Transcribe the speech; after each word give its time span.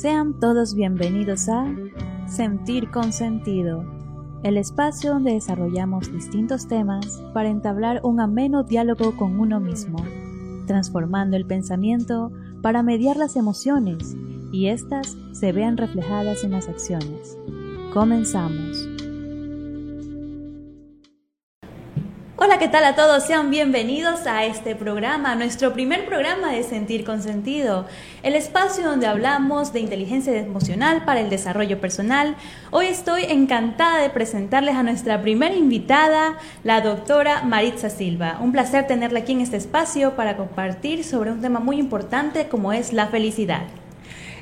Sean 0.00 0.38
todos 0.38 0.76
bienvenidos 0.76 1.48
a 1.48 1.66
Sentir 2.28 2.88
con 2.92 3.12
Sentido, 3.12 3.84
el 4.44 4.56
espacio 4.56 5.10
donde 5.10 5.32
desarrollamos 5.32 6.12
distintos 6.12 6.68
temas 6.68 7.20
para 7.34 7.48
entablar 7.48 8.02
un 8.04 8.20
ameno 8.20 8.62
diálogo 8.62 9.16
con 9.16 9.40
uno 9.40 9.58
mismo, 9.58 9.98
transformando 10.68 11.36
el 11.36 11.46
pensamiento 11.46 12.30
para 12.62 12.84
mediar 12.84 13.16
las 13.16 13.34
emociones 13.34 14.16
y 14.52 14.68
éstas 14.68 15.16
se 15.32 15.50
vean 15.50 15.76
reflejadas 15.76 16.44
en 16.44 16.52
las 16.52 16.68
acciones. 16.68 17.36
Comenzamos. 17.92 18.77
Hola, 22.40 22.60
¿qué 22.60 22.68
tal 22.68 22.84
a 22.84 22.94
todos? 22.94 23.24
Sean 23.24 23.50
bienvenidos 23.50 24.28
a 24.28 24.44
este 24.44 24.76
programa, 24.76 25.34
nuestro 25.34 25.72
primer 25.72 26.06
programa 26.06 26.52
de 26.52 26.62
Sentir 26.62 27.02
con 27.02 27.20
Sentido, 27.20 27.84
el 28.22 28.36
espacio 28.36 28.84
donde 28.84 29.08
hablamos 29.08 29.72
de 29.72 29.80
inteligencia 29.80 30.32
emocional 30.38 31.04
para 31.04 31.18
el 31.18 31.30
desarrollo 31.30 31.80
personal. 31.80 32.36
Hoy 32.70 32.86
estoy 32.86 33.24
encantada 33.24 34.00
de 34.00 34.10
presentarles 34.10 34.76
a 34.76 34.84
nuestra 34.84 35.20
primera 35.20 35.52
invitada, 35.52 36.38
la 36.62 36.80
doctora 36.80 37.42
Maritza 37.42 37.90
Silva. 37.90 38.38
Un 38.40 38.52
placer 38.52 38.86
tenerla 38.86 39.18
aquí 39.18 39.32
en 39.32 39.40
este 39.40 39.56
espacio 39.56 40.14
para 40.14 40.36
compartir 40.36 41.02
sobre 41.02 41.32
un 41.32 41.40
tema 41.40 41.58
muy 41.58 41.80
importante 41.80 42.46
como 42.46 42.72
es 42.72 42.92
la 42.92 43.08
felicidad. 43.08 43.62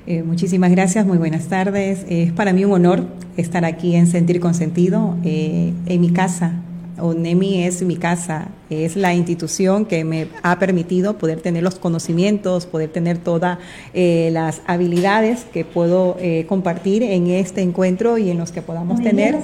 Eh, 0.07 0.23
muchísimas 0.23 0.71
gracias, 0.71 1.07
muy 1.07 1.17
buenas 1.17 1.47
tardes. 1.47 2.05
es 2.11 2.31
para 2.33 2.53
mí 2.53 2.63
un 2.67 2.73
honor 2.73 3.07
estar 3.39 3.65
aquí 3.65 3.97
en 3.97 4.07
Sentir 4.07 4.39
con 4.39 4.53
Sentido, 4.53 5.17
eh, 5.25 5.73
en 5.87 6.01
mi 6.03 6.13
casa, 6.13 6.61
ONEMI 6.99 7.65
es 7.65 7.83
mi 7.83 7.97
casa, 7.97 8.49
es 8.71 8.97
la 8.97 9.15
institución 9.15 9.85
que 9.85 10.05
me 10.05 10.29
ha 10.43 10.59
permitido 10.59 11.19
poder 11.19 11.41
tener 11.41 11.63
los 11.63 11.77
conocimientos, 11.77 12.67
poder 12.67 12.91
tener 12.91 13.19
todas 13.19 13.59
eh, 13.95 14.31
las 14.33 14.63
habilidades 14.67 15.45
que 15.45 15.65
puedo 15.65 16.17
eh, 16.19 16.47
compartir 16.49 17.03
en 17.03 17.29
este 17.29 17.63
encuentro 17.63 18.19
y 18.19 18.31
en 18.31 18.39
los 18.39 18.53
que 18.53 18.63
podamos 18.63 19.01
tener 19.01 19.37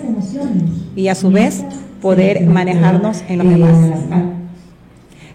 y 0.97 1.09
a 1.09 1.15
su 1.15 1.31
vez 1.31 1.63
poder 2.01 2.45
manejarnos 2.47 3.23
en 3.29 3.39
los 3.39 3.49
demás. 3.49 4.25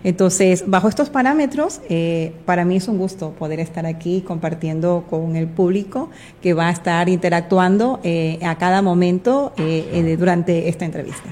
Entonces, 0.04 0.64
bajo 0.68 0.88
estos 0.88 1.10
parámetros, 1.10 1.82
eh, 1.90 2.32
para 2.45 2.64
mí 2.64 2.78
es 2.78 2.88
un 2.88 2.98
gusto 2.98 3.32
poder 3.32 3.60
estar 3.60 3.86
aquí 3.86 4.22
compartiendo 4.22 5.06
con 5.10 5.36
el 5.36 5.48
público 5.48 6.10
que 6.42 6.54
va 6.54 6.70
a 6.70 6.72
estar 6.72 7.10
interactuando 7.10 8.00
a 8.44 8.56
cada 8.58 8.82
momento 8.82 9.54
durante 10.18 10.70
esta 10.70 10.86
entrevista. 10.86 11.30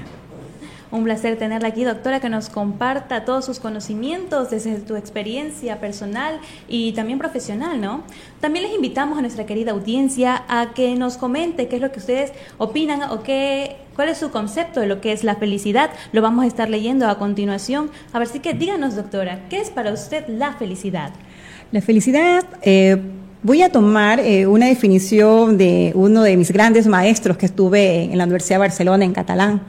Un 0.90 1.04
placer 1.04 1.36
tenerla 1.36 1.68
aquí, 1.68 1.84
doctora, 1.84 2.20
que 2.20 2.28
nos 2.28 2.48
comparta 2.48 3.24
todos 3.24 3.44
sus 3.44 3.58
conocimientos 3.58 4.50
desde 4.50 4.76
tu 4.76 4.94
experiencia 4.96 5.80
personal 5.80 6.38
y 6.68 6.92
también 6.92 7.18
profesional, 7.18 7.80
¿no? 7.80 8.02
También 8.40 8.66
les 8.66 8.74
invitamos 8.74 9.18
a 9.18 9.20
nuestra 9.20 9.46
querida 9.46 9.72
audiencia 9.72 10.44
a 10.48 10.74
que 10.74 10.94
nos 10.94 11.16
comente 11.16 11.66
qué 11.68 11.76
es 11.76 11.82
lo 11.82 11.90
que 11.90 11.98
ustedes 11.98 12.32
opinan 12.58 13.02
o 13.10 13.22
qué, 13.22 13.76
cuál 13.96 14.10
es 14.10 14.18
su 14.18 14.30
concepto 14.30 14.80
de 14.80 14.86
lo 14.86 15.00
que 15.00 15.12
es 15.12 15.24
la 15.24 15.34
felicidad. 15.34 15.90
Lo 16.12 16.22
vamos 16.22 16.44
a 16.44 16.46
estar 16.46 16.70
leyendo 16.70 17.08
a 17.08 17.18
continuación. 17.18 17.90
A 18.12 18.18
ver, 18.18 18.28
sí 18.28 18.38
que 18.38 18.54
díganos, 18.54 18.94
doctora, 18.94 19.48
¿qué 19.48 19.60
es 19.60 19.70
para 19.70 19.92
usted 19.92 20.28
la 20.28 20.52
felicidad? 20.52 21.10
La 21.72 21.80
felicidad... 21.82 22.44
Eh 22.62 23.00
Voy 23.46 23.62
a 23.62 23.70
tomar 23.70 24.18
eh, 24.18 24.44
una 24.48 24.66
definición 24.66 25.56
de 25.56 25.92
uno 25.94 26.24
de 26.24 26.36
mis 26.36 26.50
grandes 26.50 26.88
maestros 26.88 27.36
que 27.36 27.46
estuve 27.46 28.02
en 28.02 28.18
la 28.18 28.24
Universidad 28.24 28.56
de 28.56 28.66
Barcelona, 28.66 29.04
en 29.04 29.12
catalán, 29.12 29.62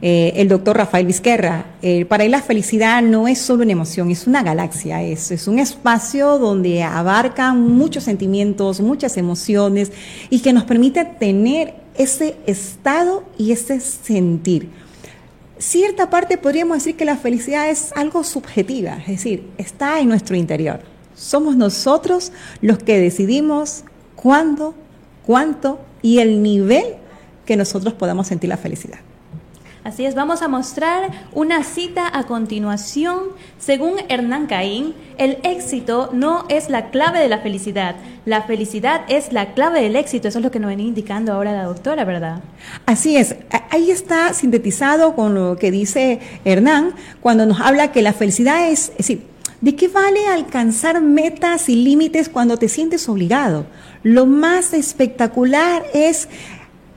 eh, 0.00 0.34
el 0.36 0.46
doctor 0.46 0.76
Rafael 0.76 1.04
Vizquerra. 1.04 1.66
Eh, 1.82 2.04
para 2.04 2.22
él 2.22 2.30
la 2.30 2.42
felicidad 2.42 3.02
no 3.02 3.26
es 3.26 3.40
solo 3.40 3.64
una 3.64 3.72
emoción, 3.72 4.08
es 4.12 4.28
una 4.28 4.44
galaxia, 4.44 5.02
es, 5.02 5.32
es 5.32 5.48
un 5.48 5.58
espacio 5.58 6.38
donde 6.38 6.84
abarcan 6.84 7.60
muchos 7.60 8.04
sentimientos, 8.04 8.80
muchas 8.80 9.16
emociones 9.16 9.90
y 10.30 10.38
que 10.38 10.52
nos 10.52 10.62
permite 10.62 11.04
tener 11.04 11.74
ese 11.98 12.36
estado 12.46 13.24
y 13.36 13.50
ese 13.50 13.80
sentir 13.80 14.70
cierta 15.58 16.08
parte 16.08 16.38
podríamos 16.38 16.78
decir 16.78 16.94
que 16.94 17.04
la 17.04 17.16
felicidad 17.16 17.68
es 17.68 17.92
algo 17.96 18.22
subjetiva, 18.22 18.98
es 18.98 19.06
decir, 19.08 19.48
está 19.58 19.98
en 19.98 20.08
nuestro 20.08 20.36
interior. 20.36 20.93
Somos 21.14 21.56
nosotros 21.56 22.32
los 22.60 22.78
que 22.78 22.98
decidimos 22.98 23.84
cuándo, 24.16 24.74
cuánto 25.24 25.78
y 26.02 26.18
el 26.18 26.42
nivel 26.42 26.96
que 27.46 27.56
nosotros 27.56 27.94
podamos 27.94 28.26
sentir 28.26 28.48
la 28.48 28.56
felicidad. 28.56 28.98
Así 29.84 30.06
es, 30.06 30.14
vamos 30.14 30.40
a 30.40 30.48
mostrar 30.48 31.10
una 31.34 31.62
cita 31.62 32.10
a 32.10 32.24
continuación. 32.24 33.18
Según 33.58 33.96
Hernán 34.08 34.46
Caín, 34.46 34.94
el 35.18 35.36
éxito 35.42 36.08
no 36.14 36.46
es 36.48 36.70
la 36.70 36.88
clave 36.90 37.18
de 37.18 37.28
la 37.28 37.40
felicidad, 37.40 37.96
la 38.24 38.44
felicidad 38.44 39.02
es 39.08 39.30
la 39.34 39.52
clave 39.52 39.82
del 39.82 39.94
éxito. 39.96 40.26
Eso 40.26 40.38
es 40.38 40.44
lo 40.44 40.50
que 40.50 40.58
nos 40.58 40.68
viene 40.68 40.84
indicando 40.84 41.34
ahora 41.34 41.52
la 41.52 41.64
doctora, 41.64 42.06
¿verdad? 42.06 42.40
Así 42.86 43.18
es, 43.18 43.36
ahí 43.68 43.90
está 43.90 44.32
sintetizado 44.32 45.14
con 45.14 45.34
lo 45.34 45.58
que 45.58 45.70
dice 45.70 46.18
Hernán 46.46 46.94
cuando 47.20 47.44
nos 47.44 47.60
habla 47.60 47.92
que 47.92 48.00
la 48.00 48.14
felicidad 48.14 48.66
es, 48.66 48.88
es 48.92 48.96
decir, 48.96 49.33
¿De 49.60 49.76
qué 49.76 49.88
vale 49.88 50.26
alcanzar 50.26 51.00
metas 51.00 51.68
y 51.68 51.76
límites 51.76 52.28
cuando 52.28 52.58
te 52.58 52.68
sientes 52.68 53.08
obligado? 53.08 53.66
Lo 54.02 54.26
más 54.26 54.74
espectacular 54.74 55.84
es 55.94 56.28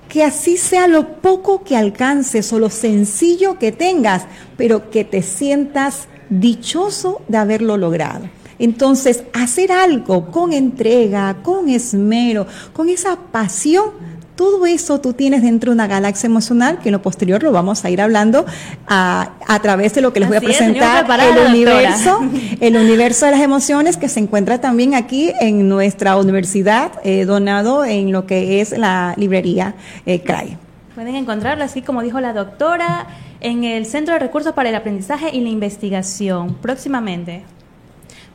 que 0.10 0.24
así 0.24 0.58
sea 0.58 0.88
lo 0.88 1.22
poco 1.22 1.64
que 1.64 1.76
alcances 1.76 2.52
o 2.54 2.60
lo 2.60 2.70
sencillo 2.70 3.60
que 3.60 3.72
tengas, 3.72 4.26
pero 4.58 4.90
que 4.90 5.04
te 5.04 5.22
sientas 5.22 6.08
dichoso 6.30 7.22
de 7.28 7.38
haberlo 7.38 7.78
logrado. 7.78 8.30
Entonces, 8.60 9.24
hacer 9.34 9.72
algo 9.72 10.32
con 10.32 10.52
entrega, 10.52 11.44
con 11.44 11.70
esmero, 11.70 12.48
con 12.74 12.90
esa 12.90 13.16
pasión, 13.16 13.92
todo 14.38 14.66
eso 14.68 15.02
tú 15.02 15.14
tienes 15.14 15.42
dentro 15.42 15.72
de 15.72 15.76
una 15.76 15.88
galaxia 15.88 16.28
emocional 16.28 16.80
que 16.80 16.90
en 16.90 16.94
lo 16.94 17.02
posterior 17.02 17.44
lo 17.44 17.52
vamos 17.52 17.84
a 17.84 17.90
ir 17.90 18.00
hablando 18.00 18.46
a, 18.88 19.32
través 19.62 19.96
de 19.96 20.02
lo 20.02 20.14
que 20.14 20.22
les 20.22 20.30
voy 20.30 20.38
a 20.38 20.42
presentar, 20.42 21.06
el 21.20 21.48
universo, 21.50 22.20
el 22.62 22.78
universo 22.78 23.26
de 23.26 23.32
las 23.32 23.42
emociones 23.42 23.98
que 23.98 24.08
se 24.08 24.20
encuentra 24.20 24.62
también 24.62 24.94
aquí 24.94 25.34
en 25.42 25.68
nuestra 25.68 26.16
universidad, 26.16 26.92
eh, 27.04 27.26
donado 27.26 27.84
en 27.84 28.12
lo 28.12 28.26
que 28.28 28.62
es 28.62 28.78
la 28.78 29.16
librería 29.18 29.74
eh, 30.06 30.22
CRAI. 30.22 30.58
Pueden 30.94 31.16
encontrarlo 31.16 31.64
así 31.64 31.82
como 31.82 32.04
dijo 32.04 32.20
la 32.22 32.34
doctora 32.34 33.08
en 33.42 33.64
el 33.64 33.88
Centro 33.88 34.14
de 34.14 34.20
Recursos 34.20 34.54
para 34.54 34.70
el 34.70 34.76
Aprendizaje 34.76 35.30
y 35.34 35.42
la 35.42 35.50
Investigación 35.50 36.56
próximamente. 36.62 37.44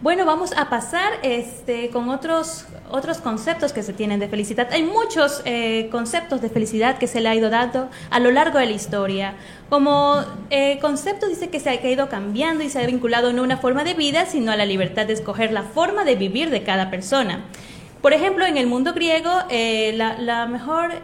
Bueno, 0.03 0.25
vamos 0.27 0.51
a 0.57 0.69
pasar 0.69 1.13
este, 1.23 1.91
con 1.91 2.09
otros, 2.09 2.67
otros 2.91 3.19
conceptos 3.19 3.73
que 3.73 3.85
se 3.85 3.93
tienen 3.93 4.19
de 4.19 4.27
felicidad. 4.27 4.67
Hay 4.73 4.83
muchos 4.83 5.43
eh, 5.45 5.89
conceptos 5.93 6.41
de 6.41 6.49
felicidad 6.49 6.99
que 6.99 7.07
se 7.07 7.21
le 7.21 7.29
ha 7.29 7.37
ido 7.37 7.51
dando 7.51 7.89
a 8.11 8.19
lo 8.19 8.33
largo 8.33 8.59
de 8.59 8.67
la 8.67 8.73
historia. 8.73 9.37
Como 9.71 10.17
eh, 10.51 10.81
concepto 10.81 11.29
dice 11.29 11.51
que 11.51 11.61
se 11.61 11.71
ha 11.71 11.89
ido 11.89 12.09
cambiando 12.09 12.65
y 12.65 12.69
se 12.69 12.83
ha 12.83 12.87
vinculado 12.87 13.33
no 13.33 13.43
a 13.43 13.45
una 13.45 13.59
forma 13.59 13.85
de 13.85 13.95
vida, 13.95 14.27
sino 14.27 14.51
a 14.51 14.57
la 14.57 14.67
libertad 14.67 15.07
de 15.07 15.13
escoger 15.13 15.53
la 15.53 15.63
forma 15.63 16.03
de 16.03 16.17
vivir 16.17 16.51
de 16.51 16.65
cada 16.65 16.91
persona. 16.91 17.45
Por 18.03 18.13
ejemplo, 18.13 18.45
en 18.45 18.57
el 18.57 18.67
mundo 18.67 18.95
griego, 18.95 19.31
eh, 19.49 19.97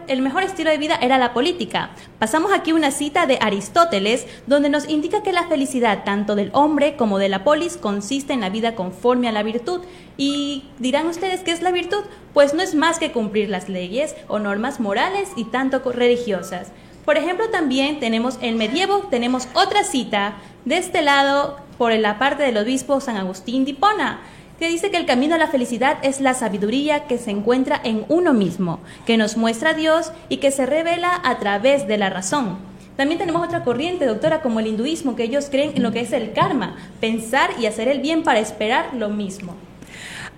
el 0.07 0.21
mejor 0.21 0.43
estilo 0.43 0.69
de 0.69 0.77
vida 0.77 0.99
era 1.01 1.17
la 1.17 1.33
política. 1.33 1.91
Pasamos 2.19 2.51
aquí 2.51 2.73
una 2.73 2.91
cita 2.91 3.25
de 3.25 3.37
Aristóteles, 3.39 4.27
donde 4.47 4.67
nos 4.67 4.89
indica 4.89 5.23
que 5.23 5.31
la 5.31 5.47
felicidad 5.47 6.03
tanto 6.03 6.35
del 6.35 6.49
hombre 6.51 6.97
como 6.97 7.17
de 7.17 7.29
la 7.29 7.45
polis 7.45 7.77
consiste 7.77 8.33
en 8.33 8.41
la 8.41 8.49
vida 8.49 8.75
conforme 8.75 9.29
a 9.29 9.31
la 9.31 9.43
virtud. 9.43 9.79
Y 10.17 10.65
dirán 10.77 11.07
ustedes, 11.07 11.39
¿qué 11.39 11.51
es 11.51 11.61
la 11.61 11.71
virtud? 11.71 12.03
Pues 12.33 12.53
no 12.53 12.61
es 12.61 12.75
más 12.75 12.99
que 12.99 13.13
cumplir 13.13 13.47
las 13.47 13.69
leyes 13.69 14.13
o 14.27 14.39
normas 14.39 14.81
morales 14.81 15.29
y 15.37 15.45
tanto 15.45 15.79
religiosas. 15.93 16.73
Por 17.05 17.15
ejemplo, 17.15 17.49
también 17.49 18.01
tenemos 18.01 18.37
el 18.41 18.55
medievo, 18.55 19.07
tenemos 19.09 19.47
otra 19.53 19.85
cita 19.85 20.33
de 20.65 20.77
este 20.77 21.01
lado 21.01 21.59
por 21.77 21.93
la 21.93 22.19
parte 22.19 22.43
del 22.43 22.57
obispo 22.57 22.99
San 22.99 23.15
Agustín 23.15 23.63
de 23.63 23.71
Hipona 23.71 24.19
que 24.59 24.67
dice 24.67 24.91
que 24.91 24.97
el 24.97 25.05
camino 25.05 25.35
a 25.35 25.37
la 25.37 25.47
felicidad 25.47 25.97
es 26.03 26.19
la 26.19 26.33
sabiduría 26.33 27.05
que 27.05 27.17
se 27.17 27.31
encuentra 27.31 27.79
en 27.83 28.05
uno 28.09 28.33
mismo, 28.33 28.79
que 29.05 29.17
nos 29.17 29.37
muestra 29.37 29.71
a 29.71 29.73
Dios 29.73 30.11
y 30.27 30.37
que 30.37 30.51
se 30.51 30.65
revela 30.65 31.19
a 31.23 31.39
través 31.39 31.87
de 31.87 31.97
la 31.97 32.09
razón. 32.09 32.57
También 32.97 33.17
tenemos 33.17 33.45
otra 33.47 33.63
corriente, 33.63 34.05
doctora, 34.05 34.41
como 34.41 34.59
el 34.59 34.67
hinduismo, 34.67 35.15
que 35.15 35.23
ellos 35.23 35.47
creen 35.49 35.71
en 35.75 35.83
lo 35.83 35.93
que 35.93 36.01
es 36.01 36.11
el 36.11 36.33
karma, 36.33 36.75
pensar 36.99 37.51
y 37.57 37.65
hacer 37.65 37.87
el 37.87 38.01
bien 38.01 38.23
para 38.23 38.39
esperar 38.39 38.93
lo 38.93 39.07
mismo. 39.07 39.55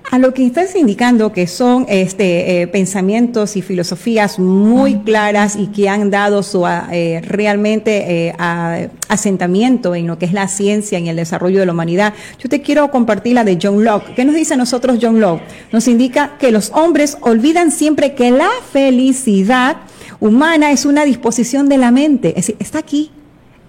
A 0.10 0.20
lo 0.20 0.34
que 0.34 0.46
estás 0.46 0.76
indicando 0.76 1.32
que 1.32 1.48
son 1.48 1.86
este, 1.88 2.62
eh, 2.62 2.68
pensamientos 2.68 3.56
y 3.56 3.62
filosofías 3.62 4.40
muy 4.40 4.96
claras 5.00 5.56
y 5.56 5.68
que 5.68 5.88
han 5.88 6.10
dado 6.10 6.44
su 6.44 6.66
eh, 6.68 7.22
realmente 7.24 8.28
eh, 8.28 8.90
asentamiento 9.08 9.96
en 9.96 10.08
lo 10.08 10.18
que 10.18 10.26
es 10.26 10.34
la 10.34 10.48
ciencia 10.48 11.00
y 11.00 11.08
el 11.08 11.16
desarrollo 11.16 11.60
de 11.60 11.66
la 11.66 11.72
humanidad, 11.72 12.14
yo 12.40 12.50
te 12.50 12.62
quiero 12.62 12.92
compartir 12.92 13.36
la 13.36 13.44
de 13.44 13.58
John 13.62 13.84
Locke. 13.84 14.14
¿Qué 14.16 14.26
nos 14.26 14.36
dice 14.36 14.56
a 14.56 14.58
nosotros 14.58 14.98
John 15.02 15.22
Locke? 15.22 15.44
Nos 15.72 15.88
indica 15.88 16.38
que 16.38 16.52
los 16.52 16.72
hombres 16.72 17.18
olvidan 17.22 17.72
siempre 17.72 18.14
que 18.14 18.32
la 18.32 18.50
felicidad 18.74 19.78
humana 20.20 20.72
es 20.72 20.86
una 20.86 21.06
disposición 21.06 21.70
de 21.70 21.78
la 21.78 21.92
mente, 21.92 22.30
es 22.30 22.48
decir, 22.48 22.56
está 22.60 22.80
aquí, 22.80 23.12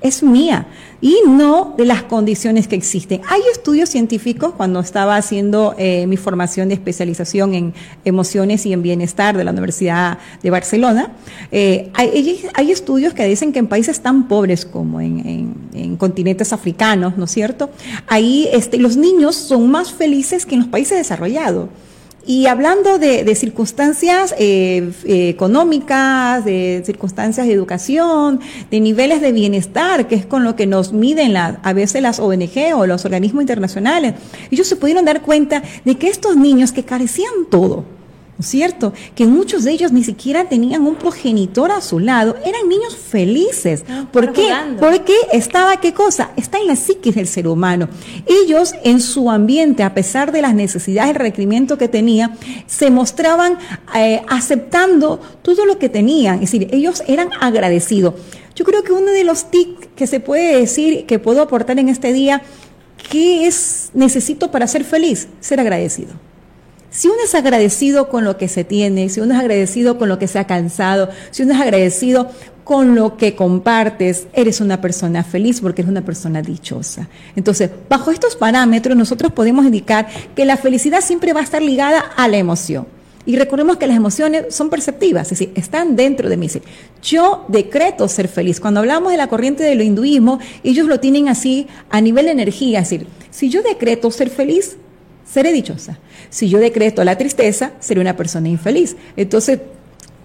es 0.02 0.22
mía 0.22 0.66
y 1.00 1.16
no 1.26 1.75
de 1.76 1.84
las 1.84 2.04
condiciones 2.04 2.69
que 2.69 2.76
existen. 2.76 3.20
Hay 3.28 3.40
estudios 3.52 3.88
científicos, 3.88 4.54
cuando 4.56 4.81
estaba 4.81 5.16
haciendo 5.16 5.75
eh, 5.76 6.06
mi 6.06 6.16
formación 6.16 6.69
de 6.69 6.75
especialización 6.75 7.54
en 7.54 7.75
emociones 8.04 8.64
y 8.66 8.72
en 8.72 8.82
bienestar 8.82 9.37
de 9.37 9.43
la 9.43 9.50
Universidad 9.50 10.19
de 10.43 10.50
Barcelona, 10.50 11.12
eh, 11.50 11.90
hay, 11.94 12.70
estudios 12.70 13.14
que 13.14 13.26
dicen 13.26 13.52
que 13.52 13.58
en 13.58 13.66
países 13.66 14.00
tan 14.00 14.28
pobres 14.28 14.64
como 14.64 15.00
en, 15.00 15.54
en, 15.75 15.96
continentes 15.96 16.52
africanos, 16.52 17.19
¿no 17.19 17.25
es 17.25 17.31
cierto? 17.32 17.70
Ahí 18.06 18.48
este, 18.52 18.78
los 18.78 18.96
niños 18.96 19.34
son 19.34 19.70
más 19.70 19.93
felices 19.93 20.46
que 20.46 20.55
en 20.55 20.60
los 20.60 20.69
países 20.69 20.96
desarrollados. 20.96 21.69
Y 22.24 22.46
hablando 22.46 22.98
de, 22.98 23.34
circunstancias 23.34 24.32
eh, 24.38 24.92
eh, 25.04 25.28
económicas, 25.28 26.44
de 26.44 26.82
circunstancias 26.86 27.46
de 27.46 27.52
educación, 27.52 28.40
de 28.70 28.80
niveles 28.80 29.20
de 29.20 29.32
bienestar, 29.32 30.06
que 30.06 30.14
es 30.14 30.24
con 30.24 30.44
lo 30.44 30.54
que 30.54 30.66
nos 30.66 30.92
miden 30.92 31.36
a 31.36 31.72
veces 31.72 32.00
las 32.00 32.20
ONG 32.20 32.74
o 32.76 32.86
los 32.86 33.04
organismos 33.04 33.42
internacionales, 33.42 34.14
ellos 34.50 34.69
se 34.69 34.76
pudieron 34.76 35.04
dar 35.04 35.22
cuenta 35.22 35.62
de 35.84 35.96
que 35.96 36.08
estos 36.08 36.36
niños 36.36 36.70
que 36.70 36.84
carecían 36.84 37.32
todo, 37.50 37.84
cierto? 38.43 38.93
Que 39.15 39.27
muchos 39.27 39.65
de 39.65 39.73
ellos 39.73 39.93
ni 39.93 40.05
siquiera 40.05 40.49
tenían 40.49 40.87
un 40.87 40.97
progenitor 40.97 41.71
a 41.71 41.81
su 41.81 41.99
lado, 41.99 42.37
eran 42.44 42.69
niños 42.69 42.97
felices. 42.97 43.85
¿Por 44.12 44.33
qué? 44.33 44.49
Porque 44.79 45.15
estaba, 45.33 45.79
¿qué 45.79 45.93
cosa? 45.93 46.31
Está 46.37 46.59
en 46.59 46.67
la 46.67 46.77
psiquis 46.77 47.15
del 47.15 47.27
ser 47.27 47.49
humano. 47.49 47.89
Ellos 48.27 48.75
en 48.85 49.00
su 49.00 49.31
ambiente, 49.31 49.83
a 49.83 49.94
pesar 49.94 50.33
de 50.33 50.43
las 50.43 50.55
necesidades 50.55 51.15
y 51.15 51.19
requerimientos 51.19 51.79
que 51.79 51.89
tenían, 51.89 52.37
se 52.67 52.91
mostraban 52.91 53.59
eh, 53.94 54.23
aceptando 54.29 55.21
todo 55.43 55.67
lo 55.67 55.79
que 55.79 55.89
tenían, 55.89 56.37
es 56.37 56.53
decir, 56.53 56.69
ellos 56.73 57.03
eran 57.06 57.31
agradecidos. 57.41 58.15
Yo 58.55 58.65
creo 58.65 58.83
que 58.83 58.93
uno 58.93 59.11
de 59.12 59.25
los 59.25 59.50
tics 59.50 59.89
que 59.97 60.06
se 60.06 60.21
puede 60.21 60.59
decir, 60.59 61.06
que 61.06 61.19
puedo 61.19 61.43
aportar 61.43 61.79
en 61.79 61.89
este 61.89 62.12
día, 62.12 62.43
¿qué 63.11 63.47
es 63.47 63.91
necesito 63.94 64.50
para 64.50 64.67
ser 64.67 64.85
feliz? 64.85 65.29
Ser 65.41 65.61
agradecido. 65.61 66.11
Si 66.93 67.09
uno 67.09 67.17
es 67.25 67.35
agradecido 67.35 68.11
con 68.11 68.23
lo 68.25 68.37
que 68.37 68.49
se 68.49 68.65
tiene, 68.65 69.09
si 69.09 69.21
uno 69.21 69.33
es 69.33 69.41
agradecido 69.41 69.97
con 69.97 70.11
lo 70.11 70.19
que 70.19 70.29
se 70.29 70.39
ha 70.39 70.47
cansado, 70.47 71.09
si 71.31 71.43
uno 71.43 71.55
es 71.55 71.61
agradecido 71.61 72.29
con 72.65 72.94
lo 72.94 73.17
que 73.17 73.35
compartes, 73.35 74.27
eres 74.35 74.61
una 74.61 74.83
persona 74.83 75.25
feliz 75.25 75.62
porque 75.62 75.81
eres 75.81 75.91
una 75.91 76.05
persona 76.05 76.43
dichosa. 76.43 77.09
Entonces, 77.35 77.71
bajo 77.89 78.11
estos 78.11 78.37
parámetros, 78.37 78.94
nosotros 78.94 79.33
podemos 79.33 79.65
indicar 79.65 80.06
que 80.37 80.44
la 80.44 80.59
felicidad 80.59 81.00
siempre 81.00 81.33
va 81.33 81.41
a 81.41 81.44
estar 81.44 81.62
ligada 81.62 81.99
a 81.99 82.29
la 82.29 82.37
emoción. 82.37 82.87
Y 83.25 83.37
recordemos 83.37 83.79
que 83.79 83.87
las 83.87 83.97
emociones 83.97 84.55
son 84.55 84.69
perceptivas, 84.69 85.33
es 85.33 85.39
decir, 85.39 85.53
están 85.55 85.97
dentro 85.97 86.29
de 86.29 86.37
mí. 86.37 86.49
Yo 87.03 87.47
decreto 87.49 88.06
ser 88.06 88.29
feliz. 88.29 88.61
Cuando 88.61 88.81
hablamos 88.81 89.12
de 89.12 89.17
la 89.17 89.29
corriente 89.29 89.62
de 89.62 89.77
lo 89.77 89.83
hinduismo, 89.83 90.41
ellos 90.62 90.87
lo 90.89 91.00
tienen 91.00 91.29
así 91.29 91.69
a 91.89 92.03
nivel 92.03 92.27
de 92.27 92.33
energía. 92.33 92.81
Es 92.81 92.91
decir, 92.91 93.06
si 93.31 93.49
yo 93.49 93.62
decreto 93.62 94.11
ser 94.11 94.29
feliz, 94.29 94.77
seré 95.24 95.52
dichosa. 95.52 95.98
Si 96.30 96.48
yo 96.48 96.58
decreto 96.58 97.04
la 97.04 97.16
tristeza, 97.16 97.72
seré 97.80 98.00
una 98.00 98.16
persona 98.16 98.48
infeliz. 98.48 98.96
Entonces, 99.16 99.60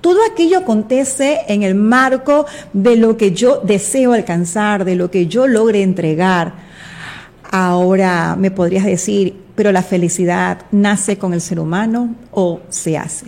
todo 0.01 0.19
aquello 0.31 0.59
acontece 0.59 1.41
en 1.47 1.63
el 1.63 1.75
marco 1.75 2.45
de 2.73 2.95
lo 2.95 3.17
que 3.17 3.31
yo 3.31 3.61
deseo 3.63 4.13
alcanzar, 4.13 4.85
de 4.85 4.95
lo 4.95 5.09
que 5.11 5.27
yo 5.27 5.47
logre 5.47 5.81
entregar. 5.81 6.53
Ahora 7.49 8.35
me 8.37 8.51
podrías 8.51 8.85
decir, 8.85 9.35
pero 9.55 9.71
la 9.71 9.81
felicidad 9.81 10.59
nace 10.71 11.17
con 11.17 11.33
el 11.33 11.41
ser 11.41 11.59
humano 11.59 12.15
o 12.31 12.61
se 12.69 12.97
hace. 12.97 13.27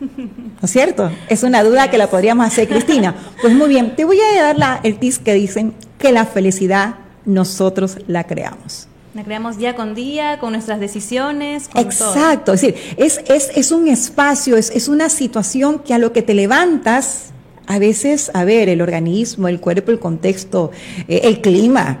¿No 0.00 0.60
es 0.62 0.70
cierto? 0.70 1.10
Es 1.28 1.42
una 1.42 1.62
duda 1.62 1.90
que 1.90 1.98
la 1.98 2.08
podríamos 2.08 2.46
hacer, 2.46 2.68
Cristina. 2.68 3.14
Pues 3.40 3.54
muy 3.54 3.68
bien, 3.68 3.96
te 3.96 4.04
voy 4.04 4.18
a 4.20 4.42
dar 4.42 4.58
la, 4.58 4.80
el 4.82 4.98
tip 4.98 5.14
que 5.16 5.34
dicen 5.34 5.74
que 5.98 6.12
la 6.12 6.26
felicidad 6.26 6.96
nosotros 7.24 7.98
la 8.06 8.24
creamos. 8.24 8.88
La 9.14 9.22
creamos 9.22 9.58
día 9.58 9.76
con 9.76 9.94
día, 9.94 10.40
con 10.40 10.54
nuestras 10.54 10.80
decisiones. 10.80 11.70
Exacto, 11.76 12.54
es 12.54 12.62
decir, 12.62 12.94
es, 12.96 13.20
es, 13.28 13.52
es 13.54 13.70
un 13.70 13.86
espacio, 13.86 14.56
es, 14.56 14.70
es 14.70 14.88
una 14.88 15.08
situación 15.08 15.78
que 15.78 15.94
a 15.94 15.98
lo 15.98 16.12
que 16.12 16.22
te 16.22 16.34
levantas, 16.34 17.26
a 17.68 17.78
veces, 17.78 18.32
a 18.34 18.42
ver, 18.42 18.68
el 18.68 18.82
organismo, 18.82 19.46
el 19.46 19.60
cuerpo, 19.60 19.92
el 19.92 20.00
contexto, 20.00 20.72
eh, 21.06 21.20
el 21.22 21.40
clima, 21.40 22.00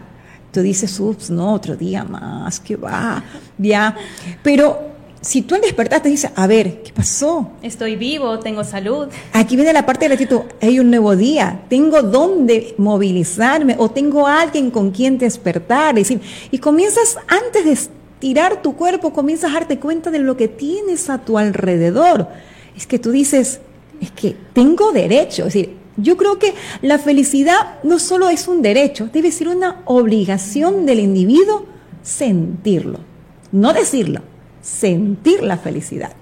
tú 0.50 0.60
dices, 0.60 0.98
ups, 0.98 1.30
no, 1.30 1.52
otro 1.52 1.76
día 1.76 2.02
más, 2.02 2.58
que 2.58 2.74
va, 2.74 3.22
ya. 3.58 3.94
Pero 4.42 4.93
si 5.24 5.40
tú 5.40 5.54
al 5.54 5.62
despertar 5.62 6.02
te 6.02 6.10
dices, 6.10 6.30
a 6.34 6.46
ver, 6.46 6.82
¿qué 6.82 6.92
pasó? 6.92 7.50
Estoy 7.62 7.96
vivo, 7.96 8.38
tengo 8.40 8.62
salud. 8.62 9.08
Aquí 9.32 9.56
viene 9.56 9.72
la 9.72 9.86
parte 9.86 10.04
de 10.04 10.10
la 10.10 10.14
actitud, 10.16 10.42
hay 10.60 10.78
un 10.78 10.90
nuevo 10.90 11.16
día, 11.16 11.62
tengo 11.70 12.02
dónde 12.02 12.74
movilizarme 12.76 13.74
o 13.78 13.90
tengo 13.90 14.26
alguien 14.26 14.70
con 14.70 14.90
quien 14.90 15.16
despertar. 15.16 15.94
decir, 15.94 16.20
y 16.50 16.58
comienzas 16.58 17.16
antes 17.26 17.64
de 17.64 17.72
estirar 17.72 18.60
tu 18.60 18.76
cuerpo, 18.76 19.14
comienzas 19.14 19.50
a 19.50 19.54
darte 19.54 19.78
cuenta 19.78 20.10
de 20.10 20.18
lo 20.18 20.36
que 20.36 20.48
tienes 20.48 21.08
a 21.08 21.18
tu 21.18 21.38
alrededor. 21.38 22.28
Es 22.76 22.86
que 22.86 22.98
tú 22.98 23.10
dices, 23.10 23.60
es 24.02 24.10
que 24.10 24.36
tengo 24.52 24.92
derecho. 24.92 25.46
Es 25.46 25.54
decir, 25.54 25.74
yo 25.96 26.18
creo 26.18 26.38
que 26.38 26.52
la 26.82 26.98
felicidad 26.98 27.82
no 27.82 27.98
solo 27.98 28.28
es 28.28 28.46
un 28.46 28.60
derecho, 28.60 29.08
debe 29.10 29.32
ser 29.32 29.48
una 29.48 29.80
obligación 29.86 30.84
del 30.84 31.00
individuo 31.00 31.64
sentirlo, 32.02 32.98
no 33.52 33.72
decirlo 33.72 34.20
sentir 34.64 35.42
la 35.42 35.58
felicidad. 35.58 36.12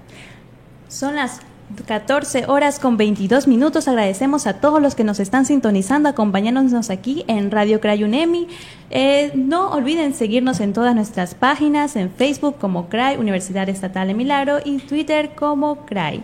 Son 0.89 1.15
las 1.15 1.39
14 1.87 2.45
horas 2.47 2.77
con 2.77 2.97
22 2.97 3.47
minutos. 3.47 3.87
Agradecemos 3.87 4.45
a 4.45 4.59
todos 4.59 4.81
los 4.81 4.95
que 4.95 5.03
nos 5.03 5.19
están 5.19 5.45
sintonizando, 5.45 6.09
acompañándonos 6.09 6.89
aquí 6.89 7.23
en 7.27 7.51
Radio 7.51 7.79
Crayunemi. 7.79 8.47
Eh, 8.91 9.31
no 9.33 9.71
olviden 9.71 10.13
seguirnos 10.13 10.59
en 10.59 10.73
todas 10.73 10.93
nuestras 10.93 11.35
páginas, 11.35 11.95
en 11.95 12.11
Facebook 12.11 12.57
como 12.59 12.89
CRAI, 12.89 13.17
Universidad 13.17 13.67
Estatal 13.69 14.07
de 14.09 14.13
Milagro, 14.13 14.59
y 14.63 14.77
Twitter 14.79 15.31
como 15.35 15.85
CRAI. 15.85 16.21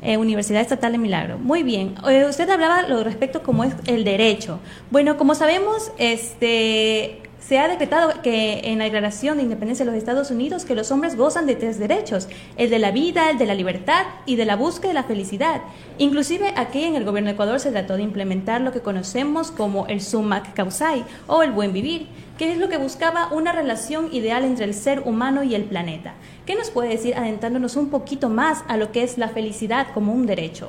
Eh, 0.00 0.16
Universidad 0.16 0.62
Estatal 0.62 0.92
de 0.92 0.98
Milagro. 0.98 1.38
Muy 1.38 1.62
bien. 1.62 1.94
Eh, 2.08 2.24
usted 2.28 2.48
hablaba 2.48 2.82
lo 2.82 3.04
respecto 3.04 3.42
como 3.42 3.64
es 3.64 3.74
el 3.86 4.04
derecho. 4.04 4.58
Bueno, 4.90 5.16
como 5.16 5.34
sabemos, 5.34 5.92
este 5.98 7.27
se 7.48 7.58
ha 7.58 7.66
decretado 7.66 8.20
que 8.20 8.60
en 8.64 8.76
la 8.76 8.84
Declaración 8.84 9.38
de 9.38 9.42
Independencia 9.42 9.82
de 9.82 9.90
los 9.90 9.96
Estados 9.96 10.30
Unidos 10.30 10.66
que 10.66 10.74
los 10.74 10.90
hombres 10.90 11.16
gozan 11.16 11.46
de 11.46 11.56
tres 11.56 11.78
derechos, 11.78 12.28
el 12.58 12.68
de 12.68 12.78
la 12.78 12.90
vida, 12.90 13.30
el 13.30 13.38
de 13.38 13.46
la 13.46 13.54
libertad 13.54 14.04
y 14.26 14.36
de 14.36 14.44
la 14.44 14.54
búsqueda 14.54 14.88
de 14.88 14.94
la 14.94 15.04
felicidad. 15.04 15.62
Inclusive 15.96 16.52
aquí 16.56 16.84
en 16.84 16.94
el 16.94 17.06
gobierno 17.06 17.28
de 17.28 17.32
Ecuador 17.32 17.58
se 17.58 17.70
trató 17.70 17.96
de 17.96 18.02
implementar 18.02 18.60
lo 18.60 18.70
que 18.70 18.82
conocemos 18.82 19.50
como 19.50 19.86
el 19.86 20.02
sumac 20.02 20.52
causai 20.52 21.06
o 21.26 21.42
el 21.42 21.52
buen 21.52 21.72
vivir, 21.72 22.08
que 22.36 22.52
es 22.52 22.58
lo 22.58 22.68
que 22.68 22.76
buscaba 22.76 23.32
una 23.32 23.52
relación 23.52 24.12
ideal 24.12 24.44
entre 24.44 24.66
el 24.66 24.74
ser 24.74 25.04
humano 25.06 25.42
y 25.42 25.54
el 25.54 25.64
planeta. 25.64 26.16
¿Qué 26.44 26.54
nos 26.54 26.68
puede 26.68 26.90
decir 26.90 27.14
adentrándonos 27.14 27.76
un 27.76 27.88
poquito 27.88 28.28
más 28.28 28.62
a 28.68 28.76
lo 28.76 28.92
que 28.92 29.02
es 29.02 29.16
la 29.16 29.30
felicidad 29.30 29.86
como 29.94 30.12
un 30.12 30.26
derecho? 30.26 30.68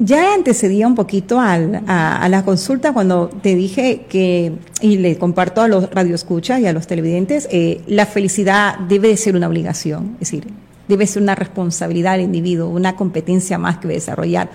Ya 0.00 0.32
antecedía 0.34 0.86
un 0.86 0.94
poquito 0.94 1.38
a, 1.38 1.58
la 2.28 2.44
consulta 2.44 2.92
cuando 2.92 3.28
te 3.28 3.54
dije 3.54 4.06
que, 4.08 4.52
y 4.80 4.96
le 4.96 5.18
comparto 5.18 5.60
a 5.60 5.68
los 5.68 5.90
radioescuchas 5.90 6.58
y 6.60 6.66
a 6.66 6.72
los 6.72 6.86
televidentes, 6.86 7.46
eh, 7.52 7.82
la 7.86 8.06
felicidad 8.06 8.78
debe 8.78 9.08
de 9.08 9.18
ser 9.18 9.36
una 9.36 9.46
obligación, 9.46 10.14
es 10.14 10.30
decir, 10.30 10.48
debe 10.88 11.06
ser 11.06 11.22
una 11.22 11.34
responsabilidad 11.34 12.12
del 12.12 12.22
individuo, 12.22 12.68
una 12.68 12.96
competencia 12.96 13.58
más 13.58 13.76
que 13.76 13.88
desarrollar. 13.88 14.50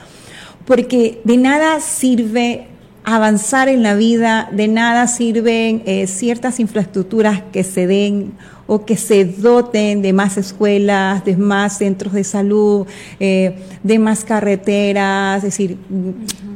Porque 0.66 1.22
de 1.24 1.38
nada 1.38 1.80
sirve 1.80 2.68
avanzar 3.06 3.70
en 3.70 3.84
la 3.84 3.96
vida, 3.96 4.50
de 4.52 4.68
nada 4.68 5.08
sirven 5.08 5.84
eh, 5.86 6.08
ciertas 6.08 6.60
infraestructuras 6.60 7.42
que 7.54 7.64
se 7.64 7.88
den 7.88 8.34
o 8.68 8.84
que 8.84 8.98
se 8.98 9.26
doten 9.26 10.02
de 10.02 10.12
más 10.12 10.38
escuelas, 10.38 11.24
de 11.24 11.38
más 11.38 11.78
centros 11.78 12.14
de 12.14 12.24
salud, 12.24 12.88
eh, 13.20 13.60
de 13.84 14.00
más 14.00 14.26
carreteras, 14.26 15.38
es 15.38 15.44
decir, 15.44 15.78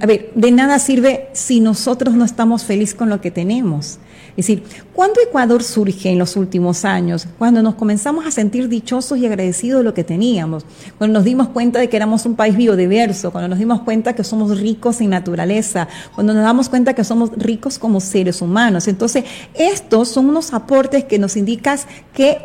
a 0.02 0.08
ver, 0.08 0.32
de 0.34 0.52
nada 0.52 0.80
sirve 0.80 1.30
si 1.34 1.60
nosotros 1.60 2.16
no 2.16 2.26
estamos 2.26 2.64
felices 2.64 2.96
con 2.96 3.10
lo 3.10 3.22
que 3.22 3.30
tenemos. 3.30 4.00
Es 4.40 4.48
decir, 4.48 4.64
¿cuándo 4.94 5.20
Ecuador 5.20 5.62
surge 5.62 6.10
en 6.10 6.18
los 6.18 6.38
últimos 6.38 6.86
años? 6.86 7.28
Cuando 7.38 7.62
nos 7.62 7.76
comenzamos 7.76 8.26
a 8.26 8.32
sentir 8.32 8.70
dichosos 8.70 9.18
y 9.18 9.26
agradecidos 9.26 9.82
de 9.82 9.84
lo 9.84 9.94
que 9.94 10.06
teníamos, 10.06 10.66
cuando 10.98 11.20
nos 11.20 11.26
dimos 11.26 11.50
cuenta 11.50 11.78
de 11.78 11.90
que 11.90 11.98
éramos 11.98 12.26
un 12.26 12.38
país 12.38 12.56
biodiverso, 12.56 13.32
cuando 13.32 13.50
nos 13.50 13.60
dimos 13.60 13.82
cuenta 13.82 14.16
que 14.16 14.24
somos 14.24 14.58
ricos 14.58 15.02
en 15.02 15.10
naturaleza, 15.10 15.90
cuando 16.16 16.34
nos 16.34 16.44
damos 16.44 16.70
cuenta 16.70 16.94
que 16.94 17.04
somos 17.04 17.32
ricos 17.36 17.78
como 17.78 18.00
seres 18.00 18.42
humanos. 18.42 18.88
Entonces, 18.88 19.26
estos 19.56 20.08
son 20.08 20.30
unos 20.30 20.54
aportes 20.54 21.04
que 21.04 21.20
nos 21.20 21.36
indican 21.36 21.78
que 22.14 22.38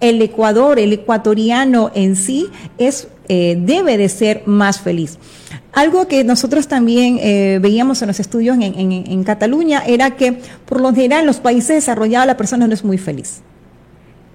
el 0.00 0.22
Ecuador, 0.22 0.78
el 0.78 0.94
ecuatoriano 0.94 1.90
en 1.94 2.16
sí, 2.16 2.48
es, 2.78 3.08
eh, 3.28 3.58
debe 3.60 3.98
de 3.98 4.08
ser 4.08 4.42
más 4.46 4.80
feliz. 4.80 5.18
Algo 5.76 6.08
que 6.08 6.24
nosotros 6.24 6.68
también 6.68 7.18
eh, 7.20 7.58
veíamos 7.60 8.00
en 8.00 8.08
los 8.08 8.18
estudios 8.18 8.56
en, 8.58 9.24
Cataluña 9.24 9.82
era 9.86 10.12
que 10.12 10.40
por 10.64 10.80
lo 10.80 10.94
general 10.94 11.20
en 11.20 11.26
los 11.26 11.36
países 11.36 11.76
desarrollados 11.76 12.26
la 12.26 12.38
persona 12.38 12.66
no 12.66 12.72
es 12.72 12.82
muy 12.82 12.96
feliz. 12.96 13.42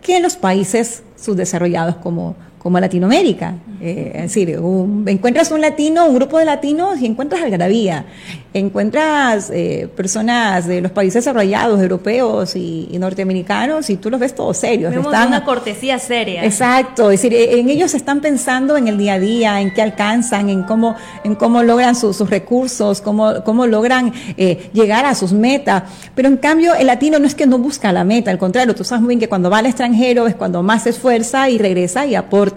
Que 0.03 0.17
en 0.17 0.21
los 0.21 0.35
países 0.35 1.01
subdesarrollados 1.19 1.95
como, 1.95 2.35
como 2.61 2.79
Latinoamérica. 2.79 3.55
Eh, 3.81 4.11
es 4.13 4.21
decir, 4.21 4.59
encuentras 5.07 5.49
un 5.49 5.61
latino, 5.61 6.05
un 6.05 6.13
grupo 6.13 6.37
de 6.37 6.45
latinos 6.45 7.01
y 7.01 7.07
encuentras 7.07 7.41
algarabía. 7.41 8.05
Encuentras 8.53 9.49
eh, 9.49 9.89
personas 9.95 10.67
de 10.67 10.81
los 10.81 10.91
países 10.91 11.23
desarrollados, 11.25 11.81
europeos 11.81 12.55
y, 12.55 12.89
norteamericanos, 12.99 13.89
y 13.89 13.95
tú 13.95 14.11
los 14.11 14.19
ves 14.19 14.35
todos 14.35 14.57
serios. 14.57 14.91
Vemos 14.91 15.07
están, 15.07 15.29
una 15.29 15.43
cortesía 15.43 15.97
seria. 15.97 16.43
Exacto, 16.45 17.09
es 17.09 17.21
decir, 17.21 17.33
en 17.33 17.69
ellos 17.69 17.95
están 17.95 18.19
pensando 18.19 18.77
en 18.77 18.87
el 18.87 18.97
día 18.97 19.13
a 19.13 19.19
día, 19.19 19.61
en 19.61 19.73
qué 19.73 19.81
alcanzan, 19.81 20.49
en 20.49 20.61
cómo, 20.61 20.95
en 21.23 21.33
cómo 21.33 21.63
logran 21.63 21.95
sus 21.95 22.19
recursos, 22.29 23.01
cómo, 23.01 23.43
cómo 23.43 23.65
logran 23.65 24.13
eh, 24.37 24.69
llegar 24.73 25.05
a 25.05 25.15
sus 25.15 25.33
metas. 25.33 25.83
Pero 26.13 26.27
en 26.27 26.37
cambio, 26.37 26.75
el 26.75 26.87
latino 26.87 27.17
no 27.17 27.25
es 27.25 27.33
que 27.33 27.47
no 27.47 27.57
busca 27.57 27.91
la 27.91 28.03
meta, 28.03 28.29
al 28.29 28.37
contrario, 28.37 28.75
tú 28.75 28.83
sabes 28.83 29.01
muy 29.01 29.09
bien 29.15 29.19
que 29.19 29.29
cuando 29.29 29.49
va 29.49 29.59
al 29.59 29.65
extranjero 29.65 30.27
es 30.27 30.35
cuando 30.35 30.61
más 30.61 30.83
se 30.83 30.91
esfuerza 30.91 31.49
y 31.49 31.57
regresa 31.57 32.05
y 32.05 32.13
aporta 32.13 32.50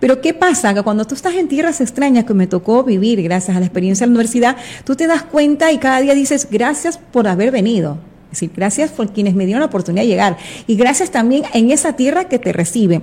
pero 0.00 0.20
¿qué 0.20 0.34
pasa? 0.34 0.74
Que 0.74 0.82
cuando 0.82 1.06
tú 1.06 1.14
estás 1.14 1.34
en 1.34 1.48
tierras 1.48 1.80
extrañas 1.80 2.24
que 2.24 2.34
me 2.34 2.46
tocó 2.46 2.82
vivir 2.82 3.22
gracias 3.22 3.56
a 3.56 3.60
la 3.60 3.66
experiencia 3.66 4.06
de 4.06 4.08
la 4.08 4.12
universidad, 4.12 4.56
tú 4.84 4.96
te 4.96 5.06
das 5.06 5.22
cuenta 5.22 5.70
y 5.72 5.78
cada 5.78 6.00
día 6.00 6.14
dices, 6.14 6.48
gracias 6.50 6.98
por 6.98 7.28
haber 7.28 7.50
venido. 7.50 7.98
Es 8.26 8.40
decir, 8.40 8.52
gracias 8.54 8.90
por 8.90 9.12
quienes 9.12 9.34
me 9.34 9.44
dieron 9.44 9.60
la 9.60 9.66
oportunidad 9.66 10.04
de 10.04 10.08
llegar. 10.08 10.36
Y 10.66 10.76
gracias 10.76 11.10
también 11.10 11.42
en 11.52 11.70
esa 11.70 11.94
tierra 11.96 12.24
que 12.24 12.38
te 12.38 12.52
recibe. 12.52 13.02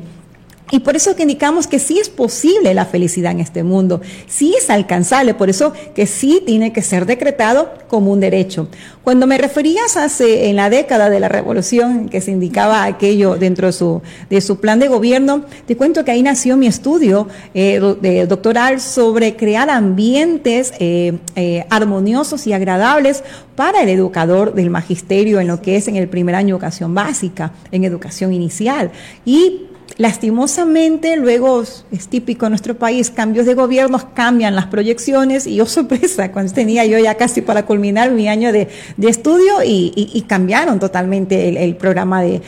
Y 0.71 0.79
por 0.79 0.95
eso 0.95 1.15
que 1.15 1.21
indicamos 1.21 1.65
que 1.65 1.79
sí 1.79 1.97
es 1.97 2.09
posible 2.09 2.74
la 2.74 2.86
felicidad 2.86 3.31
en 3.31 3.39
este 3.39 3.63
mundo, 3.63 4.01
sí 4.27 4.53
es 4.57 4.69
alcanzable, 4.69 5.33
por 5.33 5.50
eso 5.50 5.71
que 5.95 6.05
sí 6.05 6.43
tiene 6.45 6.74
que 6.74 6.81
ser 6.81 7.05
decretado 7.05 7.71
como 7.88 8.12
un 8.12 8.19
derecho. 8.19 8.67
Cuando 9.03 9.27
me 9.27 9.38
referías 9.38 9.95
hace 9.95 10.50
en 10.50 10.57
la 10.57 10.69
década 10.69 11.09
de 11.09 11.21
la 11.21 11.29
revolución 11.29 12.09
que 12.09 12.19
se 12.19 12.31
indicaba 12.31 12.83
aquello 12.83 13.38
dentro 13.38 13.67
de 13.67 13.74
su, 13.74 14.01
de 14.29 14.41
su 14.41 14.59
plan 14.59 14.79
de 14.79 14.89
gobierno, 14.89 15.45
te 15.65 15.77
cuento 15.77 16.03
que 16.03 16.12
ahí 16.12 16.21
nació 16.21 16.57
mi 16.57 16.67
estudio 16.67 17.29
eh, 17.53 18.25
doctoral 18.27 18.81
sobre 18.81 19.38
crear 19.38 19.69
ambientes 19.69 20.74
eh, 20.79 21.17
eh, 21.36 21.65
armoniosos 21.69 22.45
y 22.45 22.51
agradables 22.51 23.24
para 23.55 23.81
el 23.81 23.89
educador 23.89 24.53
del 24.53 24.69
magisterio 24.69 25.39
en 25.39 25.47
lo 25.47 25.62
que 25.62 25.77
es 25.77 25.88
en 25.88 25.95
el 25.95 26.09
primer 26.09 26.36
año 26.36 26.55
educación 26.55 26.93
básica, 26.93 27.53
en 27.71 27.83
educación 27.83 28.33
inicial. 28.33 28.91
Y 29.25 29.67
Lastimosamente, 29.98 31.18
luego 31.18 31.63
es 31.63 32.08
típico 32.08 32.46
en 32.46 32.51
nuestro 32.51 32.75
país, 32.75 33.10
cambios 33.10 33.48
de 33.48 33.56
gobiernos 33.56 34.06
cambian 34.13 34.56
las 34.56 34.68
proyecciones 34.68 35.48
y 35.48 35.56
yo 35.56 35.66
sorpresa, 35.77 36.32
cuando 36.32 36.54
tenía 36.54 36.86
yo 36.86 37.00
ya 37.00 37.16
casi 37.16 37.42
para 37.42 37.66
culminar 37.66 38.12
mi 38.12 38.30
año 38.30 38.51
de, 38.51 38.68
estudio 39.01 39.63
y, 39.66 40.24
cambiaron 40.27 40.80
totalmente 40.80 41.63
el, 41.63 41.75
programa 41.77 42.22
de, 42.22 42.42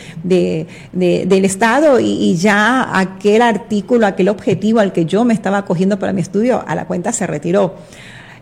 del 0.94 1.46
Estado 1.46 2.00
y, 2.00 2.36
ya 2.36 3.00
aquel 3.00 3.42
artículo, 3.42 4.06
aquel 4.06 4.30
objetivo 4.30 4.80
al 4.80 4.94
que 4.94 5.06
yo 5.06 5.26
me 5.26 5.34
estaba 5.34 5.58
acogiendo 5.60 5.98
para 5.98 6.14
mi 6.14 6.22
estudio, 6.22 6.64
a 6.68 6.76
la 6.76 6.86
cuenta 6.86 7.12
se 7.14 7.26
retiró. 7.26 7.76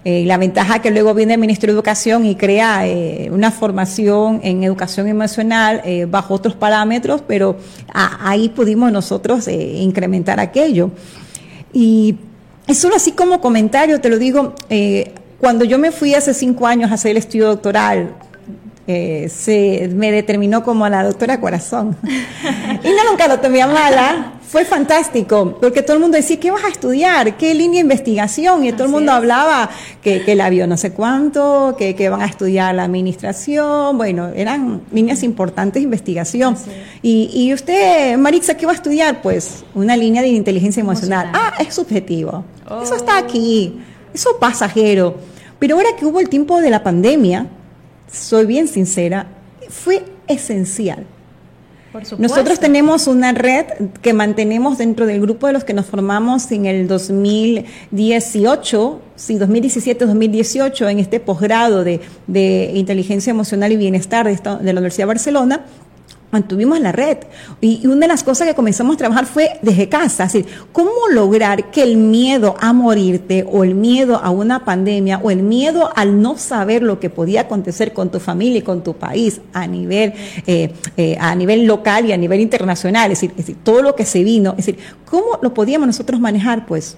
Eh, 0.06 0.24
la 0.26 0.38
ventaja 0.38 0.80
que 0.80 0.92
luego 0.92 1.14
viene 1.14 1.34
el 1.34 1.40
Ministro 1.40 1.68
de 1.68 1.74
Educación 1.74 2.26
y 2.26 2.36
crea 2.36 2.88
eh, 2.88 3.30
una 3.32 3.52
formación 3.52 4.40
en 4.44 4.64
educación 4.64 5.08
emocional 5.08 5.82
eh, 5.84 6.06
bajo 6.10 6.34
otros 6.34 6.56
parámetros, 6.56 7.22
pero 7.28 7.58
ahí 7.94 8.50
pudimos 8.50 8.92
nosotros 8.92 9.48
incrementar 9.48 10.40
aquello. 10.40 10.92
Y 11.74 12.16
es 12.68 12.78
solo 12.78 12.96
así 12.96 13.12
como 13.12 13.42
comentario, 13.42 14.00
te 14.00 14.10
lo 14.10 14.18
digo, 14.18 14.54
cuando 15.40 15.66
yo 15.66 15.78
me 15.78 15.92
fui 15.92 16.14
hace 16.14 16.34
cinco 16.34 16.68
años 16.68 16.92
a 16.92 16.94
hacer 16.94 17.12
el 17.12 17.18
estudio 17.18 17.48
doctoral, 17.48 18.16
se 18.88 19.90
me 19.94 20.12
determinó 20.12 20.64
como 20.64 20.88
la 20.88 21.04
doctora 21.04 21.42
corazón. 21.42 21.98
y 22.04 22.88
no 22.88 23.12
nunca 23.12 23.28
lo 23.28 23.40
tomé 23.40 23.62
a 23.62 23.68
mala, 23.68 24.34
fue 24.48 24.64
fantástico, 24.64 25.58
porque 25.60 25.82
todo 25.82 25.98
el 25.98 26.02
mundo 26.02 26.16
decía, 26.16 26.40
¿qué 26.40 26.52
vas 26.52 26.64
a 26.64 26.70
estudiar? 26.70 27.36
¿Qué 27.36 27.54
línea 27.54 27.80
de 27.80 27.82
investigación? 27.82 28.64
Y 28.64 28.72
todo 28.72 28.86
el 28.86 28.92
mundo 28.92 29.12
hablaba 29.12 29.70
que, 30.02 30.24
que 30.24 30.36
la 30.36 30.50
vio 30.50 30.68
no 30.68 30.78
sé 30.78 30.94
cuánto, 30.94 31.76
que, 31.78 31.96
que, 31.96 32.08
van 32.08 32.22
a 32.22 32.26
estudiar 32.28 32.74
la 32.74 32.86
administración, 32.86 33.98
bueno, 33.98 34.30
eran 34.30 34.84
líneas 34.94 35.22
importantes 35.24 35.82
de 35.82 35.84
investigación. 35.84 36.56
Y, 37.02 37.30
y, 37.34 37.54
usted, 37.54 38.18
Marixa, 38.18 38.56
¿qué 38.56 38.66
va 38.66 38.72
a 38.72 38.76
estudiar? 38.76 39.22
Pues 39.22 39.66
una 39.76 39.98
línea 39.98 40.22
de 40.22 40.30
inteligencia 40.30 40.80
emocional. 40.80 41.30
Ah, 41.34 41.56
es 41.60 41.74
subjetivo. 41.74 42.46
Eso 42.82 42.96
está 42.96 43.16
oh. 43.16 43.26
aquí, 43.26 43.82
eso 44.14 44.38
pasajero. 44.40 45.16
Pero 45.60 45.76
ahora 45.76 45.90
que 46.00 46.06
hubo 46.06 46.22
el 46.22 46.30
tiempo 46.30 46.62
de 46.62 46.70
la 46.70 46.84
pandemia, 46.84 47.48
soy 48.12 48.46
bien 48.46 48.68
sincera, 48.68 49.28
fue 49.70 50.04
esencial. 50.28 51.06
Nosotros 52.20 52.60
tenemos 52.60 53.08
una 53.08 53.32
red 53.32 53.66
que 54.02 54.14
mantenemos 54.14 54.78
dentro 54.78 55.08
del 55.08 55.22
grupo 55.22 55.48
de 55.48 55.54
los 55.54 55.64
que 55.64 55.74
nos 55.74 55.86
formamos 55.88 56.52
en 56.52 56.66
el 56.66 56.86
2018, 56.88 59.02
sí, 59.16 59.40
2017-2018, 59.40 60.92
en 60.92 61.00
este 61.00 61.20
posgrado 61.20 61.84
de, 61.84 62.02
de, 62.28 62.72
inteligencia 62.76 63.32
emocional 63.32 63.72
y 63.72 63.78
bienestar 63.78 64.28
de, 64.28 64.36
de 64.36 64.74
la 64.74 64.80
Universidad 64.80 65.06
de 65.06 65.08
Barcelona 65.08 65.66
mantuvimos 66.38 66.80
la 66.80 66.92
red. 66.92 67.18
Y 67.62 67.86
una 67.88 68.02
de 68.02 68.08
las 68.08 68.24
cosas 68.24 68.48
que 68.48 68.54
comenzamos 68.54 68.96
a 68.96 68.98
trabajar 68.98 69.26
fue 69.26 69.60
desde 69.64 69.90
casa, 69.90 70.26
así, 70.26 70.46
cómo 70.72 70.92
lograr 71.12 71.72
que 71.72 71.82
el 71.82 71.98
miedo 71.98 72.56
a 72.60 72.74
morirte 72.74 73.44
o 73.52 73.64
el 73.64 73.74
miedo 73.74 74.18
a 74.18 74.30
una 74.30 74.64
pandemia 74.64 75.20
o 75.24 75.32
el 75.32 75.42
miedo 75.42 75.90
al 75.96 76.22
no 76.22 76.38
saber 76.38 76.84
lo 76.84 77.00
que 77.00 77.10
podía 77.10 77.42
acontecer 77.42 77.92
con 77.94 78.12
tu 78.12 78.20
familia 78.20 78.60
y 78.60 78.62
con 78.62 78.84
tu 78.84 78.94
país 78.94 79.42
a 79.54 79.66
nivel, 79.66 80.14
eh, 80.46 80.72
eh, 80.96 81.18
a 81.20 81.34
nivel 81.36 81.66
local 81.66 82.06
y 82.06 82.12
a 82.12 82.18
nivel 82.18 82.40
internacional, 82.40 83.12
es 83.12 83.22
decir, 83.22 83.32
es 83.32 83.38
decir, 83.38 83.58
todo 83.64 83.82
lo 83.82 83.96
que 83.96 84.06
se 84.06 84.24
vino, 84.24 84.52
es 84.52 84.66
decir, 84.66 84.78
¿cómo 85.10 85.40
lo 85.42 85.54
podíamos 85.54 85.88
nosotros 85.88 86.20
manejar? 86.20 86.68
Pues 86.68 86.98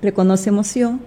reconoce 0.00 0.48
emoción, 0.48 1.00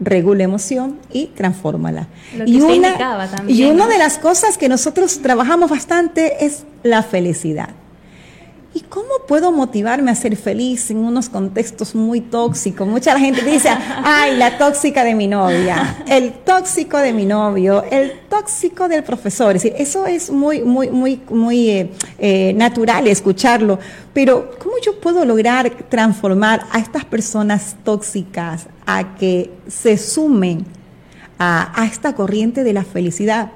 regula 0.00 0.44
emoción 0.44 0.98
y 1.12 1.26
transfórmala. 1.26 2.08
y, 2.46 2.60
una, 2.60 3.28
y 3.48 3.64
una 3.64 3.86
de 3.86 3.98
las 3.98 4.18
cosas 4.18 4.58
que 4.58 4.68
nosotros 4.68 5.20
trabajamos 5.20 5.70
bastante 5.70 6.44
es 6.44 6.64
la 6.82 7.02
felicidad. 7.02 7.70
¿Y 8.74 8.80
cómo 8.80 9.08
puedo 9.26 9.50
motivarme 9.50 10.10
a 10.10 10.14
ser 10.14 10.36
feliz 10.36 10.90
en 10.90 10.98
unos 10.98 11.30
contextos 11.30 11.94
muy 11.94 12.20
tóxicos? 12.20 12.86
Mucha 12.86 13.18
gente 13.18 13.42
dice, 13.42 13.70
ay, 13.70 14.36
la 14.36 14.58
tóxica 14.58 15.04
de 15.04 15.14
mi 15.14 15.26
novia, 15.26 16.04
el 16.06 16.32
tóxico 16.32 16.98
de 16.98 17.14
mi 17.14 17.24
novio, 17.24 17.82
el 17.90 18.12
tóxico 18.28 18.86
del 18.86 19.04
profesor. 19.04 19.56
Es 19.56 19.62
decir, 19.62 19.80
eso 19.80 20.06
es 20.06 20.30
muy, 20.30 20.60
muy, 20.60 20.90
muy, 20.90 21.22
muy 21.30 21.70
eh, 21.70 21.92
eh, 22.18 22.52
natural 22.56 23.06
escucharlo. 23.06 23.78
Pero, 24.12 24.50
¿cómo 24.58 24.74
yo 24.84 25.00
puedo 25.00 25.24
lograr 25.24 25.70
transformar 25.88 26.66
a 26.70 26.78
estas 26.78 27.06
personas 27.06 27.74
tóxicas 27.84 28.66
a 28.84 29.14
que 29.14 29.50
se 29.66 29.96
sumen 29.96 30.66
a 31.38 31.86
esta 31.90 32.14
corriente 32.14 32.64
de 32.64 32.74
la 32.74 32.84
felicidad? 32.84 33.50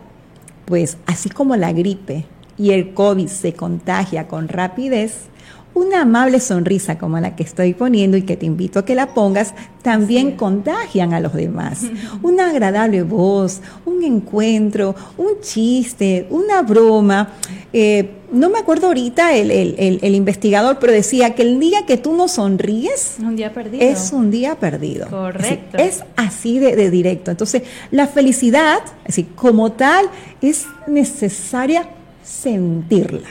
Pues 0.64 0.96
así 1.06 1.28
como 1.28 1.54
la 1.56 1.72
gripe, 1.72 2.24
y 2.58 2.70
el 2.70 2.94
COVID 2.94 3.28
se 3.28 3.54
contagia 3.54 4.28
con 4.28 4.48
rapidez, 4.48 5.28
una 5.74 6.02
amable 6.02 6.40
sonrisa 6.40 6.98
como 6.98 7.18
la 7.18 7.34
que 7.34 7.42
estoy 7.42 7.74
poniendo 7.74 8.16
y 8.16 8.22
que 8.22 8.36
te 8.36 8.46
invito 8.46 8.78
a 8.78 8.84
que 8.84 8.94
la 8.94 9.14
pongas, 9.14 9.54
también 9.82 10.32
contagian 10.32 11.14
a 11.14 11.20
los 11.20 11.32
demás. 11.32 11.84
Una 12.22 12.50
agradable 12.50 13.02
voz, 13.02 13.60
un 13.86 14.04
encuentro, 14.04 14.94
un 15.16 15.40
chiste, 15.40 16.26
una 16.30 16.62
broma. 16.62 17.30
Eh, 17.72 18.10
no 18.32 18.48
me 18.48 18.58
acuerdo 18.58 18.86
ahorita 18.88 19.34
el, 19.34 20.14
investigador, 20.14 20.78
pero 20.78 20.92
decía 20.92 21.34
que 21.34 21.42
el 21.42 21.60
día 21.60 21.84
que 21.86 21.96
tú 21.96 22.14
no 22.16 22.28
sonríes 22.28 23.16
un 23.18 23.36
día 23.36 23.52
perdido. 23.52 23.82
es 23.82 24.10
un 24.12 24.30
día 24.30 24.54
perdido. 24.54 25.08
Correcto. 25.08 25.76
Es, 25.76 26.02
así 26.16 26.58
de, 26.58 26.74
de, 26.76 26.90
directo. 26.90 27.30
Entonces, 27.30 27.62
la 27.90 28.06
felicidad, 28.06 28.78
así 29.06 29.24
como 29.24 29.72
tal, 29.72 30.06
es 30.40 30.66
necesaria 30.86 31.88
sentirla. 32.22 33.28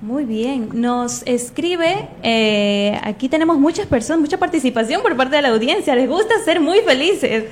Muy 0.00 0.26
bien, 0.26 0.68
nos 0.74 1.22
escribe, 1.24 2.08
eh, 2.22 3.00
aquí 3.04 3.30
tenemos 3.30 3.56
muchas 3.58 3.86
personas, 3.86 4.20
mucha 4.20 4.36
participación 4.36 5.00
por 5.00 5.16
parte 5.16 5.36
de 5.36 5.40
la 5.40 5.48
audiencia, 5.48 5.94
les 5.94 6.06
gusta 6.06 6.34
ser 6.44 6.60
muy 6.60 6.80
felices. 6.80 7.44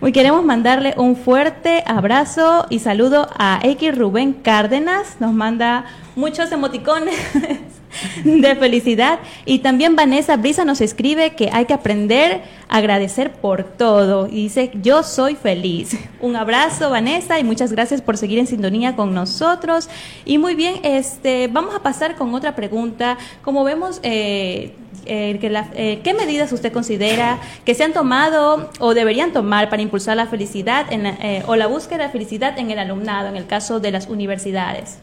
Hoy 0.00 0.10
queremos 0.10 0.44
mandarle 0.44 0.94
un 0.96 1.14
fuerte 1.14 1.84
abrazo 1.86 2.66
y 2.68 2.80
saludo 2.80 3.28
a 3.38 3.60
X 3.62 3.96
Rubén 3.96 4.32
Cárdenas, 4.32 5.18
nos 5.20 5.32
manda 5.32 5.84
muchos 6.16 6.50
emoticones 6.50 7.14
de 8.24 8.56
felicidad. 8.56 9.20
Y 9.44 9.60
también 9.60 9.96
Vanessa 9.96 10.36
Brisa 10.36 10.64
nos 10.64 10.80
escribe 10.80 11.34
que 11.34 11.50
hay 11.52 11.64
que 11.64 11.74
aprender 11.74 12.42
a 12.68 12.76
agradecer 12.78 13.32
por 13.32 13.64
todo. 13.64 14.26
Y 14.26 14.44
dice, 14.44 14.70
yo 14.82 15.02
soy 15.02 15.34
feliz. 15.36 15.96
Un 16.20 16.36
abrazo, 16.36 16.90
Vanessa, 16.90 17.38
y 17.38 17.44
muchas 17.44 17.72
gracias 17.72 18.02
por 18.02 18.16
seguir 18.16 18.38
en 18.38 18.46
sintonía 18.46 18.96
con 18.96 19.14
nosotros. 19.14 19.88
Y 20.24 20.38
muy 20.38 20.54
bien, 20.54 20.76
este, 20.82 21.48
vamos 21.48 21.74
a 21.74 21.82
pasar 21.82 22.16
con 22.16 22.34
otra 22.34 22.54
pregunta. 22.54 23.18
Como 23.42 23.64
vemos, 23.64 24.00
eh, 24.02 24.74
eh, 25.06 25.38
que 25.40 25.64
eh, 25.74 26.00
¿qué 26.02 26.14
medidas 26.14 26.52
usted 26.52 26.72
considera 26.72 27.38
que 27.64 27.74
se 27.74 27.84
han 27.84 27.92
tomado 27.92 28.70
o 28.78 28.94
deberían 28.94 29.32
tomar 29.32 29.70
para 29.70 29.82
impulsar 29.82 30.16
la 30.16 30.26
felicidad 30.26 30.86
en 30.92 31.00
o 31.46 31.56
la 31.56 31.66
búsqueda 31.66 32.04
de 32.04 32.10
felicidad 32.10 32.58
en 32.58 32.70
el 32.70 32.78
alumnado, 32.78 33.28
en 33.28 33.36
el 33.36 33.46
caso 33.46 33.80
de 33.80 33.90
las 33.90 34.08
universidades? 34.08 34.98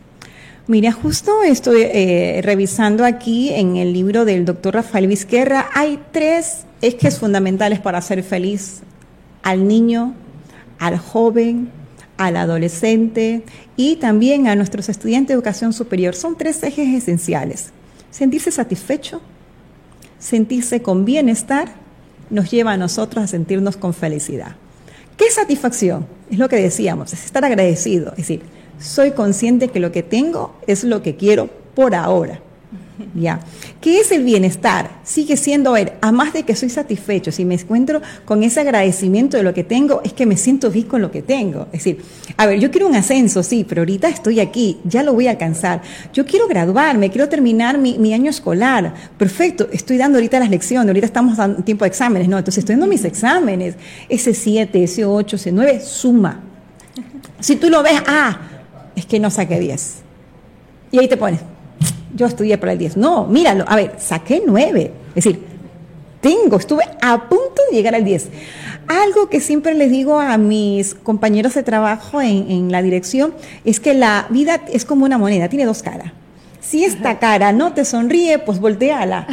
Mira, 0.69 0.91
justo 0.91 1.43
estoy 1.43 1.83
eh, 1.83 2.41
revisando 2.43 3.05
aquí 3.05 3.51
en 3.53 3.77
el 3.77 3.93
libro 3.93 4.25
del 4.25 4.43
doctor 4.43 4.73
Rafael 4.73 5.07
Vizquerra, 5.07 5.69
hay 5.73 5.97
tres 6.11 6.65
ejes 6.81 7.19
fundamentales 7.19 7.79
para 7.79 8.01
ser 8.01 8.21
feliz 8.21 8.81
al 9.43 9.65
niño, 9.65 10.13
al 10.77 10.97
joven, 10.97 11.69
al 12.17 12.35
adolescente 12.35 13.43
y 13.77 13.95
también 13.95 14.49
a 14.49 14.55
nuestros 14.55 14.89
estudiantes 14.89 15.29
de 15.29 15.35
educación 15.35 15.71
superior. 15.71 16.15
Son 16.15 16.37
tres 16.37 16.61
ejes 16.63 16.93
esenciales. 16.93 17.69
Sentirse 18.11 18.51
satisfecho, 18.51 19.21
sentirse 20.19 20.81
con 20.81 21.05
bienestar, 21.05 21.69
nos 22.29 22.51
lleva 22.51 22.73
a 22.73 22.77
nosotros 22.77 23.23
a 23.23 23.27
sentirnos 23.27 23.77
con 23.77 23.93
felicidad. 23.93 24.57
¿Qué 25.15 25.31
satisfacción? 25.31 26.05
Es 26.29 26.37
lo 26.37 26.49
que 26.49 26.57
decíamos, 26.57 27.13
es 27.13 27.23
estar 27.23 27.45
agradecido, 27.45 28.11
es 28.11 28.17
decir, 28.17 28.56
soy 28.79 29.11
consciente 29.11 29.69
que 29.69 29.79
lo 29.79 29.91
que 29.91 30.03
tengo 30.03 30.55
es 30.67 30.83
lo 30.83 31.01
que 31.01 31.15
quiero 31.15 31.49
por 31.75 31.95
ahora. 31.95 32.41
¿Ya? 33.15 33.39
¿Qué 33.81 33.99
es 33.99 34.11
el 34.11 34.23
bienestar? 34.23 34.89
Sigue 35.03 35.37
siendo, 35.37 35.69
a 35.71 35.73
ver, 35.73 35.97
a 36.01 36.11
más 36.11 36.33
de 36.33 36.43
que 36.43 36.55
soy 36.55 36.69
satisfecho, 36.69 37.31
si 37.31 37.45
me 37.45 37.55
encuentro 37.55 38.01
con 38.25 38.43
ese 38.43 38.59
agradecimiento 38.59 39.37
de 39.37 39.43
lo 39.43 39.53
que 39.53 39.63
tengo, 39.63 40.01
es 40.03 40.13
que 40.13 40.25
me 40.25 40.37
siento 40.37 40.69
bien 40.69 40.87
con 40.87 41.01
lo 41.01 41.11
que 41.11 41.21
tengo. 41.21 41.67
Es 41.71 41.83
decir, 41.83 42.01
a 42.35 42.45
ver, 42.45 42.59
yo 42.59 42.71
quiero 42.71 42.87
un 42.87 42.95
ascenso, 42.95 43.43
sí, 43.43 43.65
pero 43.67 43.81
ahorita 43.81 44.09
estoy 44.09 44.39
aquí, 44.39 44.79
ya 44.83 45.03
lo 45.03 45.13
voy 45.13 45.27
a 45.27 45.31
alcanzar. 45.31 45.81
Yo 46.13 46.25
quiero 46.25 46.47
graduarme, 46.47 47.09
quiero 47.09 47.29
terminar 47.29 47.77
mi, 47.77 47.97
mi 47.97 48.13
año 48.13 48.29
escolar. 48.29 48.93
Perfecto, 49.17 49.67
estoy 49.71 49.97
dando 49.97 50.17
ahorita 50.17 50.39
las 50.39 50.49
lecciones, 50.49 50.87
ahorita 50.87 51.05
estamos 51.05 51.37
dando 51.37 51.63
tiempo 51.63 51.85
de 51.85 51.89
exámenes, 51.89 52.27
¿no? 52.27 52.37
Entonces 52.37 52.59
estoy 52.59 52.73
dando 52.73 52.87
mis 52.87 53.05
exámenes. 53.05 53.75
Ese 54.09 54.33
7, 54.33 54.83
ese 54.83 55.05
8, 55.05 55.35
ese 55.35 55.51
9, 55.51 55.81
suma. 55.81 56.41
Si 57.39 57.55
tú 57.55 57.69
lo 57.69 57.83
ves, 57.83 58.01
ah, 58.07 58.56
es 58.97 59.05
que 59.05 59.19
no 59.19 59.29
saqué 59.29 59.59
10. 59.59 59.95
Y 60.91 60.99
ahí 60.99 61.07
te 61.07 61.15
pones, 61.15 61.39
yo 62.15 62.25
estudié 62.25 62.57
para 62.57 62.73
el 62.73 62.79
10. 62.79 62.97
No, 62.97 63.25
míralo, 63.25 63.63
a 63.67 63.75
ver, 63.75 63.95
saqué 63.99 64.41
9. 64.45 64.91
Es 65.09 65.23
decir, 65.23 65.43
tengo, 66.19 66.57
estuve 66.57 66.83
a 67.01 67.29
punto 67.29 67.61
de 67.69 67.77
llegar 67.77 67.93
al 67.95 68.03
10. 68.03 68.29
Algo 68.87 69.29
que 69.29 69.39
siempre 69.39 69.75
les 69.75 69.91
digo 69.91 70.19
a 70.19 70.37
mis 70.37 70.95
compañeros 70.95 71.53
de 71.53 71.63
trabajo 71.63 72.21
en, 72.21 72.71
la 72.71 72.81
dirección 72.81 73.33
es 73.65 73.79
que 73.79 73.93
la 73.93 74.25
vida 74.29 74.61
es 74.71 74.83
como 74.83 75.05
una 75.05 75.17
moneda, 75.17 75.47
tiene 75.47 75.65
dos 75.65 75.83
caras. 75.83 76.11
Si 76.59 76.83
esta 76.83 77.19
cara 77.19 77.51
no 77.53 77.73
te 77.73 77.85
sonríe, 77.85 78.39
pues 78.39 78.59
volteala. 78.59 79.27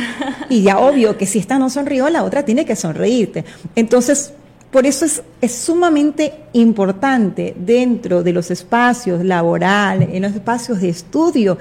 Y 0.51 0.63
ya 0.63 0.79
obvio 0.79 1.17
que 1.17 1.27
si 1.27 1.39
esta 1.39 1.59
no 1.59 1.71
sonrió, 1.71 2.11
la 2.11 2.23
otra 2.23 2.45
tiene 2.45 2.65
que 2.65 2.77
sonreírte. 2.77 3.45
Entonces, 3.75 4.35
por 4.75 4.87
eso 4.87 5.05
es, 5.05 5.23
sumamente 5.53 6.33
importante 6.53 7.55
dentro 7.57 8.25
de 8.25 8.33
los 8.33 8.51
espacios 8.51 9.25
laborales, 9.25 10.09
en 10.11 10.23
los 10.23 10.35
espacios 10.35 10.81
de 10.81 10.89
estudio, 10.89 11.59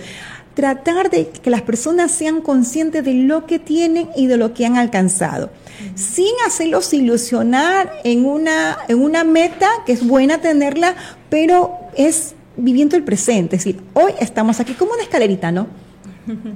tratar 0.55 1.11
de 1.11 1.27
que 1.27 1.51
las 1.51 1.61
personas 1.61 2.09
sean 2.09 2.41
conscientes 2.41 3.05
de 3.05 3.13
lo 3.13 3.45
que 3.45 3.59
tienen 3.59 4.09
y 4.17 4.25
de 4.25 4.37
lo 4.37 4.55
que 4.55 4.65
han 4.65 4.77
alcanzado, 4.77 5.51
sin 5.93 6.33
hacerlos 6.47 6.91
ilusionar 6.91 7.93
en 8.03 8.25
una, 8.25 8.79
en 8.87 8.99
una 8.99 9.23
meta 9.23 9.69
que 9.85 9.91
es 9.91 10.07
buena 10.07 10.39
tenerla, 10.39 10.95
pero 11.29 11.75
es 11.95 12.33
viviendo 12.57 12.95
el 12.95 13.03
presente. 13.03 13.57
Es 13.57 13.63
decir, 13.63 13.79
hoy 13.93 14.13
estamos 14.21 14.59
aquí 14.59 14.73
como 14.73 14.93
una 14.93 15.03
escalerita, 15.03 15.51
¿no? 15.51 15.67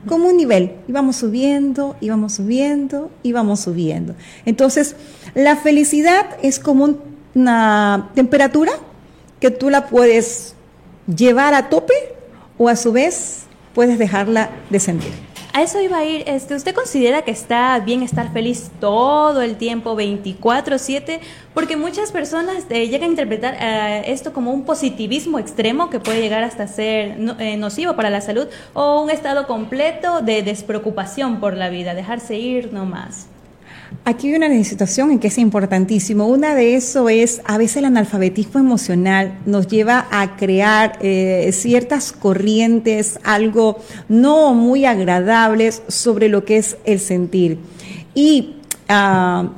Como 0.07 0.29
un 0.29 0.38
nivel. 0.38 0.74
Íbamos 0.88 1.17
subiendo, 1.17 1.95
íbamos 2.01 2.33
subiendo, 2.33 3.12
íbamos 3.24 3.59
subiendo. 3.59 4.15
Entonces, 4.45 4.95
la 5.33 5.55
felicidad 5.55 6.25
es 6.41 6.59
como 6.59 6.97
una 7.36 8.09
temperatura 8.15 8.71
que 9.39 9.51
tú 9.51 9.69
la 9.69 9.88
puedes 9.88 10.55
llevar 11.07 11.53
a 11.53 11.69
tope 11.69 11.93
o 12.57 12.69
a 12.69 12.75
su 12.75 12.91
vez 12.91 13.43
puedes 13.74 14.00
dejarla 14.00 14.50
descender. 14.69 15.26
A 15.54 15.63
eso 15.63 15.82
iba 15.82 15.98
a 15.98 16.06
ir. 16.06 16.24
Este, 16.27 16.56
¿Usted 16.56 16.75
considera 16.75 17.24
que 17.24 17.32
está 17.32 17.80
bien 17.80 18.04
estar 18.04 18.32
feliz 18.32 18.70
todo 18.80 19.42
el 19.42 19.56
tiempo, 19.56 19.96
24/7? 19.96 21.20
Porque 21.54 21.77
muchas 21.77 22.12
personas 22.12 22.66
eh, 22.70 22.88
llegan 22.88 23.10
a 23.10 23.12
interpretar 23.12 23.58
eh, 23.60 24.12
esto 24.12 24.34
como 24.34 24.51
un 24.51 24.66
positivismo 24.66 25.39
extremo 25.39 25.89
que 25.89 26.00
puede 26.00 26.22
llegar 26.22 26.44
hasta 26.44 26.68
ser 26.68 27.18
eh, 27.39 27.58
nocivo 27.58 27.96
para 27.96 28.10
la 28.10 28.22
salud 28.22 28.48
o 28.74 29.01
un 29.01 29.10
estado 29.10 29.48
completo 29.48 30.22
de 30.22 30.44
despreocupación 30.44 31.39
por 31.39 31.56
la 31.58 31.70
vida, 31.70 31.96
dejarse 31.96 32.38
ir 32.38 32.72
nomás. 32.72 33.27
Aquí 34.06 34.30
hay 34.30 34.36
una 34.36 34.63
situación 34.63 35.12
en 35.12 35.20
que 35.20 35.27
es 35.27 35.38
importantísimo. 35.38 36.28
Una 36.28 36.56
de 36.56 36.76
eso 36.76 37.10
es, 37.10 37.41
a 37.43 37.58
veces 37.58 37.78
el 37.78 37.86
analfabetismo 37.86 38.60
emocional 38.60 39.38
nos 39.45 39.67
lleva 39.67 40.08
a 40.12 40.38
crear 40.38 40.98
eh, 41.02 41.50
ciertas 41.52 42.13
corrientes, 42.13 43.19
algo 43.24 43.80
no 44.08 44.54
muy 44.54 44.86
agradables 44.86 45.84
sobre 45.89 46.30
lo 46.30 46.45
que 46.45 46.58
es 46.58 46.78
el 46.86 47.00
sentir. 47.00 47.60
Y 48.15 48.56
ah, 48.88 49.50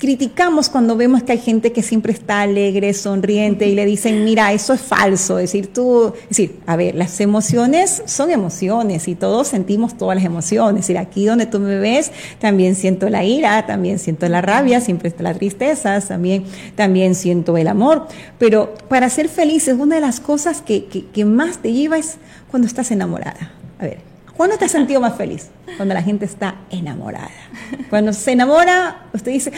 criticamos 0.00 0.70
cuando 0.70 0.96
vemos 0.96 1.22
que 1.22 1.32
hay 1.32 1.38
gente 1.38 1.72
que 1.72 1.82
siempre 1.82 2.14
está 2.14 2.40
alegre, 2.40 2.94
sonriente 2.94 3.68
y 3.68 3.74
le 3.74 3.84
dicen, 3.84 4.24
mira, 4.24 4.50
eso 4.54 4.72
es 4.72 4.80
falso. 4.80 5.38
Es 5.38 5.52
decir, 5.52 5.72
tú, 5.74 6.14
es 6.22 6.28
decir, 6.30 6.58
a 6.66 6.74
ver, 6.74 6.94
las 6.94 7.20
emociones 7.20 8.02
son 8.06 8.30
emociones 8.30 9.08
y 9.08 9.14
todos 9.14 9.48
sentimos 9.48 9.98
todas 9.98 10.16
las 10.16 10.24
emociones. 10.24 10.80
Es 10.80 10.86
decir, 10.86 10.98
aquí 10.98 11.26
donde 11.26 11.44
tú 11.44 11.60
me 11.60 11.78
ves, 11.78 12.12
también 12.38 12.76
siento 12.76 13.10
la 13.10 13.24
ira, 13.24 13.66
también 13.66 13.98
siento 13.98 14.26
la 14.30 14.40
rabia, 14.40 14.80
siempre 14.80 15.10
está 15.10 15.22
la 15.22 15.34
tristeza, 15.34 16.00
también, 16.00 16.44
también 16.76 17.14
siento 17.14 17.58
el 17.58 17.68
amor. 17.68 18.08
Pero 18.38 18.72
para 18.88 19.10
ser 19.10 19.28
feliz 19.28 19.68
es 19.68 19.78
una 19.78 19.96
de 19.96 20.00
las 20.00 20.18
cosas 20.18 20.62
que, 20.62 20.86
que, 20.86 21.04
que 21.08 21.26
más 21.26 21.58
te 21.58 21.74
lleva 21.74 21.98
es 21.98 22.16
cuando 22.50 22.66
estás 22.66 22.90
enamorada. 22.90 23.52
A 23.78 23.84
ver, 23.84 24.09
¿Cuándo 24.40 24.56
te 24.56 24.64
has 24.64 24.72
sentido 24.72 25.02
más 25.02 25.18
feliz? 25.18 25.50
Cuando 25.76 25.92
la 25.92 26.00
gente 26.00 26.24
está 26.24 26.62
enamorada. 26.70 27.28
Cuando 27.90 28.10
se 28.14 28.32
enamora, 28.32 29.04
usted 29.12 29.32
dice, 29.32 29.52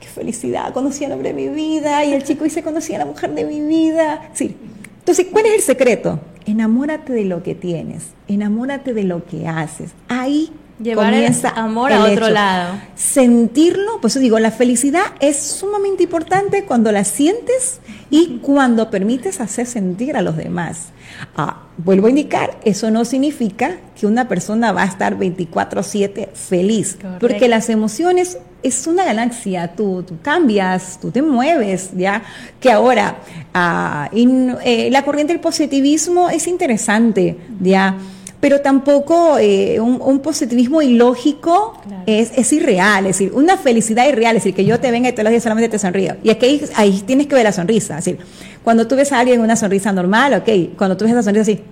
qué 0.00 0.06
felicidad, 0.06 0.72
conocí 0.72 1.04
al 1.04 1.12
hombre 1.12 1.34
de 1.34 1.34
mi 1.34 1.48
vida. 1.50 2.02
Y 2.06 2.14
el 2.14 2.24
chico 2.24 2.44
dice, 2.44 2.62
conocí 2.62 2.94
a 2.94 2.98
la 3.00 3.04
mujer 3.04 3.34
de 3.34 3.44
mi 3.44 3.60
vida. 3.60 4.30
Sí. 4.32 4.56
Entonces, 5.00 5.26
¿cuál 5.30 5.44
es 5.44 5.52
el 5.56 5.60
secreto? 5.60 6.18
Enamórate 6.46 7.12
de 7.12 7.26
lo 7.26 7.42
que 7.42 7.54
tienes, 7.54 8.04
enamórate 8.26 8.94
de 8.94 9.04
lo 9.04 9.22
que 9.26 9.48
haces. 9.48 9.90
Ahí 10.08 10.50
Llevar 10.82 11.12
comienza 11.12 11.48
el 11.50 11.58
amor 11.58 11.92
a 11.92 12.04
otro 12.04 12.28
lado. 12.28 12.74
Sentirlo, 12.94 14.00
pues 14.00 14.18
digo, 14.18 14.38
la 14.38 14.50
felicidad 14.50 15.04
es 15.20 15.36
sumamente 15.36 16.04
importante 16.04 16.64
cuando 16.64 16.90
la 16.92 17.04
sientes 17.04 17.80
y 18.10 18.38
cuando 18.42 18.90
permites 18.90 19.40
hacer 19.40 19.66
sentir 19.66 20.16
a 20.16 20.22
los 20.22 20.36
demás. 20.36 20.88
Ah, 21.36 21.62
vuelvo 21.78 22.06
a 22.08 22.10
indicar, 22.10 22.58
eso 22.64 22.90
no 22.90 23.04
significa 23.04 23.76
que 23.98 24.06
una 24.06 24.28
persona 24.28 24.72
va 24.72 24.82
a 24.82 24.86
estar 24.86 25.16
24/7 25.16 26.28
feliz, 26.34 26.98
porque 27.20 27.48
las 27.48 27.68
emociones 27.68 28.38
es 28.62 28.86
una 28.86 29.04
galaxia, 29.04 29.74
tú, 29.74 30.04
cambias, 30.22 30.98
tú 31.00 31.10
te 31.10 31.22
mueves, 31.22 31.90
¿ya? 31.96 32.22
Que 32.60 32.70
ahora, 32.70 33.16
ah, 33.54 34.10
eh, 34.12 34.88
la 34.90 35.04
corriente 35.04 35.32
del 35.32 35.40
positivismo 35.40 36.30
es 36.30 36.46
interesante, 36.46 37.36
¿ya? 37.60 37.96
Pero 38.42 38.60
tampoco 38.60 39.38
eh, 39.38 39.78
un, 39.78 40.18
positivismo 40.18 40.82
ilógico 40.82 41.80
es, 42.06 42.32
es, 42.36 42.52
irreal, 42.52 43.06
es 43.06 43.16
decir, 43.16 43.32
una 43.34 43.56
felicidad 43.56 44.08
irreal, 44.08 44.34
es 44.34 44.42
decir, 44.42 44.52
que 44.52 44.64
yo 44.64 44.80
te 44.80 44.90
venga 44.90 45.08
y 45.08 45.12
todos 45.12 45.22
los 45.22 45.30
días 45.30 45.44
solamente 45.44 45.68
te 45.68 45.78
sonrío. 45.78 46.16
Y 46.24 46.30
es 46.30 46.38
que 46.38 46.60
ahí, 46.74 47.04
tienes 47.06 47.28
que 47.28 47.36
ver 47.36 47.44
la 47.44 47.52
sonrisa, 47.52 47.98
es 47.98 48.04
decir, 48.04 48.20
cuando 48.64 48.88
tú 48.88 48.96
ves 48.96 49.12
a 49.12 49.20
alguien 49.20 49.40
una 49.40 49.54
sonrisa 49.54 49.92
normal, 49.92 50.34
ok, 50.34 50.76
cuando 50.76 50.96
tú 50.96 51.04
ves 51.04 51.12
esa 51.12 51.22
sonrisa 51.22 51.42
así, 51.42 51.62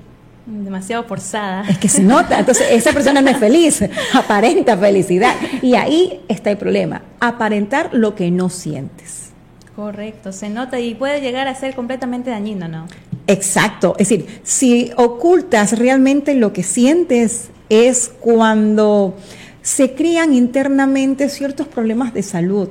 demasiado 0.46 1.02
forzada. 1.02 1.64
Es 1.68 1.78
que 1.78 1.88
se 1.88 2.04
nota. 2.04 2.38
Entonces, 2.38 2.68
esa 2.70 2.92
persona 2.92 3.20
no 3.20 3.30
es 3.30 3.38
feliz, 3.38 3.82
aparenta 4.14 4.76
felicidad. 4.76 5.34
Y 5.62 5.74
ahí 5.74 6.20
está 6.28 6.52
el 6.52 6.56
problema, 6.56 7.02
aparentar 7.18 7.90
lo 7.94 8.14
que 8.14 8.30
no 8.30 8.48
sientes. 8.48 9.32
Correcto, 9.74 10.30
se 10.30 10.48
nota 10.48 10.78
y 10.78 10.94
puede 10.94 11.20
llegar 11.20 11.48
a 11.48 11.54
ser 11.56 11.74
completamente 11.74 12.30
dañino, 12.30 12.68
¿no? 12.68 12.86
Exacto, 13.26 13.94
es 13.98 14.08
decir, 14.08 14.26
si 14.42 14.90
ocultas 14.96 15.78
realmente 15.78 16.34
lo 16.34 16.52
que 16.52 16.62
sientes 16.62 17.50
es 17.68 18.10
cuando 18.20 19.14
se 19.62 19.94
crean 19.94 20.34
internamente 20.34 21.28
ciertos 21.28 21.68
problemas 21.68 22.12
de 22.12 22.22
salud. 22.22 22.68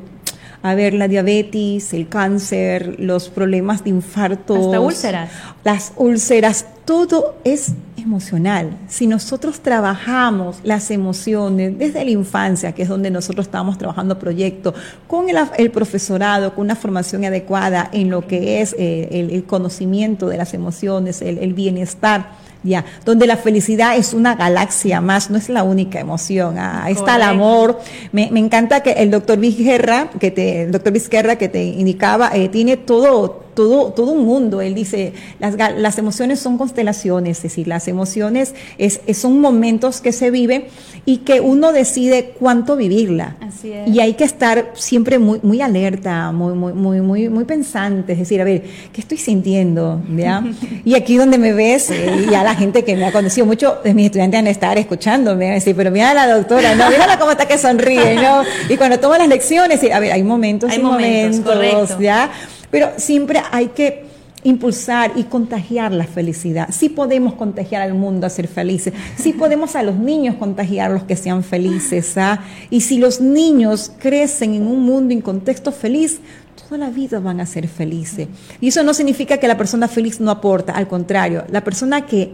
A 0.61 0.75
ver, 0.75 0.93
la 0.93 1.07
diabetes, 1.07 1.93
el 1.93 2.09
cáncer, 2.09 2.99
los 2.99 3.29
problemas 3.29 3.85
de 3.85 3.91
infarto. 3.91 4.55
Hasta 4.55 4.79
úlceras. 4.81 5.31
Las 5.63 5.93
úlceras, 5.95 6.65
todo 6.83 7.37
es 7.45 7.71
emocional. 7.99 8.77
Si 8.87 9.07
nosotros 9.07 9.59
trabajamos 9.61 10.57
las 10.63 10.91
emociones 10.91 11.77
desde 11.77 12.03
la 12.03 12.11
infancia, 12.11 12.73
que 12.73 12.83
es 12.83 12.89
donde 12.89 13.11
nosotros 13.11 13.47
estamos 13.47 13.77
trabajando 13.77 14.17
proyectos, 14.17 14.73
con 15.07 15.27
el, 15.29 15.71
profesorado, 15.71 16.55
con 16.55 16.65
una 16.65 16.75
formación 16.75 17.25
adecuada 17.25 17.89
en 17.91 18.09
lo 18.09 18.25
que 18.27 18.61
es 18.61 18.75
eh, 18.77 19.29
el, 19.31 19.43
conocimiento 19.43 20.27
de 20.27 20.37
las 20.37 20.53
emociones, 20.53 21.21
el, 21.21 21.53
bienestar, 21.53 22.31
ya, 22.63 22.83
donde 23.05 23.25
la 23.25 23.37
felicidad 23.37 23.95
es 23.95 24.13
una 24.13 24.35
galaxia 24.35 24.99
más, 25.01 25.29
no 25.29 25.37
es 25.37 25.49
la 25.49 25.63
única 25.63 25.99
emoción. 25.99 26.57
Ah, 26.57 26.83
ahí 26.83 26.93
está 26.93 27.15
el 27.15 27.21
amor. 27.21 27.79
Me, 28.11 28.27
encanta 28.27 28.81
que 28.81 28.91
el 28.91 29.11
doctor 29.11 29.37
Vizquerra, 29.37 30.09
que 30.19 30.31
te, 30.31 30.63
el 30.63 30.71
doctor 30.71 30.91
Vizquerra 30.91 31.37
que 31.37 31.49
te 31.49 31.63
indicaba, 31.63 32.31
eh, 32.33 32.49
tiene 32.49 32.77
todo 32.77 33.48
todo, 33.59 33.91
todo 33.91 34.13
un 34.13 34.25
mundo. 34.25 34.61
Él 34.61 34.73
dice, 34.73 35.11
las, 35.37 35.55
las 35.57 35.97
emociones 35.97 36.39
son 36.39 36.57
constelaciones, 36.57 37.39
es 37.39 37.43
decir, 37.43 37.67
las 37.67 37.89
emociones 37.89 38.55
es, 38.77 39.01
son 39.13 39.41
momentos 39.41 39.99
que 39.99 40.13
se 40.13 40.31
viven 40.31 40.63
y 41.03 41.17
que 41.17 41.41
uno 41.41 41.73
decide 41.73 42.35
cuánto 42.39 42.77
vivirla. 42.77 43.35
Así 43.41 43.73
es. 43.73 43.89
Y 43.89 43.99
hay 43.99 44.13
que 44.13 44.23
estar 44.23 44.71
siempre 44.75 45.19
muy, 45.19 45.41
muy 45.43 45.59
alerta, 45.59 46.31
muy, 46.31 46.53
muy, 46.53 46.71
muy, 46.71 47.01
muy, 47.01 47.27
muy 47.27 47.43
pensante, 47.43 48.13
es 48.13 48.19
decir, 48.19 48.39
a 48.39 48.45
ver, 48.45 48.63
¿qué 48.93 49.01
estoy 49.01 49.17
sintiendo? 49.17 50.01
¿Ya? 50.15 50.41
y 50.85 50.95
aquí 50.95 51.17
donde 51.17 51.37
me 51.37 51.51
ves, 51.51 51.89
eh, 51.89 52.27
ya 52.31 52.43
la 52.43 52.55
gente 52.55 52.85
que 52.85 52.95
me 52.95 53.03
ha 53.03 53.11
conocido 53.11 53.45
mucho 53.45 53.79
de 53.83 53.93
mis 53.93 54.05
estudiantes 54.05 54.39
van 54.39 54.47
a 54.47 54.51
estar 54.51 54.77
escuchándome, 54.77 55.51
decir, 55.51 55.75
pero 55.75 55.91
mira 55.91 56.11
a 56.11 56.13
la 56.13 56.33
doctora, 56.33 56.75
no, 56.75 56.89
mira 56.89 57.19
cómo 57.19 57.31
está 57.31 57.45
que 57.45 57.57
sonríe, 57.57 58.15
¿no? 58.15 58.43
Y 58.69 58.77
cuando 58.77 59.01
toma 59.01 59.17
las 59.17 59.27
lecciones, 59.27 59.83
a 59.91 59.99
ver, 59.99 60.13
hay 60.13 60.23
momentos 60.23 60.71
hay 60.71 60.79
y 60.79 60.81
momentos, 60.81 61.99
¿ya? 61.99 62.31
Pero 62.71 62.91
siempre 62.97 63.41
hay 63.51 63.67
que 63.67 64.09
impulsar 64.43 65.11
y 65.15 65.23
contagiar 65.23 65.91
la 65.91 66.05
felicidad. 66.05 66.69
Sí 66.71 66.89
podemos 66.89 67.33
contagiar 67.33 67.81
al 67.81 67.93
mundo 67.93 68.25
a 68.25 68.29
ser 68.29 68.47
felices, 68.47 68.93
sí 69.17 69.33
podemos 69.33 69.75
a 69.75 69.83
los 69.83 69.95
niños 69.95 70.35
contagiarlos 70.35 71.03
que 71.03 71.15
sean 71.15 71.43
felices. 71.43 72.17
¿ah? 72.17 72.41
Y 72.69 72.81
si 72.81 72.97
los 72.97 73.21
niños 73.21 73.91
crecen 73.99 74.53
en 74.53 74.67
un 74.67 74.83
mundo 74.83 75.13
en 75.13 75.21
contexto 75.21 75.71
feliz, 75.71 76.19
toda 76.55 76.77
la 76.77 76.89
vida 76.89 77.19
van 77.19 77.41
a 77.41 77.45
ser 77.45 77.67
felices. 77.67 78.27
Y 78.61 78.69
eso 78.69 78.83
no 78.83 78.93
significa 78.93 79.37
que 79.37 79.47
la 79.47 79.57
persona 79.57 79.87
feliz 79.87 80.19
no 80.19 80.31
aporta, 80.31 80.73
al 80.73 80.87
contrario, 80.87 81.43
la 81.49 81.63
persona 81.63 82.05
que 82.05 82.31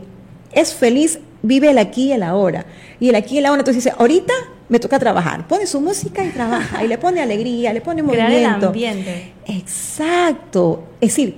es 0.51 0.73
feliz 0.73 1.19
vive 1.45 1.71
el 1.71 1.77
aquí 1.77 2.07
y 2.07 2.11
el 2.13 2.23
ahora. 2.23 2.65
Y 2.99 3.09
el 3.09 3.15
aquí 3.15 3.35
y 3.35 3.37
el 3.39 3.45
ahora, 3.45 3.61
entonces 3.61 3.83
dice, 3.83 3.95
ahorita 3.97 4.33
me 4.67 4.79
toca 4.79 4.99
trabajar. 4.99 5.47
Pone 5.47 5.67
su 5.67 5.79
música 5.79 6.23
y 6.23 6.29
trabaja, 6.29 6.83
y 6.83 6.87
le 6.87 6.97
pone 6.97 7.21
alegría, 7.21 7.73
le 7.73 7.81
pone 7.81 8.01
movimiento. 8.01 8.31
Crear 8.35 8.57
el 8.57 8.65
ambiente. 8.65 9.33
Exacto. 9.47 10.83
Es 10.99 11.09
decir, 11.09 11.37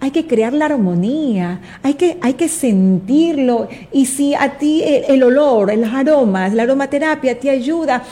hay 0.00 0.10
que 0.10 0.26
crear 0.26 0.52
la 0.52 0.66
armonía, 0.66 1.60
hay 1.82 1.94
que, 1.94 2.18
hay 2.20 2.34
que 2.34 2.48
sentirlo. 2.48 3.68
Y 3.92 4.06
si 4.06 4.34
a 4.34 4.58
ti 4.58 4.82
el, 4.82 5.04
el 5.04 5.22
olor, 5.22 5.76
los 5.76 5.92
aromas, 5.92 6.54
la 6.54 6.62
aromaterapia 6.62 7.38
te 7.38 7.50
ayuda 7.50 8.02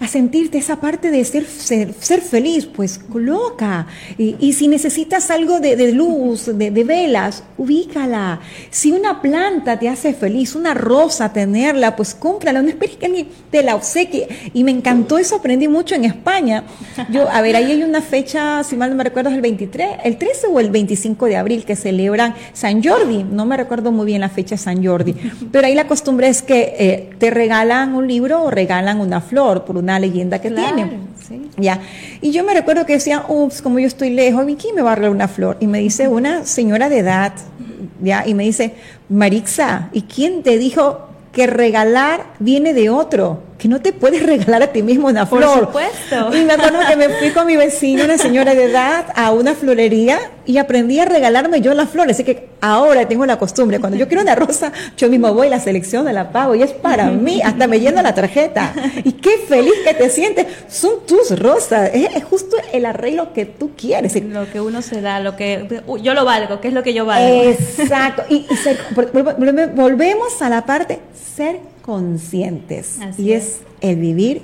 a 0.00 0.06
sentirte 0.06 0.58
esa 0.58 0.76
parte 0.76 1.10
de 1.10 1.24
ser, 1.24 1.44
ser, 1.44 2.20
feliz, 2.20 2.66
pues 2.66 2.98
coloca. 2.98 3.86
Y, 4.16 4.52
si 4.52 4.68
necesitas 4.68 5.30
algo 5.30 5.60
de, 5.60 5.92
luz, 5.92 6.46
de, 6.46 6.70
velas, 6.84 7.42
ubícala. 7.56 8.40
Si 8.70 8.92
una 8.92 9.20
planta 9.20 9.78
te 9.78 9.88
hace 9.88 10.14
feliz, 10.14 10.54
una 10.54 10.74
rosa 10.74 11.32
tenerla, 11.32 11.96
pues 11.96 12.14
cómprala, 12.14 12.62
no 12.62 12.68
esperes 12.68 12.96
que 12.96 13.06
alguien 13.06 13.28
te 13.50 13.62
la 13.62 13.74
obsequie. 13.74 14.28
Y 14.54 14.62
me 14.62 14.70
encantó 14.70 15.18
eso, 15.18 15.36
aprendí 15.36 15.66
mucho 15.66 15.94
en 15.94 16.04
España. 16.04 16.64
Yo, 17.10 17.28
a 17.28 17.40
ver, 17.40 17.56
ahí 17.56 17.72
hay 17.72 17.82
una 17.82 18.00
fecha, 18.00 18.62
si 18.62 18.76
mal 18.76 18.90
no 18.90 18.96
me 18.96 19.04
recuerdo, 19.04 19.30
es 19.30 19.36
el 19.36 19.42
23, 19.42 19.88
el 20.04 20.16
13 20.16 20.46
o 20.48 20.60
el 20.60 20.70
25 20.70 21.26
de 21.26 21.36
abril 21.36 21.64
que 21.64 21.74
celebran 21.74 22.34
San 22.52 22.82
Jordi. 22.82 23.24
No 23.24 23.46
me 23.46 23.56
recuerdo 23.56 23.90
muy 23.90 24.06
bien 24.06 24.20
la 24.20 24.28
fecha 24.28 24.54
de 24.54 24.58
San 24.58 24.84
Jordi. 24.84 25.14
Pero 25.50 25.66
ahí 25.66 25.74
la 25.74 25.88
costumbre 25.88 26.28
es 26.28 26.42
que 26.42 26.74
eh, 26.78 27.10
te 27.18 27.30
regalan 27.30 27.94
un 27.94 28.06
libro 28.06 28.44
o 28.44 28.50
regalan 28.50 29.00
una 29.00 29.20
flor 29.20 29.64
por 29.64 29.76
una 29.76 29.87
una 29.88 29.98
leyenda 29.98 30.38
que 30.40 30.50
tiene. 30.50 31.00
Ya. 31.56 31.80
Y 32.20 32.30
yo 32.30 32.44
me 32.44 32.54
recuerdo 32.54 32.84
que 32.84 32.94
decía, 32.94 33.24
ups, 33.28 33.62
como 33.62 33.78
yo 33.78 33.86
estoy 33.86 34.10
lejos, 34.10 34.48
¿y 34.48 34.54
quién 34.54 34.74
me 34.74 34.82
va 34.82 34.92
a 34.92 35.10
una 35.10 35.28
flor? 35.28 35.56
Y 35.60 35.66
me 35.66 35.78
dice 35.78 36.08
una 36.08 36.44
señora 36.44 36.88
de 36.88 36.98
edad, 36.98 37.32
ya, 38.02 38.26
y 38.26 38.34
me 38.34 38.44
dice, 38.44 38.74
Marixa, 39.08 39.88
¿y 39.92 40.02
quién 40.02 40.42
te 40.42 40.58
dijo 40.58 41.08
que 41.32 41.46
regalar 41.46 42.26
viene 42.38 42.74
de 42.74 42.90
otro? 42.90 43.42
Que 43.58 43.68
no 43.68 43.80
te 43.80 43.92
puedes 43.92 44.22
regalar 44.26 44.62
a 44.62 44.66
ti 44.68 44.82
mismo 44.82 45.08
una 45.08 45.26
flor. 45.26 45.42
Por 45.42 45.60
supuesto. 45.66 46.36
Y 46.36 46.44
me 46.44 46.54
acuerdo 46.54 46.78
que 46.88 46.96
me 46.96 47.08
fui 47.10 47.30
con 47.30 47.46
mi 47.46 47.56
vecino, 47.56 48.04
una 48.04 48.16
señora 48.16 48.54
de 48.54 48.64
edad, 48.64 49.06
a 49.14 49.32
una 49.32 49.54
florería 49.54 50.18
y 50.46 50.58
aprendí 50.58 50.98
a 51.00 51.04
regalarme 51.04 51.60
yo 51.60 51.74
las 51.74 51.90
flores. 51.90 52.16
Así 52.16 52.24
que 52.24 52.48
ahora 52.60 53.06
tengo 53.06 53.26
la 53.26 53.38
costumbre, 53.38 53.80
cuando 53.80 53.98
yo 53.98 54.06
quiero 54.06 54.22
una 54.22 54.34
rosa, 54.34 54.72
yo 54.96 55.08
mismo 55.08 55.34
voy 55.34 55.48
a 55.48 55.50
la 55.50 55.60
selección 55.60 56.06
de 56.06 56.12
la 56.12 56.30
pago 56.30 56.54
y 56.54 56.62
es 56.62 56.72
para 56.72 57.06
mí, 57.10 57.42
hasta 57.42 57.66
me 57.66 57.80
llena 57.80 58.02
la 58.02 58.14
tarjeta. 58.14 58.72
Y 59.04 59.12
qué 59.12 59.38
feliz 59.48 59.74
que 59.84 59.94
te 59.94 60.08
sientes. 60.08 60.46
Son 60.68 61.06
tus 61.06 61.38
rosas, 61.38 61.90
es, 61.92 62.24
justo 62.24 62.56
el 62.72 62.86
arreglo 62.86 63.32
que 63.32 63.44
tú 63.44 63.72
quieres. 63.76 64.14
Lo 64.22 64.50
que 64.50 64.60
uno 64.60 64.82
se 64.82 65.00
da, 65.00 65.20
lo 65.20 65.36
que 65.36 65.82
yo 66.00 66.14
lo 66.14 66.24
valgo, 66.24 66.60
que 66.60 66.68
es 66.68 66.74
lo 66.74 66.82
que 66.82 66.94
yo 66.94 67.04
valgo. 67.04 67.50
Exacto. 67.50 68.22
Y, 68.28 68.46
volvemos 69.74 70.40
a 70.42 70.48
la 70.48 70.64
parte 70.64 71.00
ser 71.36 71.60
conscientes. 71.88 72.98
y 73.16 73.32
es. 73.32 73.62
el 73.80 73.96
vivir 73.96 74.42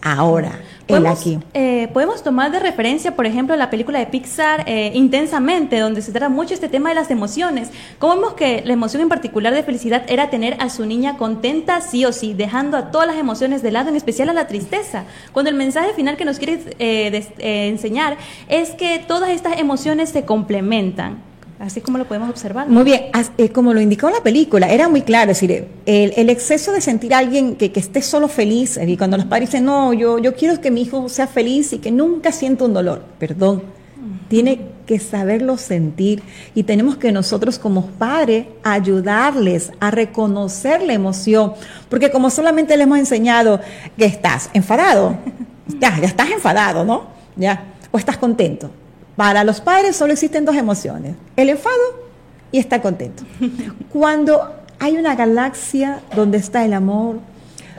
ahora, 0.00 0.62
el 0.88 1.06
aquí. 1.06 1.38
Eh, 1.52 1.90
podemos 1.92 2.22
tomar 2.22 2.50
de 2.50 2.58
referencia, 2.58 3.14
por 3.14 3.26
ejemplo, 3.26 3.54
la 3.54 3.68
película 3.68 3.98
de 3.98 4.06
Pixar 4.06 4.64
eh, 4.66 4.92
Intensamente, 4.94 5.78
donde 5.78 6.00
se 6.00 6.10
trata 6.10 6.30
mucho 6.30 6.54
este 6.54 6.70
tema 6.70 6.88
de 6.88 6.94
las 6.94 7.10
emociones. 7.10 7.68
Como 7.98 8.14
vemos 8.14 8.32
que 8.32 8.62
la 8.64 8.72
emoción 8.72 9.02
en 9.02 9.10
particular 9.10 9.52
de 9.52 9.62
felicidad 9.62 10.04
era 10.08 10.30
tener 10.30 10.56
a 10.58 10.70
su 10.70 10.86
niña 10.86 11.18
contenta 11.18 11.82
sí 11.82 12.06
o 12.06 12.12
sí, 12.12 12.32
dejando 12.32 12.78
a 12.78 12.90
todas 12.90 13.06
las 13.06 13.16
emociones 13.16 13.60
de 13.60 13.72
lado, 13.72 13.90
en 13.90 13.96
especial 13.96 14.30
a 14.30 14.32
la 14.32 14.46
tristeza. 14.46 15.04
Cuando 15.34 15.50
el 15.50 15.56
mensaje 15.56 15.92
final 15.92 16.16
que 16.16 16.24
nos 16.24 16.38
quiere 16.38 16.60
eh, 16.78 17.68
enseñar 17.68 18.16
es 18.48 18.70
que 18.70 19.04
todas 19.06 19.28
estas 19.28 19.58
emociones 19.58 20.08
se 20.08 20.24
complementan. 20.24 21.25
Así 21.58 21.80
como 21.80 21.96
lo 21.96 22.06
podemos 22.06 22.28
observar. 22.28 22.68
Muy 22.68 22.84
bien, 22.84 23.06
eh, 23.38 23.48
como 23.48 23.72
lo 23.72 23.80
indicó 23.80 24.10
la 24.10 24.22
película, 24.22 24.70
era 24.70 24.88
muy 24.90 25.00
claro, 25.02 25.32
es 25.32 25.40
decir, 25.40 25.66
el, 25.86 26.28
exceso 26.28 26.72
de 26.72 26.82
sentir 26.82 27.14
a 27.14 27.18
alguien 27.18 27.56
que, 27.56 27.72
esté 27.74 28.02
solo 28.02 28.28
feliz, 28.28 28.78
y 28.86 28.96
cuando 28.98 29.16
los 29.16 29.24
padres 29.24 29.50
dicen, 29.50 29.64
no, 29.64 29.94
yo, 29.94 30.18
yo 30.18 30.34
quiero 30.34 30.60
que 30.60 30.70
mi 30.70 30.82
hijo 30.82 31.08
sea 31.08 31.26
feliz 31.26 31.72
y 31.72 31.78
que 31.78 31.90
nunca 31.90 32.30
sienta 32.30 32.64
un 32.64 32.74
dolor, 32.74 33.02
perdón, 33.18 33.62
tiene 34.28 34.60
que 34.86 34.98
saberlo 34.98 35.56
sentir 35.56 36.22
y 36.54 36.64
tenemos 36.64 36.96
que 36.96 37.10
nosotros 37.10 37.58
como 37.58 37.86
padres 37.86 38.46
ayudarles 38.62 39.72
a 39.80 39.90
reconocer 39.90 40.82
la 40.82 40.92
emoción, 40.92 41.54
porque 41.88 42.10
como 42.10 42.28
solamente 42.28 42.76
le 42.76 42.82
hemos 42.82 42.98
enseñado 42.98 43.60
que 43.96 44.04
estás 44.04 44.50
enfadado, 44.52 45.16
ya, 45.80 45.98
ya 45.98 46.06
estás 46.06 46.30
enfadado, 46.30 46.84
¿no? 46.84 47.06
Ya, 47.34 47.72
o 47.90 47.98
estás 47.98 48.18
contento 48.18 48.70
para 49.16 49.44
los 49.44 49.60
padres 49.60 49.96
solo 49.96 50.12
existen 50.12 50.44
dos 50.44 50.56
emociones, 50.56 51.16
el 51.36 51.48
enfado 51.48 52.06
y 52.52 52.58
estar 52.58 52.82
contento. 52.82 53.24
Cuando 53.92 54.52
hay 54.78 54.96
una 54.96 55.14
galaxia 55.14 56.00
donde 56.14 56.38
está 56.38 56.64
el 56.64 56.74
amor, 56.74 57.18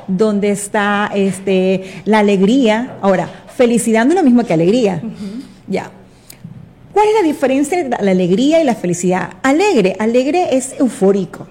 donde 0.07 0.49
está 0.49 1.11
este, 1.13 2.01
la 2.05 2.19
alegría, 2.19 2.97
ahora, 3.01 3.29
felicidad 3.55 4.05
no 4.05 4.11
es 4.11 4.17
lo 4.17 4.23
mismo 4.23 4.43
que 4.43 4.53
alegría. 4.53 5.01
Ya. 5.67 5.91
¿Cuál 6.93 7.09
es 7.09 7.13
la 7.21 7.27
diferencia 7.27 7.79
entre 7.79 8.03
la 8.03 8.11
alegría 8.11 8.61
y 8.61 8.63
la 8.63 8.73
felicidad? 8.73 9.33
Alegre, 9.43 9.95
alegre 9.99 10.55
es 10.57 10.73
eufórico. 10.79 11.47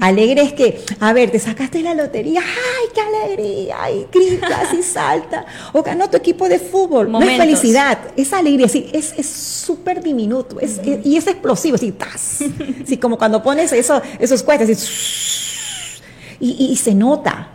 Alegre 0.00 0.42
es 0.42 0.52
que, 0.52 0.84
a 1.00 1.12
ver, 1.12 1.30
te 1.30 1.38
sacaste 1.38 1.80
la 1.82 1.94
lotería, 1.94 2.40
¡ay, 2.40 2.88
qué 2.94 3.00
alegría! 3.00 3.90
Y 3.90 4.06
gritas 4.12 4.74
y 4.78 4.82
salta. 4.82 5.46
O 5.72 5.82
ganó 5.82 6.10
tu 6.10 6.16
equipo 6.16 6.48
de 6.48 6.58
fútbol. 6.58 7.10
No 7.10 7.22
es 7.22 7.38
felicidad, 7.38 7.98
es 8.16 8.32
alegría, 8.32 8.68
sí, 8.68 8.90
es 8.92 9.26
súper 9.26 10.02
diminuto 10.02 10.60
es, 10.60 10.80
y 11.04 11.16
es 11.16 11.26
explosivo, 11.26 11.76
así, 11.76 11.92
¡tas! 11.92 12.42
Sí, 12.84 12.96
como 12.96 13.18
cuando 13.18 13.42
pones 13.42 13.72
eso, 13.72 14.00
esos 14.18 14.42
cuestas, 14.42 14.68
y, 16.40 16.50
y 16.70 16.76
se 16.76 16.94
nota 16.94 17.48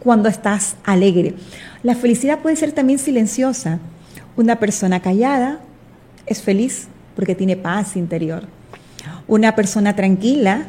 cuando 0.00 0.28
estás 0.28 0.76
alegre. 0.84 1.34
La 1.82 1.94
felicidad 1.94 2.40
puede 2.40 2.56
ser 2.56 2.72
también 2.72 2.98
silenciosa. 2.98 3.78
Una 4.36 4.58
persona 4.58 5.00
callada 5.00 5.60
es 6.26 6.42
feliz 6.42 6.88
porque 7.14 7.34
tiene 7.34 7.56
paz 7.56 7.96
interior. 7.96 8.44
Una 9.26 9.54
persona 9.54 9.94
tranquila 9.94 10.66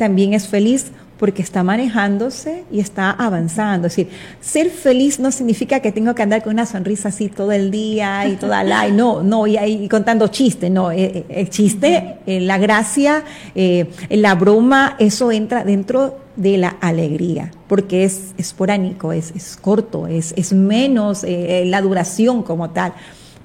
también 0.00 0.32
es 0.32 0.48
feliz 0.48 0.92
porque 1.18 1.42
está 1.42 1.62
manejándose 1.62 2.64
y 2.72 2.80
está 2.80 3.10
avanzando. 3.10 3.88
Es 3.88 3.96
decir, 3.96 4.10
ser 4.40 4.70
feliz 4.70 5.20
no 5.20 5.30
significa 5.30 5.80
que 5.80 5.92
tengo 5.92 6.14
que 6.14 6.22
andar 6.22 6.42
con 6.42 6.54
una 6.54 6.64
sonrisa 6.64 7.10
así 7.10 7.28
todo 7.28 7.52
el 7.52 7.70
día 7.70 8.26
y 8.26 8.36
toda 8.36 8.64
la... 8.64 8.88
no, 8.88 9.22
no, 9.22 9.46
y 9.46 9.58
ahí 9.58 9.86
contando 9.90 10.28
chistes, 10.28 10.70
no. 10.70 10.90
Eh, 10.90 11.02
eh, 11.02 11.26
el, 11.28 11.50
chiste, 11.50 12.16
eh, 12.24 12.40
la 12.40 12.56
gracia, 12.56 13.24
la 14.08 14.34
broma, 14.36 14.96
eso 14.98 15.30
entra 15.30 15.64
dentro 15.64 16.16
de 16.36 16.56
la 16.56 16.70
alegría, 16.80 17.50
porque 17.68 18.04
es 18.04 18.32
esporánico, 18.38 19.12
es, 19.12 19.32
es 19.36 19.58
corto, 19.58 20.06
es, 20.06 20.32
es 20.38 20.54
menos 20.54 21.26
la 21.26 21.82
duración 21.82 22.42
como 22.42 22.70
tal 22.70 22.94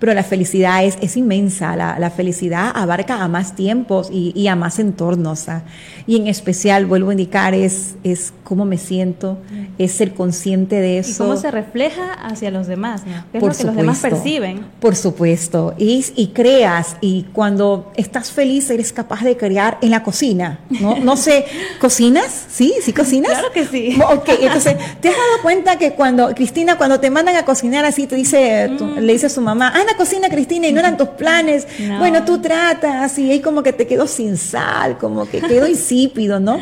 pero 0.05 0.13
la 0.13 0.23
felicidad 0.23 0.85
es, 0.85 0.99
es 1.01 1.17
inmensa, 1.17 1.75
la, 1.75 1.97
la, 1.97 2.11
felicidad 2.11 2.71
abarca 2.75 3.23
a 3.23 3.27
más 3.27 3.55
tiempos 3.55 4.09
y, 4.11 4.33
y 4.35 4.47
a 4.49 4.55
más 4.55 4.77
entornos. 4.77 5.49
¿ah? 5.49 5.63
Y 6.05 6.15
en 6.17 6.27
especial, 6.27 6.85
vuelvo 6.85 7.09
a 7.09 7.13
indicar, 7.13 7.55
es, 7.55 7.95
es 8.03 8.31
cómo 8.45 8.63
me 8.63 8.77
siento, 8.77 9.39
es 9.77 9.91
ser 9.91 10.13
consciente 10.13 10.79
de 10.79 10.99
eso. 10.99 11.11
Y 11.11 11.27
cómo 11.27 11.35
se 11.35 11.49
refleja 11.49 12.13
hacia 12.13 12.51
los 12.51 12.67
demás, 12.67 13.01
¿no? 13.05 13.25
es 13.33 13.41
lo 13.41 13.51
que 13.51 13.63
los 13.65 13.75
demás 13.75 13.99
perciben. 13.99 14.63
Por 14.79 14.95
supuesto, 14.95 15.73
y, 15.77 16.05
y 16.15 16.27
creas, 16.27 16.95
y 17.01 17.23
cuando 17.33 17.91
estás 17.95 18.31
feliz 18.31 18.69
eres 18.69 18.93
capaz 18.93 19.23
de 19.23 19.35
crear 19.35 19.79
en 19.81 19.89
la 19.89 20.03
cocina, 20.03 20.59
¿no? 20.69 20.97
No 20.99 21.17
sé, 21.17 21.45
¿cocinas? 21.81 22.45
¿Sí? 22.47 22.75
¿Sí 22.81 22.93
cocinas? 22.93 23.31
Claro 23.31 23.51
que 23.51 23.65
sí. 23.65 23.97
Ok, 24.09 24.29
entonces, 24.39 24.75
¿te 25.01 25.09
has 25.09 25.15
dado 25.15 25.41
cuenta 25.41 25.77
que 25.77 25.93
cuando, 25.93 26.33
Cristina, 26.35 26.77
cuando 26.77 26.99
te 26.99 27.09
mandan 27.09 27.35
a 27.35 27.45
cocinar 27.45 27.83
así, 27.83 28.05
te 28.05 28.15
dice, 28.15 28.69
le 28.99 29.13
dice 29.13 29.25
a 29.25 29.29
su 29.29 29.41
mamá, 29.41 29.69
Ana, 29.69 29.85
la 29.85 29.97
cocina, 29.97 30.29
Cristina, 30.29 30.67
y 30.67 30.71
no 30.71 30.79
eran 30.79 30.97
tus 30.97 31.09
planes. 31.17 31.67
Bueno, 31.97 32.23
tú 32.23 32.39
tratas 32.39 33.17
y 33.17 33.31
ahí 33.31 33.39
como 33.39 33.63
que 33.63 33.73
te 33.73 33.87
quedó 33.87 34.05
sin 34.05 34.37
sal, 34.37 34.99
como 34.99 35.27
que 35.27 35.41
quedó 35.41 35.67
insípido, 35.67 36.39
¿no? 36.39 36.59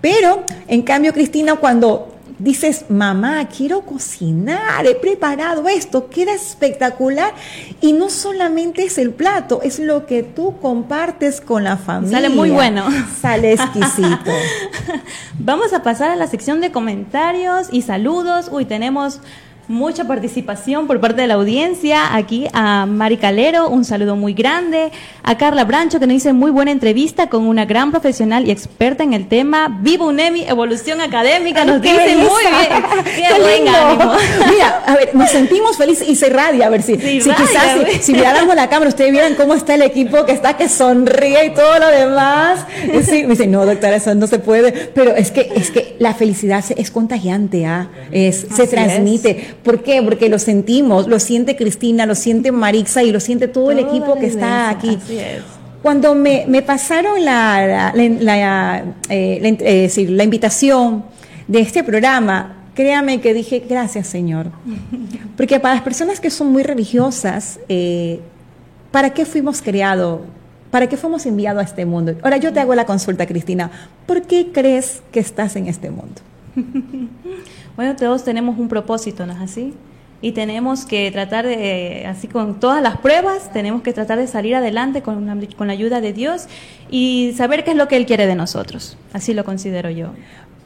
Pero, 0.00 0.44
en 0.66 0.82
cambio, 0.82 1.12
Cristina, 1.12 1.56
cuando 1.56 2.18
dices, 2.38 2.84
mamá, 2.88 3.48
quiero 3.48 3.82
cocinar, 3.82 4.86
he 4.86 4.94
preparado 4.94 5.68
esto, 5.68 6.08
queda 6.08 6.32
espectacular. 6.32 7.34
Y 7.80 7.92
no 7.92 8.10
solamente 8.10 8.84
es 8.84 8.98
el 8.98 9.10
plato, 9.10 9.60
es 9.62 9.78
lo 9.78 10.06
que 10.06 10.22
tú 10.22 10.58
compartes 10.60 11.40
con 11.40 11.64
la 11.64 11.76
familia. 11.76 12.18
Sale 12.18 12.28
muy 12.28 12.50
bueno. 12.50 12.84
Sale 13.20 13.52
exquisito. 13.52 14.30
Vamos 15.38 15.72
a 15.72 15.82
pasar 15.82 16.10
a 16.10 16.16
la 16.16 16.26
sección 16.26 16.60
de 16.60 16.70
comentarios 16.70 17.68
y 17.72 17.82
saludos. 17.82 18.48
Uy, 18.52 18.64
tenemos 18.64 19.20
mucha 19.68 20.04
participación 20.04 20.86
por 20.86 20.98
parte 21.00 21.20
de 21.20 21.28
la 21.28 21.34
audiencia. 21.34 22.16
Aquí 22.16 22.46
a 22.52 22.86
Mari 22.86 23.18
Calero, 23.18 23.68
un 23.68 23.84
saludo 23.84 24.16
muy 24.16 24.32
grande. 24.32 24.90
A 25.22 25.36
Carla 25.36 25.64
Brancho, 25.64 26.00
que 26.00 26.06
nos 26.06 26.14
dice 26.14 26.32
muy 26.32 26.50
buena 26.50 26.70
entrevista 26.70 27.28
con 27.28 27.46
una 27.46 27.66
gran 27.66 27.90
profesional 27.90 28.48
y 28.48 28.50
experta 28.50 29.04
en 29.04 29.12
el 29.12 29.28
tema. 29.28 29.78
Viva 29.82 30.06
UNEMI, 30.06 30.44
evolución 30.48 31.00
académica, 31.02 31.66
nos 31.66 31.82
dice 31.82 32.16
muy 32.16 32.42
bien. 32.42 33.04
Qué, 33.04 33.40
buen 33.40 33.68
ánimo. 33.68 34.12
Mira, 34.50 34.82
a 34.86 34.96
ver, 34.96 35.14
nos 35.14 35.30
sentimos 35.30 35.76
felices 35.76 36.08
y 36.08 36.16
se 36.16 36.30
radia, 36.30 36.66
a 36.66 36.70
ver 36.70 36.82
si, 36.82 36.96
si 36.96 37.30
quizás 37.30 37.76
si, 37.92 37.98
si, 38.02 38.12
miráramos 38.14 38.54
la 38.54 38.68
cámara, 38.68 38.88
ustedes 38.88 39.12
vieran 39.12 39.34
cómo 39.34 39.54
está 39.54 39.74
el 39.74 39.82
equipo 39.82 40.24
que 40.24 40.32
está, 40.32 40.56
que 40.56 40.68
sonríe 40.68 41.46
y 41.46 41.50
todo 41.50 41.78
lo 41.78 41.88
demás. 41.88 42.64
Sí, 43.04 43.24
me 43.24 43.30
dice, 43.30 43.46
no, 43.46 43.66
doctora, 43.66 43.96
eso 43.96 44.14
no 44.14 44.26
se 44.26 44.38
puede. 44.38 44.72
Pero 44.72 45.14
es 45.14 45.30
que, 45.30 45.52
es 45.54 45.70
que 45.70 45.96
la 45.98 46.14
felicidad 46.14 46.64
es 46.76 46.90
contagiante, 46.90 47.66
¿ah? 47.66 47.88
es, 48.10 48.46
se 48.54 48.66
transmite. 48.66 49.57
¿Por 49.62 49.82
qué? 49.82 50.02
Porque 50.02 50.28
lo 50.28 50.38
sentimos, 50.38 51.08
lo 51.08 51.18
siente 51.18 51.56
Cristina, 51.56 52.06
lo 52.06 52.14
siente 52.14 52.52
Marixa 52.52 53.02
y 53.02 53.12
lo 53.12 53.20
siente 53.20 53.48
todo, 53.48 53.70
el 53.70 53.78
equipo 53.78 54.14
que 54.18 54.26
está 54.26 54.70
aquí. 54.70 54.98
Cuando 55.82 56.14
me, 56.14 56.62
pasaron 56.62 57.24
la, 57.24 57.92
la, 57.94 58.84
eh, 59.08 59.56
eh, 59.60 60.06
la, 60.08 60.24
invitación 60.24 61.04
de 61.46 61.60
este 61.60 61.84
programa, 61.84 62.64
créame 62.74 63.20
que 63.20 63.32
dije, 63.34 63.62
gracias 63.68 64.06
Señor. 64.06 64.50
Porque 65.36 65.60
para 65.60 65.74
las 65.74 65.84
personas 65.84 66.20
que 66.20 66.30
son 66.30 66.50
muy 66.52 66.62
religiosas, 66.62 67.60
eh, 67.68 68.20
¿para 68.90 69.10
qué 69.10 69.24
fuimos 69.24 69.62
creados? 69.62 70.20
¿Para 70.70 70.88
qué 70.88 70.96
fuimos 70.96 71.24
enviados 71.26 71.62
a 71.62 71.64
este 71.64 71.86
mundo? 71.86 72.14
Ahora 72.22 72.36
yo 72.36 72.52
te 72.52 72.60
hago 72.60 72.74
la 72.74 72.84
consulta, 72.84 73.26
Cristina. 73.26 73.70
¿Por 74.06 74.22
qué 74.22 74.50
crees 74.52 75.02
que 75.12 75.20
estás 75.20 75.56
en 75.56 75.66
este 75.66 75.90
mundo? 75.90 76.20
Bueno, 77.78 77.94
todos 77.94 78.24
tenemos 78.24 78.58
un 78.58 78.66
propósito, 78.66 79.24
¿no 79.24 79.34
es 79.34 79.38
así? 79.38 79.72
Y 80.20 80.32
tenemos 80.32 80.84
que 80.84 81.12
tratar 81.12 81.46
de, 81.46 82.06
así 82.08 82.26
con 82.26 82.58
todas 82.58 82.82
las 82.82 82.96
pruebas, 82.98 83.52
tenemos 83.52 83.82
que 83.82 83.92
tratar 83.92 84.18
de 84.18 84.26
salir 84.26 84.56
adelante 84.56 85.00
con, 85.00 85.46
con 85.56 85.68
la 85.68 85.74
ayuda 85.74 86.00
de 86.00 86.12
Dios 86.12 86.48
y 86.90 87.34
saber 87.36 87.62
qué 87.62 87.70
es 87.70 87.76
lo 87.76 87.86
que 87.86 87.94
Él 87.94 88.04
quiere 88.04 88.26
de 88.26 88.34
nosotros. 88.34 88.96
Así 89.12 89.32
lo 89.32 89.44
considero 89.44 89.90
yo. 89.90 90.08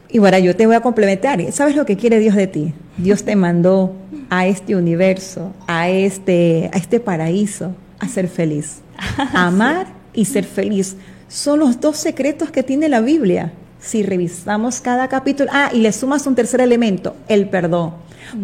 Y 0.09 0.21
ahora 0.21 0.39
yo 0.39 0.57
te 0.57 0.67
voy 0.67 0.75
a 0.75 0.81
complementar. 0.81 1.39
¿Sabes 1.53 1.77
lo 1.77 1.85
que 1.85 1.99
quiere 1.99 2.19
Dios 2.19 2.35
de 2.35 2.47
ti? 2.47 2.73
Dios 2.97 3.25
te 3.25 3.37
mandó 3.37 3.95
a 4.31 4.47
este 4.47 4.75
universo, 4.75 5.53
a 5.67 5.91
este, 5.91 6.71
a 6.73 6.79
este 6.79 6.99
paraíso, 6.99 7.75
a 7.99 8.09
ser 8.09 8.27
feliz. 8.27 8.81
Amar 9.35 9.87
y 10.15 10.25
ser 10.25 10.45
feliz. 10.45 10.97
Son 11.29 11.59
los 11.59 11.79
dos 11.79 11.99
secretos 11.99 12.51
que 12.51 12.63
tiene 12.63 12.89
la 12.89 13.03
Biblia 13.03 13.53
si 13.83 14.03
revisamos 14.03 14.81
cada 14.81 15.09
capítulo, 15.09 15.51
ah, 15.53 15.71
y 15.73 15.79
le 15.79 15.93
sumas 15.93 16.27
un 16.27 16.35
tercer 16.35 16.61
elemento, 16.61 17.17
el 17.29 17.49
perdón. 17.49 17.95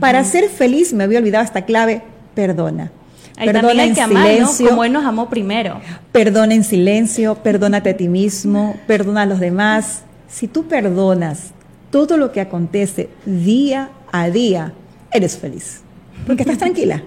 Para 0.01 0.25
ser 0.25 0.51
feliz, 0.51 0.93
me 0.93 1.05
había 1.05 1.19
olvidado 1.19 1.45
esta 1.45 1.65
clave, 1.65 2.03
perdona. 2.35 2.91
perdona 3.37 3.85
en 3.85 3.95
silencio, 3.95 4.69
Como 4.69 4.85
Él 4.85 4.93
nos 4.93 5.05
amó 5.05 5.31
primero. 5.31 5.81
Perdona 6.13 6.55
en 6.55 6.65
silencio, 6.65 7.37
perdónate 7.37 7.91
a 7.91 7.97
ti 7.97 8.09
mismo, 8.09 8.77
perdona 8.87 9.23
a 9.23 9.27
los 9.27 9.39
demás. 9.39 10.03
Si 10.29 10.49
tú 10.49 10.67
perdonas 10.67 11.53
todo 11.91 12.17
lo 12.17 12.33
que 12.33 12.41
acontece 12.41 13.09
día 13.25 13.91
a 14.13 14.29
día, 14.29 14.73
eres 15.13 15.39
feliz, 15.39 15.81
porque 16.27 16.43
estás 16.43 16.59
tranquila. 16.59 17.03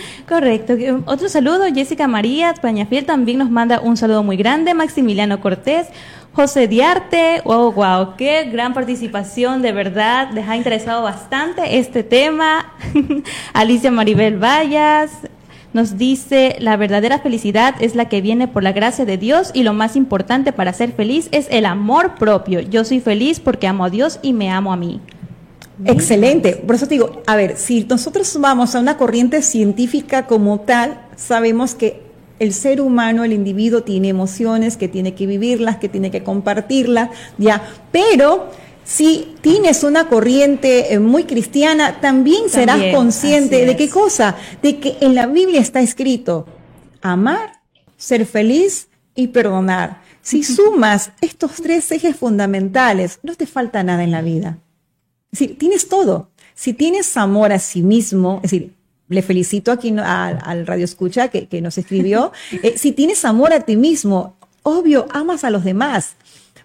Correcto. 0.28 0.76
Otro 1.06 1.28
saludo, 1.28 1.64
Jessica 1.72 2.06
María 2.08 2.54
Pañafiel 2.54 3.04
también 3.04 3.38
nos 3.38 3.50
manda 3.50 3.80
un 3.80 3.96
saludo 3.96 4.22
muy 4.22 4.36
grande. 4.36 4.74
Maximiliano 4.74 5.40
Cortés, 5.40 5.88
José 6.32 6.68
Diarte, 6.68 7.42
oh, 7.44 7.72
wow, 7.72 8.14
qué 8.16 8.44
gran 8.44 8.72
participación, 8.72 9.62
de 9.62 9.72
verdad, 9.72 10.30
les 10.32 10.48
ha 10.48 10.56
interesado 10.56 11.02
bastante 11.02 11.78
este 11.78 12.04
tema. 12.04 12.72
Alicia 13.52 13.90
Maribel 13.90 14.42
Vallas 14.42 15.10
nos 15.72 15.98
dice, 15.98 16.56
la 16.60 16.76
verdadera 16.76 17.18
felicidad 17.18 17.74
es 17.80 17.96
la 17.96 18.08
que 18.08 18.20
viene 18.20 18.46
por 18.46 18.62
la 18.62 18.72
gracia 18.72 19.04
de 19.04 19.18
Dios 19.18 19.50
y 19.54 19.64
lo 19.64 19.72
más 19.72 19.96
importante 19.96 20.52
para 20.52 20.72
ser 20.72 20.92
feliz 20.92 21.28
es 21.32 21.48
el 21.50 21.66
amor 21.66 22.14
propio. 22.14 22.60
Yo 22.60 22.84
soy 22.84 23.00
feliz 23.00 23.40
porque 23.40 23.66
amo 23.66 23.84
a 23.84 23.90
Dios 23.90 24.20
y 24.22 24.32
me 24.32 24.50
amo 24.50 24.72
a 24.72 24.76
mí. 24.76 25.00
Excelente. 25.84 26.56
Por 26.56 26.76
eso 26.76 26.86
te 26.86 26.94
digo, 26.94 27.22
a 27.26 27.36
ver, 27.36 27.56
si 27.56 27.84
nosotros 27.84 28.36
vamos 28.40 28.74
a 28.74 28.80
una 28.80 28.96
corriente 28.96 29.42
científica 29.42 30.26
como 30.26 30.60
tal, 30.60 31.00
sabemos 31.16 31.74
que 31.74 32.09
el 32.40 32.54
ser 32.54 32.80
humano, 32.80 33.22
el 33.22 33.32
individuo 33.32 33.82
tiene 33.82 34.08
emociones, 34.08 34.76
que 34.76 34.88
tiene 34.88 35.14
que 35.14 35.26
vivirlas, 35.26 35.76
que 35.76 35.88
tiene 35.88 36.10
que 36.10 36.24
compartirlas, 36.24 37.10
ya. 37.38 37.62
Pero 37.92 38.48
si 38.82 39.36
tienes 39.42 39.84
una 39.84 40.08
corriente 40.08 40.94
eh, 40.94 40.98
muy 40.98 41.24
cristiana, 41.24 42.00
también, 42.00 42.48
serás 42.48 42.80
consciente 42.94 43.66
de 43.66 43.76
qué 43.76 43.88
cosa, 43.90 44.36
de 44.62 44.80
que 44.80 44.96
en 45.02 45.14
la 45.14 45.26
Biblia 45.26 45.60
está 45.60 45.80
escrito 45.80 46.46
amar, 47.02 47.60
ser 47.98 48.24
feliz 48.24 48.88
y 49.14 49.28
perdonar. 49.28 50.00
Si 50.22 50.42
sumas 50.42 51.12
estos 51.20 51.52
tres 51.56 51.92
ejes 51.92 52.16
fundamentales, 52.16 53.20
no 53.22 53.34
te 53.34 53.46
falta 53.46 53.82
nada 53.82 54.02
en 54.02 54.10
la 54.10 54.22
vida. 54.22 54.58
Es 55.30 55.40
decir, 55.40 55.58
tienes 55.58 55.88
todo. 55.88 56.30
Si 56.54 56.72
tienes 56.72 57.16
amor 57.16 57.52
a 57.52 57.58
sí 57.58 57.82
mismo, 57.82 58.36
es 58.42 58.50
decir, 58.50 58.74
le 59.10 59.22
felicito 59.22 59.72
aquí 59.72 59.94
al, 59.98 60.66
Radio 60.66 60.84
Escucha 60.84 61.28
que, 61.28 61.60
nos 61.60 61.76
escribió. 61.76 62.32
Eh, 62.62 62.74
si 62.78 62.92
tienes 62.92 63.24
amor 63.24 63.52
a 63.52 63.60
ti 63.60 63.76
mismo, 63.76 64.36
obvio, 64.62 65.06
amas 65.10 65.44
a 65.44 65.50
los 65.50 65.64
demás. 65.64 66.14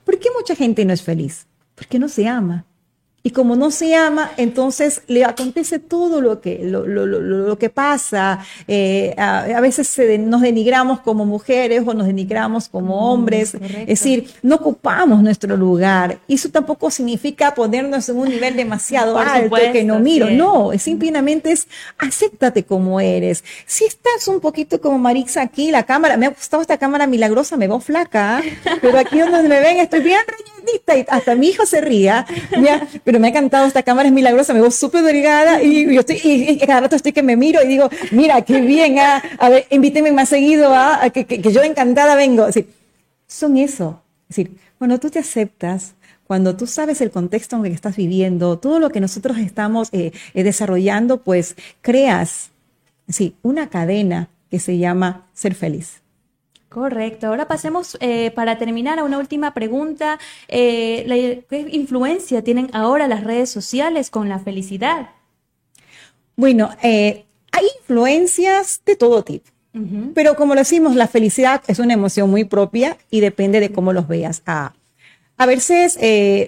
¿Por 0.04 0.20
qué 0.20 0.30
mucha 0.38 0.56
gente 0.56 0.86
no 0.86 0.94
es 0.94 1.02
feliz? 1.02 1.48
Porque 1.74 2.00
no 2.00 2.08
se 2.08 2.28
ama. 2.28 2.66
Y 3.26 3.32
como 3.32 3.56
no 3.56 3.72
se 3.72 3.96
ama, 3.96 4.30
entonces 4.38 5.02
le 5.08 5.26
acontece 5.26 5.80
todo 5.80 6.22
lo 6.22 6.42
que, 6.42 6.60
lo, 6.64 6.86
lo, 6.86 7.08
lo, 7.08 7.58
que 7.58 7.72
pasa. 7.72 8.46
Eh, 8.68 9.16
a, 9.18 9.60
veces 9.62 10.00
nos 10.20 10.42
denigramos 10.42 11.00
como 11.00 11.26
mujeres 11.26 11.82
o 11.88 11.96
nos 11.96 12.06
denigramos 12.06 12.70
como 12.70 12.96
mm, 12.96 13.04
hombres. 13.04 13.56
es 13.56 13.88
decir, 13.88 14.30
no 14.44 14.58
ocupamos 14.58 15.24
nuestro 15.24 15.58
lugar. 15.58 16.20
Y 16.28 16.36
eso 16.36 16.50
tampoco 16.50 16.92
significa 16.92 17.56
ponernos 17.56 18.08
en 18.10 18.18
un 18.18 18.30
nivel 18.30 18.56
demasiado 18.64 19.18
alto 19.18 19.56
que 19.74 19.84
no 19.84 20.00
miro. 20.00 20.30
No, 20.30 20.72
es 20.72 20.84
simplemente 20.84 21.52
es 21.52 21.68
acéptate 21.98 22.64
como 22.64 23.00
eres. 23.00 23.44
Si 23.66 23.86
estás 23.86 24.28
un 24.28 24.40
poquito 24.40 24.80
como 24.80 25.00
Marixa 25.00 25.42
aquí, 25.42 25.72
la 25.72 25.82
cámara, 25.82 26.16
me 26.16 26.28
ha 26.28 26.30
gustado 26.30 26.62
esta 26.62 26.78
cámara 26.78 27.08
milagrosa, 27.08 27.58
me 27.58 27.68
veo 27.68 27.80
flaca, 27.80 28.44
pero 28.82 29.00
aquí 29.00 29.18
donde 29.18 29.50
me 29.50 29.60
ven 29.62 29.78
estoy 29.78 30.02
bien 30.02 30.22
reñidita 30.28 30.96
y 30.96 31.06
hasta 31.10 31.34
mi 31.34 31.48
hijo 31.48 31.66
se 31.66 31.82
ría. 31.82 32.28
pero 33.04 33.15
me 33.20 33.28
ha 33.28 33.30
encantado 33.32 33.66
esta 33.66 33.84
cámara, 33.84 34.08
es 34.08 34.14
milagrosa, 34.14 34.54
me 34.54 34.62
veo 34.62 34.72
súper 34.72 35.04
delgada 35.04 35.62
y 35.62 35.94
yo 35.94 36.00
estoy, 36.00 36.20
y, 36.24 36.58
cada 36.60 36.82
rato 36.82 36.96
estoy 36.96 37.12
que 37.12 37.24
me 37.24 37.36
miro 37.36 37.62
y 37.64 37.68
digo, 37.68 37.90
mira, 38.12 38.42
qué 38.42 38.62
bien, 38.62 39.00
ah, 39.00 39.22
a 39.38 39.50
ver, 39.50 39.66
invítenme 39.70 40.12
más 40.12 40.30
seguido, 40.30 40.72
ah, 40.74 41.10
que, 41.14 41.26
que, 41.26 41.42
yo 41.52 41.64
encantada 41.64 42.16
vengo. 42.16 42.48
Es 42.48 42.64
son 43.28 43.58
eso. 43.58 44.02
Es 44.30 44.36
decir, 44.36 44.58
cuando 44.78 45.00
tú 45.00 45.10
te 45.10 45.20
aceptas, 45.20 45.96
cuando 46.26 46.56
tú 46.56 46.68
sabes 46.68 47.02
el 47.02 47.12
contexto 47.12 47.56
en 47.56 47.66
el 47.66 47.72
que 47.72 47.76
estás 47.76 47.96
viviendo, 47.96 48.58
todo 48.58 48.80
lo 48.80 48.90
que 48.90 49.00
nosotros 49.00 49.38
estamos 49.38 49.90
eh, 49.92 50.12
eh, 50.34 50.44
desarrollando, 50.44 51.22
pues 51.22 51.56
creas, 51.82 52.50
sí, 53.08 53.36
una 53.44 53.70
cadena 53.70 54.30
que 54.50 54.60
se 54.60 54.78
llama 54.78 55.28
ser 55.34 55.54
feliz. 55.54 56.02
Correcto. 56.76 57.28
Ahora 57.28 57.48
pasemos 57.48 57.98
eh, 58.02 58.32
para 58.32 58.58
terminar 58.58 59.00
a 59.00 59.06
una 59.06 59.18
última 59.18 59.54
pregunta. 59.54 60.20
Eh, 60.50 61.46
¿Qué 61.50 61.70
influencia 61.72 62.44
tienen 62.44 62.70
ahora 62.74 63.08
las 63.08 63.24
redes 63.24 63.50
sociales 63.50 64.10
con 64.10 64.28
la 64.28 64.40
felicidad? 64.40 65.12
Bueno, 66.36 66.72
eh, 66.84 67.24
hay 67.54 67.64
influencias 67.80 68.82
de 68.86 68.98
todo 68.98 69.24
tipo. 69.24 69.50
Pero 70.14 70.36
como 70.36 70.54
lo 70.54 70.62
decimos, 70.62 70.98
la 70.98 71.08
felicidad 71.08 71.62
es 71.68 71.80
una 71.80 71.94
emoción 71.94 72.30
muy 72.30 72.44
propia 72.44 72.98
y 73.10 73.22
depende 73.22 73.62
de 73.62 73.72
cómo 73.72 73.94
los 73.94 74.10
veas. 74.10 74.42
Ah, 74.46 74.74
a 75.38 75.46
veces 75.46 75.98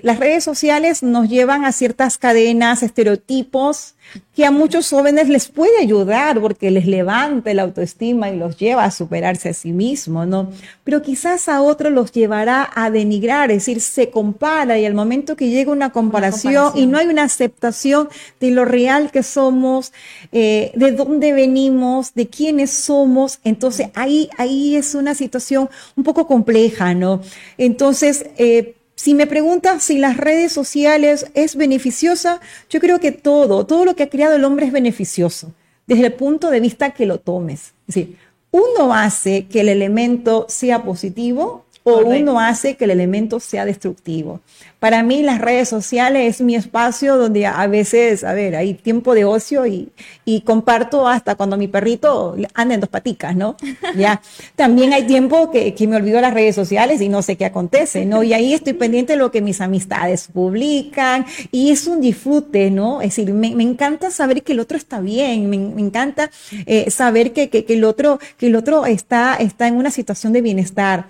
las 0.04 0.20
redes 0.20 0.44
sociales 0.44 1.04
nos 1.04 1.30
llevan 1.30 1.64
a 1.64 1.72
ciertas 1.72 2.18
cadenas, 2.18 2.84
estereotipos 2.84 3.96
que 4.36 4.46
a 4.46 4.52
muchos 4.52 4.90
jóvenes 4.90 5.30
les 5.30 5.48
puede 5.48 5.80
ayudar 5.82 6.40
porque 6.40 6.70
les 6.70 6.86
levanta 6.86 7.54
la 7.54 7.64
autoestima 7.64 8.30
y 8.30 8.38
los 8.38 8.58
lleva 8.58 8.84
a 8.84 8.92
superarse 8.92 9.50
a 9.50 9.54
sí 9.54 9.74
mismos, 9.74 10.28
¿no? 10.28 10.52
Pero 10.84 11.02
quizás 11.02 11.50
a 11.50 11.62
otros 11.62 11.92
los 11.92 12.12
llevará 12.12 12.70
a 12.76 12.92
denigrar, 12.92 13.52
es 13.52 13.66
decir, 13.66 13.82
se 13.82 14.10
compara 14.10 14.78
y 14.78 14.86
al 14.86 14.94
momento 14.94 15.36
que 15.36 15.50
llega 15.50 15.72
una 15.72 15.92
comparación, 15.92 16.54
una 16.54 16.62
comparación. 16.62 16.84
y 16.84 16.92
no 16.92 16.98
hay 17.00 17.08
una 17.08 17.24
aceptación 17.24 18.10
de 18.40 18.52
lo 18.52 18.64
real 18.64 19.12
que 19.12 19.24
somos, 19.24 19.92
eh, 20.32 20.72
de 20.76 20.92
dónde 20.92 21.34
venimos, 21.34 22.14
de 22.14 22.28
quiénes 22.28 22.72
somos, 22.72 23.40
entonces 23.44 23.90
ahí, 23.96 24.30
ahí 24.38 24.76
es 24.76 24.96
una 24.96 25.16
situación 25.16 25.70
un 25.96 26.04
poco 26.04 26.28
compleja, 26.28 26.94
¿no? 26.94 27.22
Entonces, 27.58 28.26
eh, 28.38 28.77
si 28.98 29.14
me 29.14 29.28
preguntas 29.28 29.84
si 29.84 30.00
las 30.00 30.18
redes 30.18 30.52
sociales 30.52 31.28
es 31.36 31.56
beneficiosa, 31.56 32.42
yo 32.68 32.80
creo 32.80 33.00
que 33.00 33.12
todo, 33.12 33.66
todo 33.66 33.86
lo 33.86 33.96
que 33.96 34.04
ha 34.04 34.10
creado 34.10 34.36
el 34.36 34.44
hombre 34.44 34.66
es 34.66 34.72
beneficioso, 34.72 35.54
desde 35.86 36.08
el 36.08 36.14
punto 36.14 36.50
de 36.50 36.60
vista 36.60 36.96
que 36.96 37.06
lo 37.06 37.20
tomes. 37.20 37.76
Es 37.88 37.96
decir, 37.96 38.18
uno 38.50 38.96
hace 38.96 39.46
que 39.46 39.62
el 39.62 39.70
elemento 39.70 40.48
sea 40.50 40.84
positivo 40.84 41.67
o 41.90 42.00
uno 42.00 42.38
hace 42.42 42.76
que 42.76 42.84
el 42.84 42.92
elemento 42.92 43.40
sea 43.40 43.64
destructivo. 43.64 44.42
Para 44.80 45.04
mí 45.04 45.24
las 45.24 45.40
redes 45.40 45.70
sociales 45.70 46.36
es 46.36 46.42
mi 46.42 46.54
espacio 46.54 47.16
donde 47.16 47.46
a 47.46 47.66
veces, 47.68 48.26
a 48.26 48.34
ver, 48.34 48.58
hay 48.58 48.74
tiempo 48.74 49.16
de 49.16 49.24
ocio 49.24 49.66
y, 49.66 49.90
y 50.26 50.42
comparto 50.42 51.08
hasta 51.08 51.36
cuando 51.36 51.56
mi 51.56 51.70
perrito 51.70 52.36
anda 52.54 52.76
en 52.76 52.82
dos 52.82 52.90
paticas, 52.90 53.36
¿no? 53.38 53.56
Ya. 53.96 54.22
También 54.58 54.92
hay 54.92 55.08
tiempo 55.08 55.50
que, 55.50 55.74
que 55.74 55.88
me 55.88 55.96
olvido 55.96 56.20
las 56.20 56.34
redes 56.34 56.56
sociales 56.56 57.00
y 57.00 57.08
no 57.08 57.22
sé 57.22 57.38
qué 57.38 57.46
acontece, 57.46 58.06
¿no? 58.06 58.22
Y 58.22 58.34
ahí 58.34 58.54
estoy 58.54 58.74
pendiente 58.74 59.14
de 59.14 59.20
lo 59.20 59.32
que 59.32 59.42
mis 59.42 59.62
amistades 59.62 60.28
publican 60.32 61.26
y 61.52 61.72
es 61.72 61.88
un 61.88 62.02
disfrute, 62.02 62.70
¿no? 62.70 63.02
Es 63.02 63.16
decir, 63.16 63.34
me, 63.34 63.56
me 63.56 63.64
encanta 63.64 64.12
saber 64.12 64.44
que 64.44 64.52
el 64.52 64.60
otro 64.60 64.78
está 64.78 65.00
bien, 65.00 65.50
me, 65.50 65.58
me 65.58 65.82
encanta 65.82 66.30
eh, 66.66 66.92
saber 66.92 67.32
que, 67.32 67.50
que, 67.50 67.64
que, 67.64 67.76
el 67.76 67.86
otro, 67.86 68.20
que 68.38 68.48
el 68.48 68.56
otro 68.58 68.86
está, 68.86 69.36
está 69.36 69.68
en 69.70 69.76
una 69.78 69.90
situación 69.90 70.34
de 70.34 70.42
bienestar. 70.42 71.08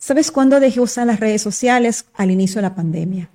¿Sabes 0.00 0.30
cuándo 0.30 0.60
dejé 0.60 0.80
usar 0.80 1.06
las 1.06 1.20
redes 1.20 1.42
sociales? 1.42 2.06
Al 2.14 2.30
inicio 2.30 2.56
de 2.56 2.62
la 2.62 2.74
pandemia. 2.74 3.28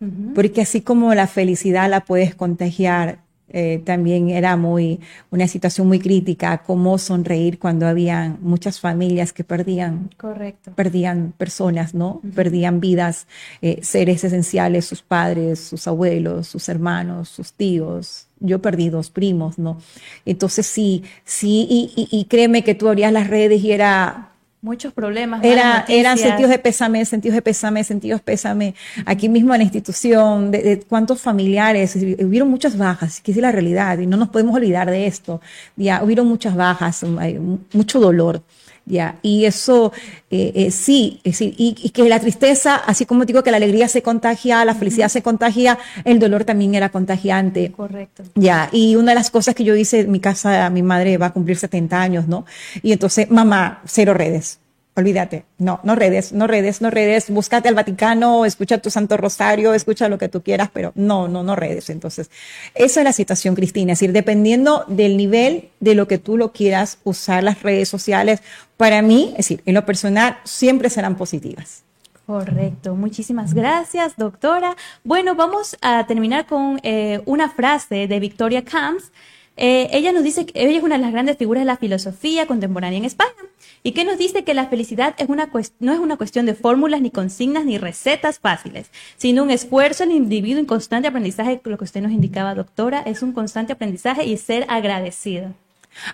Uh 0.00 0.04
-huh. 0.04 0.34
Porque 0.34 0.60
así 0.60 0.82
como 0.82 1.14
la 1.14 1.26
felicidad 1.26 1.88
la 1.88 2.00
puedes 2.00 2.34
contagiar, 2.34 3.24
eh, 3.48 3.80
también 3.84 4.28
era 4.28 4.56
muy 4.56 5.00
una 5.30 5.48
situación 5.48 5.86
muy 5.86 6.00
crítica, 6.00 6.58
cómo 6.66 6.98
sonreír 6.98 7.58
cuando 7.58 7.86
había 7.86 8.36
muchas 8.42 8.80
familias 8.80 9.32
que 9.32 9.44
perdían, 9.44 10.10
Correcto. 10.18 10.72
perdían 10.74 11.32
personas, 11.38 11.94
¿no? 11.94 12.08
Uh 12.08 12.20
-huh. 12.22 12.34
Perdían 12.34 12.80
vidas, 12.80 13.26
eh, 13.62 13.78
seres 13.82 14.24
esenciales, 14.24 14.84
sus 14.84 15.00
padres, 15.00 15.58
sus 15.60 15.86
abuelos, 15.88 16.48
sus 16.48 16.68
hermanos, 16.68 17.30
sus 17.30 17.52
tíos. 17.54 18.26
Yo 18.40 18.60
perdí 18.60 18.90
dos 18.90 19.08
primos, 19.10 19.58
¿no? 19.58 19.78
Entonces 20.26 20.66
sí, 20.66 21.02
sí, 21.24 21.66
y, 21.70 21.92
y, 21.96 22.08
y 22.20 22.24
créeme 22.26 22.62
que 22.62 22.74
tú 22.74 22.88
abrías 22.88 23.12
las 23.12 23.28
redes 23.28 23.62
y 23.64 23.72
era 23.72 24.33
muchos 24.64 24.94
problemas. 24.94 25.44
Era, 25.44 25.84
eran 25.88 26.16
sentidos 26.16 26.50
de 26.50 26.58
pésame, 26.58 27.04
sentidos 27.04 27.34
de 27.34 27.42
pésame, 27.42 27.84
sentidos 27.84 28.20
de 28.20 28.24
pésame. 28.24 28.74
Aquí 29.04 29.28
mismo 29.28 29.52
en 29.54 29.58
la 29.58 29.64
institución, 29.64 30.50
de, 30.50 30.62
de 30.62 30.80
cuántos 30.80 31.20
familiares, 31.20 31.94
hubieron 31.94 32.48
muchas 32.48 32.76
bajas, 32.78 33.20
que 33.20 33.32
es 33.32 33.36
la 33.36 33.52
realidad, 33.52 33.98
y 33.98 34.06
no 34.06 34.16
nos 34.16 34.30
podemos 34.30 34.56
olvidar 34.56 34.90
de 34.90 35.06
esto. 35.06 35.42
Ya, 35.76 36.02
hubieron 36.02 36.26
muchas 36.26 36.56
bajas, 36.56 37.04
hay 37.18 37.38
mucho 37.72 38.00
dolor. 38.00 38.42
Ya, 38.86 39.18
y 39.22 39.46
eso 39.46 39.92
eh, 40.30 40.52
eh, 40.54 40.70
sí, 40.70 41.20
es 41.24 41.38
decir, 41.38 41.54
y, 41.56 41.74
y, 41.82 41.88
que 41.88 42.06
la 42.06 42.20
tristeza, 42.20 42.76
así 42.76 43.06
como 43.06 43.24
digo 43.24 43.42
que 43.42 43.50
la 43.50 43.56
alegría 43.56 43.88
se 43.88 44.02
contagia, 44.02 44.62
la 44.66 44.74
felicidad 44.74 45.06
uh 45.06 45.08
-huh. 45.08 45.12
se 45.12 45.22
contagia, 45.22 45.78
el 46.04 46.18
dolor 46.18 46.44
también 46.44 46.74
era 46.74 46.90
contagiante. 46.90 47.72
Correcto. 47.72 48.24
Ya, 48.34 48.68
y 48.72 48.96
una 48.96 49.12
de 49.12 49.14
las 49.14 49.30
cosas 49.30 49.54
que 49.54 49.64
yo 49.64 49.74
hice 49.74 50.00
en 50.00 50.10
mi 50.10 50.20
casa, 50.20 50.68
mi 50.68 50.82
madre 50.82 51.16
va 51.16 51.26
a 51.26 51.32
cumplir 51.32 51.56
70 51.56 51.98
años, 51.98 52.28
¿no? 52.28 52.44
Y 52.82 52.92
entonces, 52.92 53.30
mamá, 53.30 53.80
cero 53.86 54.12
redes. 54.12 54.58
Olvídate, 54.96 55.44
no, 55.58 55.80
no 55.82 55.96
redes, 55.96 56.32
no 56.32 56.46
redes, 56.46 56.80
no 56.80 56.88
redes, 56.88 57.28
búscate 57.28 57.68
al 57.68 57.74
Vaticano, 57.74 58.44
escucha 58.44 58.78
tu 58.78 58.90
Santo 58.90 59.16
Rosario, 59.16 59.74
escucha 59.74 60.08
lo 60.08 60.18
que 60.18 60.28
tú 60.28 60.40
quieras, 60.40 60.70
pero 60.72 60.92
no, 60.94 61.26
no, 61.26 61.42
no 61.42 61.56
redes. 61.56 61.90
Entonces, 61.90 62.30
esa 62.76 63.00
es 63.00 63.04
la 63.04 63.12
situación, 63.12 63.56
Cristina, 63.56 63.92
es 63.92 63.98
decir, 63.98 64.12
dependiendo 64.12 64.84
del 64.86 65.16
nivel 65.16 65.70
de 65.80 65.96
lo 65.96 66.06
que 66.06 66.18
tú 66.18 66.36
lo 66.36 66.52
quieras 66.52 66.98
usar 67.02 67.42
las 67.42 67.64
redes 67.64 67.88
sociales, 67.88 68.40
para 68.76 69.02
mí, 69.02 69.30
es 69.30 69.48
decir, 69.48 69.62
en 69.66 69.74
lo 69.74 69.84
personal, 69.84 70.38
siempre 70.44 70.88
serán 70.90 71.16
positivas. 71.16 71.82
Correcto, 72.24 72.94
muchísimas 72.94 73.52
gracias, 73.52 74.16
doctora. 74.16 74.76
Bueno, 75.02 75.34
vamos 75.34 75.76
a 75.82 76.06
terminar 76.06 76.46
con 76.46 76.78
eh, 76.84 77.20
una 77.26 77.50
frase 77.50 78.06
de 78.06 78.20
Victoria 78.20 78.64
Camps. 78.64 79.10
Eh, 79.56 79.88
ella 79.90 80.12
nos 80.12 80.22
dice 80.22 80.46
que 80.46 80.52
ella 80.62 80.78
es 80.78 80.84
una 80.84 80.96
de 80.96 81.02
las 81.02 81.10
grandes 81.12 81.36
figuras 81.36 81.62
de 81.62 81.66
la 81.66 81.76
filosofía 81.76 82.46
contemporánea 82.46 82.98
en 82.98 83.04
España 83.04 83.43
y 83.82 83.92
que 83.92 84.04
nos 84.04 84.18
dice 84.18 84.44
que 84.44 84.54
la 84.54 84.66
felicidad 84.66 85.14
es 85.18 85.28
una 85.28 85.50
no 85.80 85.92
es 85.92 85.98
una 85.98 86.16
cuestión 86.16 86.46
de 86.46 86.54
fórmulas, 86.54 87.00
ni 87.00 87.10
consignas, 87.10 87.64
ni 87.64 87.78
recetas 87.78 88.38
fáciles, 88.38 88.90
sino 89.16 89.42
un 89.42 89.50
esfuerzo 89.50 90.04
del 90.04 90.16
individuo 90.16 90.58
en 90.58 90.66
constante 90.66 91.08
aprendizaje, 91.08 91.60
lo 91.64 91.78
que 91.78 91.84
usted 91.84 92.02
nos 92.02 92.12
indicaba, 92.12 92.54
doctora, 92.54 93.00
es 93.00 93.22
un 93.22 93.32
constante 93.32 93.72
aprendizaje 93.72 94.24
y 94.24 94.36
ser 94.36 94.66
agradecido. 94.68 95.54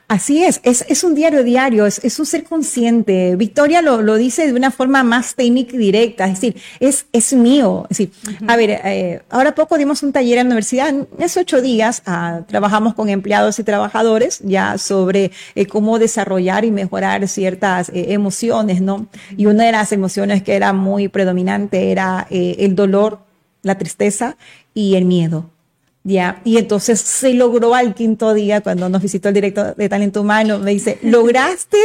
Así 0.08 0.44
es, 0.44 0.60
es, 0.62 0.84
es 0.88 1.04
un 1.04 1.14
diario 1.14 1.42
diario, 1.42 1.86
es, 1.86 2.00
es 2.04 2.18
un 2.18 2.26
ser 2.26 2.44
consciente. 2.44 3.34
Victoria 3.36 3.82
lo, 3.82 4.02
lo, 4.02 4.16
dice 4.16 4.46
de 4.46 4.52
una 4.52 4.70
forma 4.70 5.02
más 5.02 5.34
técnica 5.34 5.74
y 5.74 5.78
directa, 5.78 6.26
es 6.26 6.40
decir, 6.40 6.56
es, 6.80 7.06
es 7.12 7.32
mío. 7.32 7.86
Es 7.90 7.98
decir, 7.98 8.12
uh 8.26 8.30
-huh. 8.30 8.52
a 8.52 8.56
ver, 8.56 8.70
eh, 8.70 9.22
ahora 9.30 9.54
poco 9.54 9.78
dimos 9.78 10.02
un 10.02 10.12
taller 10.12 10.38
en 10.38 10.48
la 10.48 10.52
universidad, 10.52 10.88
en 10.90 11.08
esos 11.18 11.42
ocho 11.42 11.60
días 11.60 12.02
ah, 12.06 12.40
trabajamos 12.46 12.94
con 12.94 13.08
empleados 13.08 13.58
y 13.58 13.64
trabajadores 13.64 14.40
ya 14.44 14.78
sobre 14.78 15.32
eh, 15.54 15.66
cómo 15.66 15.98
desarrollar 15.98 16.64
y 16.64 16.70
mejorar 16.70 17.26
ciertas 17.28 17.88
eh, 17.88 18.12
emociones, 18.12 18.80
¿no? 18.80 19.06
Y 19.36 19.46
una 19.46 19.64
de 19.64 19.72
las 19.72 19.92
emociones 19.92 20.42
que 20.42 20.54
era 20.54 20.72
muy 20.72 21.08
predominante 21.08 21.90
era 21.90 22.26
el 22.30 22.74
dolor, 22.74 23.20
la 23.62 23.76
tristeza 23.78 24.36
y 24.74 24.94
el 24.96 25.04
miedo. 25.04 25.50
Ya, 26.02 26.40
y 26.44 26.56
entonces 26.56 26.98
se 26.98 27.34
logró 27.34 27.74
al 27.74 27.94
quinto 27.94 28.32
día 28.32 28.62
cuando 28.62 28.88
nos 28.88 29.02
visitó 29.02 29.28
el 29.28 29.34
director 29.34 29.76
de 29.76 29.86
talento 29.86 30.22
humano, 30.22 30.58
me 30.58 30.70
dice, 30.70 30.98
lograste 31.02 31.76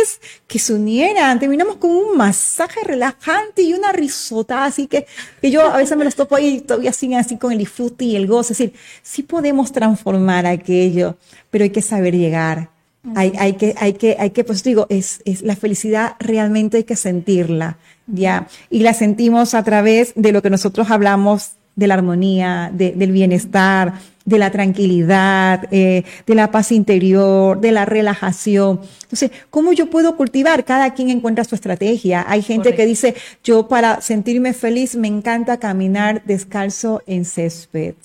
que 0.47 0.57
se 0.57 0.73
unieran, 0.73 1.37
terminamos 1.37 1.75
con 1.75 1.91
un 1.91 2.15
masaje 2.15 2.79
relajante 2.85 3.63
y 3.63 3.73
una 3.73 3.91
risota, 3.91 4.63
así 4.63 4.87
que, 4.87 5.05
que 5.41 5.51
yo 5.51 5.63
a 5.63 5.75
veces 5.75 5.97
me 5.97 6.05
los 6.05 6.15
topo 6.15 6.37
ahí 6.37 6.61
todavía 6.61 6.93
siguen 6.93 7.19
así 7.19 7.35
con 7.37 7.51
el 7.51 7.57
disfrute 7.57 8.05
y 8.05 8.15
el 8.15 8.25
gozo, 8.25 8.53
es 8.53 8.59
decir, 8.59 8.73
sí 9.03 9.21
podemos 9.21 9.73
transformar 9.73 10.45
aquello, 10.45 11.17
pero 11.49 11.65
hay 11.65 11.71
que 11.71 11.81
saber 11.81 12.15
llegar, 12.15 12.69
hay, 13.15 13.33
hay, 13.37 13.53
que, 13.53 13.75
hay 13.77 13.93
que, 13.93 14.15
hay 14.17 14.29
que, 14.29 14.45
pues 14.45 14.63
digo, 14.63 14.87
es, 14.89 15.21
es 15.25 15.41
la 15.41 15.57
felicidad 15.57 16.15
realmente 16.19 16.77
hay 16.77 16.83
que 16.85 16.95
sentirla, 16.95 17.79
ya, 18.07 18.47
y 18.69 18.79
la 18.79 18.93
sentimos 18.93 19.53
a 19.53 19.63
través 19.65 20.13
de 20.15 20.31
lo 20.31 20.41
que 20.41 20.49
nosotros 20.49 20.89
hablamos 20.89 21.54
de 21.75 21.87
la 21.87 21.95
armonía, 21.95 22.71
de, 22.73 22.91
del 22.91 23.11
bienestar, 23.11 23.93
de 24.25 24.39
la 24.39 24.49
tranquilidad, 24.51 25.67
eh, 25.71 26.03
de 26.25 26.35
la 26.35 26.49
paz 26.51 26.71
interior, 26.71 27.59
de 27.61 27.71
la 27.71 27.85
relajación. 27.85 28.81
Entonces, 29.03 29.31
¿cómo 29.49 29.71
yo 29.71 29.89
puedo 29.89 30.17
cultivar? 30.17 30.65
Cada 30.65 30.93
quien 30.93 31.09
encuentra 31.09 31.43
su 31.43 31.55
estrategia. 31.55 32.25
Hay 32.27 32.41
gente 32.41 32.69
Correcto. 32.69 32.77
que 32.77 32.87
dice, 32.87 33.15
yo 33.43 33.67
para 33.67 34.01
sentirme 34.01 34.53
feliz 34.53 34.95
me 34.95 35.07
encanta 35.07 35.57
caminar 35.57 36.23
descalzo 36.25 37.03
en 37.05 37.23
césped. 37.25 37.95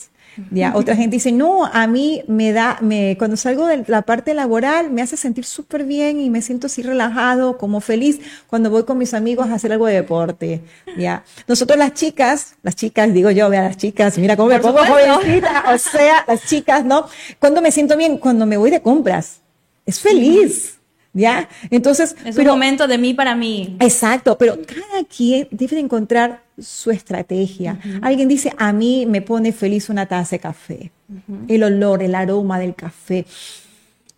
¿Ya? 0.50 0.72
Otra 0.74 0.96
gente 0.96 1.16
dice, 1.16 1.32
no, 1.32 1.66
a 1.66 1.86
mí 1.86 2.22
me 2.26 2.52
da, 2.52 2.78
me, 2.80 3.16
cuando 3.18 3.36
salgo 3.36 3.66
de 3.66 3.84
la 3.86 4.02
parte 4.02 4.34
laboral 4.34 4.90
me 4.90 5.02
hace 5.02 5.16
sentir 5.16 5.44
súper 5.44 5.84
bien 5.84 6.20
y 6.20 6.30
me 6.30 6.42
siento 6.42 6.66
así 6.66 6.82
relajado, 6.82 7.58
como 7.58 7.80
feliz 7.80 8.20
cuando 8.46 8.70
voy 8.70 8.84
con 8.84 8.98
mis 8.98 9.14
amigos 9.14 9.48
a 9.48 9.54
hacer 9.54 9.72
algo 9.72 9.86
de 9.86 9.94
deporte, 9.94 10.62
¿ya? 10.98 11.24
Nosotros 11.46 11.78
las 11.78 11.94
chicas, 11.94 12.56
las 12.62 12.76
chicas, 12.76 13.12
digo 13.12 13.30
yo, 13.30 13.48
vea 13.48 13.62
las 13.62 13.76
chicas, 13.76 14.18
mira 14.18 14.36
cómo 14.36 14.48
me 14.48 14.60
pongo 14.60 14.78
jovencita, 14.78 15.64
o 15.74 15.78
sea, 15.78 16.24
las 16.26 16.46
chicas, 16.46 16.84
¿no? 16.84 17.06
Cuando 17.38 17.62
me 17.62 17.70
siento 17.70 17.96
bien, 17.96 18.18
cuando 18.18 18.46
me 18.46 18.56
voy 18.56 18.70
de 18.70 18.82
compras, 18.82 19.40
es 19.86 20.00
feliz. 20.00 20.79
¿Ya? 21.12 21.48
Entonces. 21.70 22.14
Es 22.24 22.36
pero, 22.36 22.52
un 22.52 22.58
momento 22.58 22.86
de 22.86 22.98
mí 22.98 23.14
para 23.14 23.34
mí. 23.34 23.76
Exacto, 23.80 24.38
pero 24.38 24.58
cada 24.62 25.04
quien 25.04 25.48
debe 25.50 25.76
de 25.76 25.82
encontrar 25.82 26.42
su 26.58 26.90
estrategia. 26.90 27.78
Uh 27.84 27.88
-huh. 27.88 27.98
Alguien 28.02 28.28
dice, 28.28 28.52
a 28.56 28.72
mí 28.72 29.06
me 29.06 29.20
pone 29.22 29.52
feliz 29.52 29.88
una 29.88 30.06
taza 30.06 30.36
de 30.36 30.40
café. 30.40 30.90
Uh 31.08 31.14
-huh. 31.14 31.44
El 31.48 31.62
olor, 31.64 32.02
el 32.02 32.14
aroma 32.14 32.58
del 32.58 32.74
café. 32.74 33.26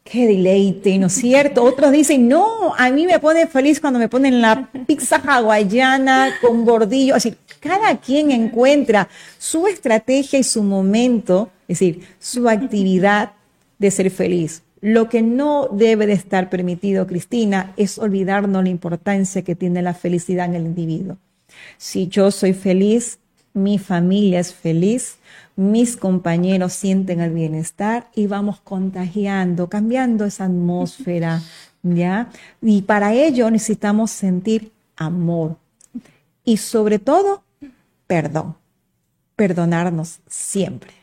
Qué 0.04 0.26
deleite, 0.26 0.98
¿no 0.98 1.06
es 1.06 1.14
cierto? 1.14 1.62
Otros 1.62 1.92
dicen, 1.92 2.28
no, 2.28 2.74
a 2.76 2.90
mí 2.90 3.06
me 3.06 3.18
pone 3.20 3.46
feliz 3.46 3.80
cuando 3.80 3.98
me 4.00 4.08
ponen 4.08 4.42
la 4.42 4.68
pizza 4.86 5.16
hawaiana 5.16 6.34
con 6.40 6.64
bordillo. 6.64 7.14
Así, 7.14 7.34
cada 7.60 7.96
quien 7.98 8.32
encuentra 8.32 9.08
su 9.38 9.68
estrategia 9.68 10.40
y 10.40 10.42
su 10.42 10.62
momento, 10.64 11.50
es 11.68 11.78
decir, 11.78 12.04
su 12.18 12.48
actividad 12.48 13.30
de 13.78 13.90
ser 13.90 14.10
feliz. 14.10 14.62
Lo 14.82 15.08
que 15.08 15.22
no 15.22 15.68
debe 15.72 16.06
de 16.06 16.12
estar 16.12 16.50
permitido, 16.50 17.06
Cristina, 17.06 17.72
es 17.78 17.98
olvidarnos 17.98 18.62
la 18.62 18.68
importancia 18.68 19.42
que 19.42 19.54
tiene 19.54 19.80
la 19.80 19.94
felicidad 19.94 20.44
en 20.46 20.54
el 20.56 20.66
individuo. 20.66 21.16
Si 21.78 22.08
yo 22.08 22.30
soy 22.30 22.52
feliz, 22.52 23.18
mi 23.54 23.78
familia 23.78 24.40
es 24.40 24.52
feliz, 24.52 25.16
mis 25.56 25.96
compañeros 25.96 26.74
sienten 26.74 27.20
el 27.20 27.32
bienestar 27.32 28.10
y 28.14 28.26
vamos 28.26 28.60
contagiando, 28.60 29.68
cambiando 29.68 30.26
esa 30.26 30.44
atmósfera, 30.44 31.40
¿ya? 31.82 32.28
Y 32.60 32.82
para 32.82 33.14
ello 33.14 33.50
necesitamos 33.50 34.10
sentir 34.10 34.72
amor 34.96 35.56
y 36.44 36.58
sobre 36.58 36.98
todo 36.98 37.44
perdón, 38.12 38.56
perdonarnos 39.36 40.20
siempre. 40.26 41.01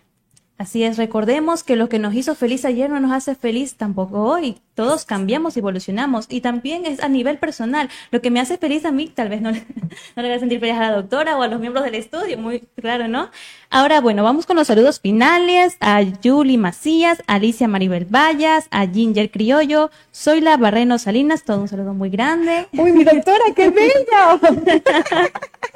Así 0.60 0.84
es, 0.84 0.97
recordemos 0.97 1.64
que 1.64 1.78
lo 1.78 1.88
que 1.88 1.99
nos 1.99 2.14
hizo 2.14 2.36
feliz 2.36 2.66
ayer 2.66 2.89
no 2.89 2.99
nos 2.99 3.14
hace 3.14 3.34
feliz 3.34 3.76
tampoco 3.76 4.24
hoy. 4.24 4.57
Todos 4.80 5.04
cambiamos, 5.04 5.58
evolucionamos 5.58 6.28
y 6.30 6.40
también 6.40 6.86
es 6.86 7.04
a 7.04 7.10
nivel 7.10 7.38
personal. 7.38 7.90
Lo 8.12 8.22
que 8.22 8.32
me 8.32 8.40
hace 8.40 8.58
feliz 8.58 8.86
a 8.86 8.92
mí 8.92 9.10
tal 9.14 9.28
vez 9.28 9.42
no 9.42 9.52
le, 9.52 9.66
no 10.16 10.24
le 10.24 10.30
va 10.30 10.36
a 10.36 10.40
sentir 10.40 10.62
feliz 10.62 10.76
a 10.76 10.80
la 10.80 10.94
doctora 10.94 11.38
o 11.38 11.42
a 11.42 11.50
los 11.50 11.60
miembros 11.60 11.84
del 11.84 11.96
estudio, 11.96 12.38
muy 12.38 12.62
claro, 12.80 13.10
¿no? 13.10 13.30
Ahora, 13.70 14.00
bueno, 14.00 14.24
vamos 14.24 14.46
con 14.46 14.56
los 14.56 14.68
saludos 14.68 15.02
finales 15.02 15.76
a 15.82 16.02
Julie 16.24 16.58
Macías, 16.58 17.22
Alicia 17.28 17.68
Maribel 17.68 18.06
Vallas, 18.06 18.70
a 18.72 18.88
Ginger 18.88 19.30
Criollo, 19.30 19.92
Zoila 20.16 20.56
Barreno 20.56 20.98
Salinas, 20.98 21.44
todo 21.44 21.60
un 21.60 21.68
saludo 21.68 21.94
muy 21.94 22.10
grande. 22.10 22.70
¡Uy, 22.72 22.94
mi 22.94 23.04
doctora, 23.04 23.44
qué 23.54 23.70
bella! 23.72 24.40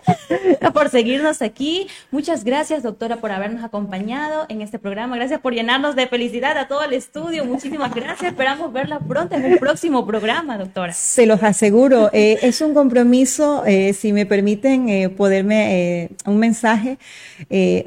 por 0.74 0.89
seguirnos 0.89 1.41
aquí. 1.41 1.88
Muchas 2.12 2.43
gracias, 2.43 2.84
doctora, 2.84 3.18
por 3.18 3.32
habernos 3.32 3.64
acompañado 3.64 4.45
en 4.49 4.62
este 4.62 4.80
programa. 4.80 5.16
Gracias 5.16 5.39
por 5.41 5.54
llenarnos 5.54 5.95
de 5.95 6.08
felicidad 6.08 6.58
a 6.58 6.68
todo 6.68 6.84
el 6.84 6.93
estudio. 6.93 7.45
Muchísimas 7.45 7.93
gracias. 7.93 8.32
Esperamos 8.32 8.72
verla 8.74 8.93
pronto 9.00 9.36
en 9.36 9.46
el 9.46 9.60
próximo 9.60 10.06
programa, 10.06 10.58
doctora. 10.58 10.94
Se 10.94 11.26
los 11.26 11.41
aseguro. 11.44 12.10
Eh, 12.14 12.39
es 12.41 12.62
un 12.62 12.74
compromiso, 12.74 13.64
eh, 13.66 13.94
si 13.94 14.14
me 14.14 14.26
permiten 14.26 14.89
eh, 14.89 15.10
poderme 15.10 16.10
un 16.26 16.38
mensaje. 16.38 16.98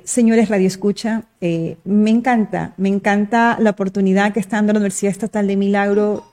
señores 0.05 0.49
Radio 0.49 0.67
Escucha, 0.67 1.25
me 1.41 2.11
encanta, 2.11 2.73
me 2.77 2.89
encanta 2.89 3.57
la 3.61 3.71
oportunidad 3.71 4.33
que 4.33 4.41
está 4.41 4.57
dando 4.57 4.73
la 4.73 4.79
Universidad 4.79 5.13
Estatal 5.13 5.47
de 5.47 5.57
Milagro 5.57 6.25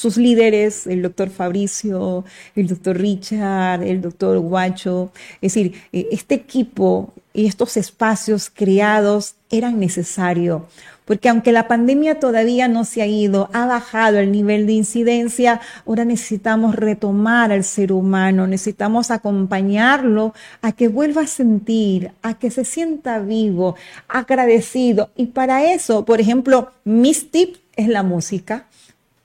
sus 0.00 0.16
líderes, 0.16 0.86
el 0.86 1.02
doctor 1.02 1.28
Fabricio, 1.28 2.24
el 2.56 2.68
doctor 2.68 2.96
Richard, 2.96 3.82
el 3.82 4.00
doctor 4.00 4.38
Guacho. 4.38 5.12
Es 5.42 5.52
decir, 5.52 5.74
eh, 5.92 6.08
este 6.10 6.36
equipo 6.36 7.12
y 7.34 7.46
estos 7.46 7.76
espacios 7.76 8.48
creados 8.48 9.34
eran 9.50 9.78
necesarios, 9.78 10.62
porque 11.10 11.28
aunque 11.28 11.50
la 11.50 11.66
pandemia 11.66 12.20
todavía 12.20 12.68
no 12.68 12.84
se 12.84 13.02
ha 13.02 13.06
ido, 13.08 13.50
ha 13.52 13.66
bajado 13.66 14.18
el 14.20 14.30
nivel 14.30 14.64
de 14.68 14.74
incidencia, 14.74 15.60
ahora 15.84 16.04
necesitamos 16.04 16.76
retomar 16.76 17.50
al 17.50 17.64
ser 17.64 17.90
humano, 17.90 18.46
necesitamos 18.46 19.10
acompañarlo 19.10 20.34
a 20.62 20.70
que 20.70 20.86
vuelva 20.86 21.22
a 21.22 21.26
sentir, 21.26 22.12
a 22.22 22.34
que 22.34 22.52
se 22.52 22.64
sienta 22.64 23.18
vivo, 23.18 23.74
agradecido. 24.06 25.10
Y 25.16 25.26
para 25.26 25.64
eso, 25.64 26.04
por 26.04 26.20
ejemplo, 26.20 26.70
mis 26.84 27.32
tips 27.32 27.58
es 27.74 27.88
la 27.88 28.04
música 28.04 28.66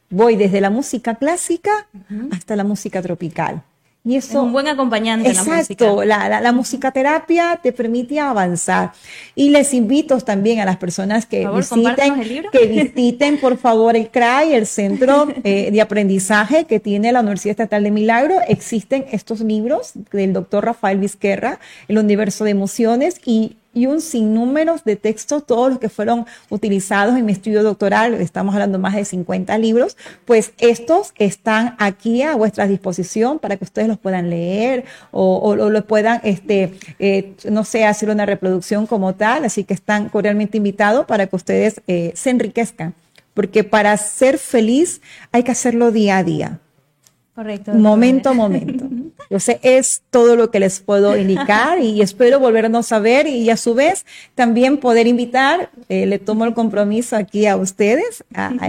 voy 0.09 0.37
desde 0.37 0.61
la 0.61 0.71
música 0.71 1.13
clásica 1.15 1.87
hasta 2.31 2.55
la 2.55 2.63
música 2.63 2.99
tropical. 3.03 3.61
Y 4.07 4.17
eso, 4.17 4.27
es 4.29 4.35
un 4.35 4.53
buen 4.53 4.67
acompañante. 4.67 5.29
Exacto, 5.29 6.03
la, 6.05 6.19
música. 6.19 6.29
La, 6.29 6.41
la, 6.41 6.51
musicaterapia 6.51 7.59
te 7.61 7.71
permite 7.71 8.19
avanzar. 8.19 8.91
Y 9.33 9.49
les 9.49 9.73
invito 9.73 10.19
también 10.19 10.59
a 10.59 10.65
las 10.65 10.77
personas 10.77 11.25
que 11.25 11.47
visiten, 11.47 12.45
que 12.51 12.67
visiten 12.67 13.39
por 13.39 13.57
favor 13.57 13.95
el 13.95 14.09
CRAI, 14.09 14.53
el 14.53 14.67
Centro 14.67 15.27
eh, 15.43 15.71
de 15.71 15.81
Aprendizaje 15.81 16.65
que 16.65 16.79
tiene 16.79 17.11
la 17.11 17.21
Universidad 17.21 17.51
Estatal 17.51 17.83
de 17.83 17.89
Milagro. 17.89 18.35
Existen 18.47 19.05
estos 19.11 19.41
libros 19.41 19.93
del 20.11 20.33
doctor 20.33 20.65
Rafael 20.65 20.99
Vizquerra, 20.99 21.59
El 21.87 21.97
Universo 21.97 22.43
de 22.43 22.51
Emociones, 22.51 23.19
y 23.25 23.57
y 23.75 23.85
un 23.85 24.01
sinnúmero 24.01 24.77
de 24.83 24.95
textos, 24.95 25.45
todos 25.45 25.69
los 25.69 25.79
que 25.79 25.89
fueron 25.89 26.25
utilizados 26.49 27.15
en 27.17 27.25
mi 27.25 27.33
estudio 27.33 27.61
doctoral, 27.61 28.15
estamos 28.15 28.55
hablando 28.55 28.79
más 28.79 28.95
de 28.95 29.05
50 29.05 29.55
libros, 29.57 29.97
pues 30.23 30.53
estos 30.57 31.13
están 31.17 31.75
aquí 31.77 32.23
a 32.23 32.35
vuestra 32.35 32.67
disposición 32.67 33.37
para 33.37 33.57
que 33.57 33.65
ustedes 33.65 33.89
los 33.89 33.99
puedan 33.99 34.29
leer 34.29 34.85
o, 35.11 35.39
o, 35.39 35.55
lo 35.55 35.85
puedan, 35.85 36.21
este, 36.23 36.73
eh, 36.99 37.33
no 37.51 37.65
sé, 37.65 37.85
hacer 37.85 38.09
una 38.09 38.25
reproducción 38.25 38.87
como 38.87 39.13
tal, 39.13 39.43
así 39.43 39.65
que 39.65 39.73
están 39.73 40.07
cordialmente 40.07 40.57
invitados 40.57 41.05
para 41.05 41.27
que 41.27 41.35
ustedes 41.35 41.81
eh, 41.87 42.13
se 42.15 42.29
enriquezcan, 42.29 42.95
porque 43.33 43.65
para 43.65 43.95
ser 43.97 44.37
feliz 44.37 45.01
hay 45.33 45.43
que 45.43 45.51
hacerlo 45.51 45.91
día 45.91 46.17
a 46.17 46.23
día. 46.23 46.59
Correcto. 47.35 47.73
Momento 47.73 48.29
a 48.29 48.33
momento. 48.33 48.87
Yo 49.29 49.39
sé, 49.39 49.59
es 49.63 50.03
todo 50.11 50.35
lo 50.35 50.51
que 50.51 50.59
les 50.59 50.79
puedo 50.79 51.17
indicar 51.17 51.81
y 51.81 52.01
espero 52.01 52.39
volvernos 52.39 52.91
a 52.91 52.99
ver 52.99 53.27
y 53.27 53.49
a 53.49 53.57
su 53.57 53.73
vez 53.73 54.05
también 54.35 54.77
poder 54.77 55.07
invitar, 55.07 55.69
eh, 55.89 56.05
le 56.05 56.19
tomo 56.19 56.45
el 56.45 56.53
compromiso 56.53 57.15
aquí 57.15 57.45
a 57.47 57.57
ustedes, 57.57 58.23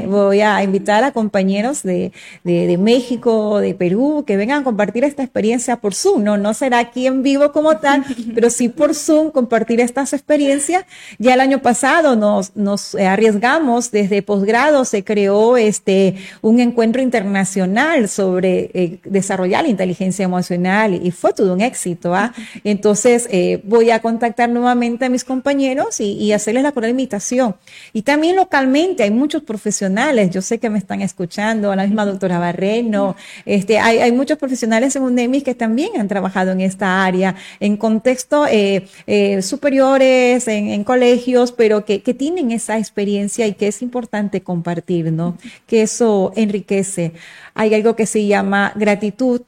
voy 0.07 0.41
a 0.41 0.63
invitar 0.63 1.05
a 1.05 1.13
compañeros 1.13 1.83
de, 1.83 2.13
de, 2.45 2.67
de, 2.67 2.79
México, 2.79 3.59
de 3.59 3.75
Perú, 3.75 4.25
que 4.27 4.37
vengan 4.37 4.63
a 4.63 4.65
compartir 4.65 5.05
esta 5.05 5.23
experiencia 5.23 5.77
por 5.77 5.95
Zoom, 5.95 6.25
no, 6.25 6.37
no 6.37 6.55
será 6.55 6.79
aquí 6.79 7.07
en 7.07 7.23
vivo 7.23 7.53
como 7.53 7.77
tal, 7.77 8.05
pero 8.35 8.51
sí 8.51 8.69
por 8.69 8.95
Zoom 8.95 9.31
compartir 9.31 9.81
estas 9.81 10.13
experiencias. 10.13 10.85
Ya 11.19 11.35
el 11.35 11.41
año 11.41 11.61
pasado 11.61 12.17
nos, 12.17 12.57
nos 12.57 12.95
arriesgamos, 12.95 13.91
desde 13.91 14.23
posgrado 14.23 14.85
se 14.85 15.05
creó 15.05 15.57
este, 15.57 16.17
un 16.43 16.61
encuentro 16.61 17.03
internacional 17.03 18.09
sobre 18.09 18.71
eh, 18.75 18.99
desarrollar 19.05 19.65
la 19.65 19.71
inteligencia 19.71 20.25
emocional 20.25 20.47
y 20.57 21.11
fue 21.11 21.33
todo 21.33 21.53
un 21.53 21.61
éxito. 21.61 22.15
¿ah? 22.15 22.33
Entonces 22.65 23.29
eh, 23.31 23.61
voy 23.65 23.91
a 23.91 24.01
contactar 24.01 24.49
nuevamente 24.49 25.05
a 25.05 25.09
mis 25.09 25.25
compañeros 25.25 26.01
y, 26.01 26.33
hacerles 26.33 26.65
la 26.65 26.73
cordial 26.73 26.91
invitación. 26.91 27.55
Y 27.93 28.03
también 28.03 28.37
localmente 28.37 29.03
hay 29.03 29.11
muchos 29.11 29.43
profesionales, 29.43 30.31
yo 30.31 30.43
sé 30.43 30.59
que 30.59 30.69
me 30.69 30.79
están 30.79 31.01
escuchando, 31.01 31.73
a 31.73 31.77
la 31.77 31.85
misma 31.85 32.05
doctora 32.05 32.39
Barreno, 32.39 33.17
este, 33.47 33.79
hay, 33.79 33.99
hay 33.99 34.13
muchos 34.13 34.37
profesionales 34.37 34.97
en 34.97 35.03
UNEMIS 35.03 35.45
que 35.45 35.55
también 35.55 35.99
han 35.99 36.09
trabajado 36.09 36.51
en 36.51 36.61
esta 36.61 37.05
área, 37.05 37.37
en 37.61 37.77
contextos 37.77 38.49
eh, 38.51 38.87
eh, 39.07 39.41
superiores, 39.41 40.47
en, 40.49 40.69
en, 40.69 40.85
colegios, 40.85 41.53
pero 41.53 41.85
que, 41.85 42.03
que 42.03 42.13
tienen 42.13 42.51
esa 42.51 42.79
experiencia 42.79 43.47
y 43.47 43.55
que 43.55 43.69
es 43.69 43.83
importante 43.83 44.43
compartir, 44.43 45.13
¿no? 45.13 45.39
Que 45.67 45.83
eso 45.83 46.33
enriquece. 46.37 47.13
Hay 47.55 47.75
algo 47.75 47.97
que 47.97 48.07
se 48.07 48.27
llama 48.27 48.73
gratitud, 48.77 49.43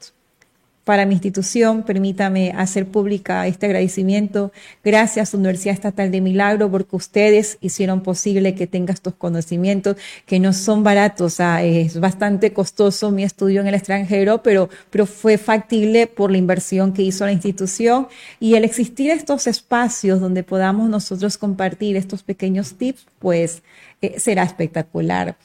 para 0.89 1.05
mi 1.05 1.13
institución. 1.13 1.83
Permítame 1.83 2.51
hacer 2.57 2.87
pública 2.87 3.45
este 3.45 3.67
agradecimiento. 3.67 4.51
Gracias, 4.83 5.35
Universidad 5.35 5.75
Estatal 5.75 6.09
de 6.09 6.19
Milagro, 6.19 6.71
porque 6.71 6.95
ustedes 6.95 7.59
hicieron 7.61 8.01
posible 8.01 8.55
que 8.55 8.65
tenga 8.65 8.91
estos 8.91 9.13
conocimientos 9.13 9.97
que 10.25 10.39
no 10.39 10.51
son 10.51 10.83
baratos. 10.83 11.39
es 11.61 11.99
bastante 11.99 12.53
costoso 12.53 13.11
mi 13.11 13.23
estudio 13.23 13.61
en 13.61 13.67
el 13.67 13.75
extranjero, 13.75 14.41
pero, 14.41 14.67
pero 14.89 15.05
fue 15.05 15.37
factible 15.37 16.07
por 16.07 16.31
la 16.31 16.39
inversión 16.39 16.91
que 16.91 17.03
hizo 17.03 17.23
la 17.23 17.33
institución 17.33 18.07
y 18.39 18.55
el 18.55 18.63
existir 18.63 19.11
estos 19.11 19.45
espacios 19.45 20.19
donde 20.19 20.41
podamos 20.41 20.89
nosotros 20.89 21.37
compartir 21.37 21.97
estos 21.97 22.23
pequeños 22.23 22.79
tips, 22.79 23.05
pues 23.19 23.61
eh, 24.01 24.15
será 24.17 24.41
espectacular. 24.41 25.37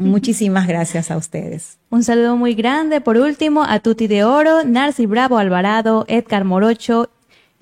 Muchísimas 0.00 0.66
gracias 0.66 1.10
a 1.10 1.18
ustedes. 1.18 1.78
Un 1.90 2.02
saludo 2.02 2.34
muy 2.34 2.54
grande, 2.54 3.02
por 3.02 3.18
último, 3.18 3.64
a 3.64 3.80
Tuti 3.80 4.06
de 4.06 4.24
Oro, 4.24 4.64
Narci 4.64 5.04
Bravo 5.04 5.36
Alvarado, 5.36 6.06
Edgar 6.08 6.44
Morocho 6.44 7.10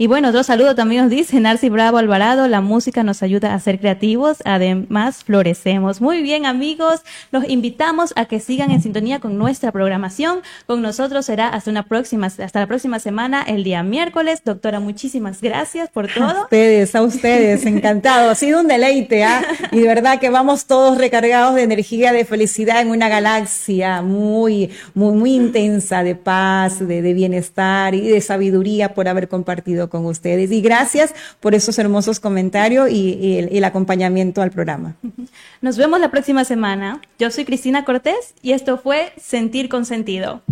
y 0.01 0.07
bueno, 0.07 0.29
otro 0.29 0.45
saludo 0.45 0.77
también 0.77 1.03
nos 1.03 1.11
dice 1.11 1.41
Narci 1.41 1.71
Bravo 1.71 1.99
Alvarado, 1.99 2.47
la 2.47 2.61
música 2.61 3.03
nos 3.03 3.25
ayuda 3.25 3.53
a 3.53 3.59
ser 3.59 3.81
creativos, 3.81 4.39
además 4.45 5.25
florecemos. 5.25 6.01
Muy 6.01 6.23
bien 6.23 6.47
amigos, 6.47 7.03
los 7.33 7.49
invitamos 7.49 8.13
a 8.15 8.27
que 8.27 8.39
sigan 8.39 8.71
en 8.71 8.81
sintonía 8.81 9.19
con 9.19 9.37
nuestra 9.39 9.73
programación. 9.73 10.39
Con 10.67 10.83
nosotros 10.83 11.27
será 11.27 11.49
hasta 11.49 11.73
una 11.73 11.83
próxima, 11.83 12.29
hasta 12.29 12.61
la 12.61 12.69
próxima 12.69 13.01
semana, 13.01 13.43
el 13.43 13.65
día 13.65 13.83
miércoles. 13.83 14.43
Doctora, 14.45 14.79
muchísimas 14.79 15.41
gracias 15.41 15.91
por 15.91 16.07
todo. 16.07 16.29
A 16.29 16.43
ustedes, 16.43 16.95
a 16.95 17.03
ustedes, 17.03 17.67
encantado. 17.67 18.31
Ha 18.31 18.37
sido 18.37 18.61
un 18.61 18.69
deleite, 18.69 19.25
¿ah? 19.25 19.43
Y 19.73 19.81
de 19.81 19.89
verdad 19.89 20.21
que 20.21 20.31
vamos 20.31 20.67
todos 20.67 20.97
recargados 20.97 21.57
de 21.57 21.65
energía, 21.65 22.13
de 22.13 22.25
felicidad 22.25 22.83
en 22.83 22.91
una 22.91 23.09
galaxia 23.09 24.03
muy, 24.03 24.71
muy, 24.95 25.17
muy 25.17 25.35
intensa 25.35 26.05
de 26.05 26.15
paz, 26.15 26.79
de, 26.79 27.03
de 27.03 27.15
bienestar 27.15 27.97
y 27.97 28.03
de 28.03 28.21
sabiduría 28.21 28.95
por 28.95 29.09
haber 29.09 29.27
compartido 29.27 29.88
con 29.89 30.07
ustedes. 30.07 30.51
Y 30.51 30.61
gracias 30.61 31.15
por 31.41 31.55
esos 31.55 31.79
hermosos 31.79 32.21
comentarios 32.21 32.91
y, 32.91 33.39
el, 33.51 33.65
acompañamiento 33.65 34.43
al 34.43 34.51
programa. 34.51 34.97
Nos 35.61 35.77
vemos 35.77 36.01
la 36.01 36.11
próxima 36.11 36.45
semana. 36.45 37.01
Yo 37.19 37.31
soy 37.31 37.45
Cristina 37.45 37.85
Cortés 37.85 38.35
y 38.43 38.53
esto 38.53 38.79
fue 38.79 39.13
Sentir 39.21 39.69
con 39.69 39.85
Sentido. 39.85 40.43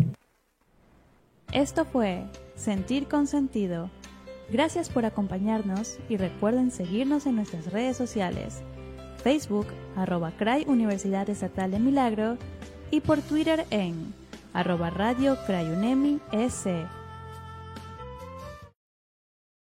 Esto 1.52 1.84
fue 1.84 2.24
Sentir 2.56 3.06
con 3.06 3.26
Sentido. 3.26 3.90
Gracias 4.50 4.90
por 4.90 5.04
acompañarnos 5.04 5.98
y 6.08 6.16
recuerden 6.16 6.70
seguirnos 6.70 7.26
en 7.26 7.36
nuestras 7.36 7.72
redes 7.72 7.96
sociales. 7.96 8.62
Facebook, 9.22 9.66
arroba 9.96 10.30
CRAI 10.38 10.64
Universidad 10.68 11.28
Estatal 11.28 11.70
de 11.72 11.80
Milagro 11.80 12.36
y 12.90 13.00
por 13.00 13.20
Twitter 13.20 13.66
en 13.70 14.14
arroba 14.52 14.90
Radio 14.90 15.36
CRAIUNEMI 15.46 16.20
S. 16.32 16.86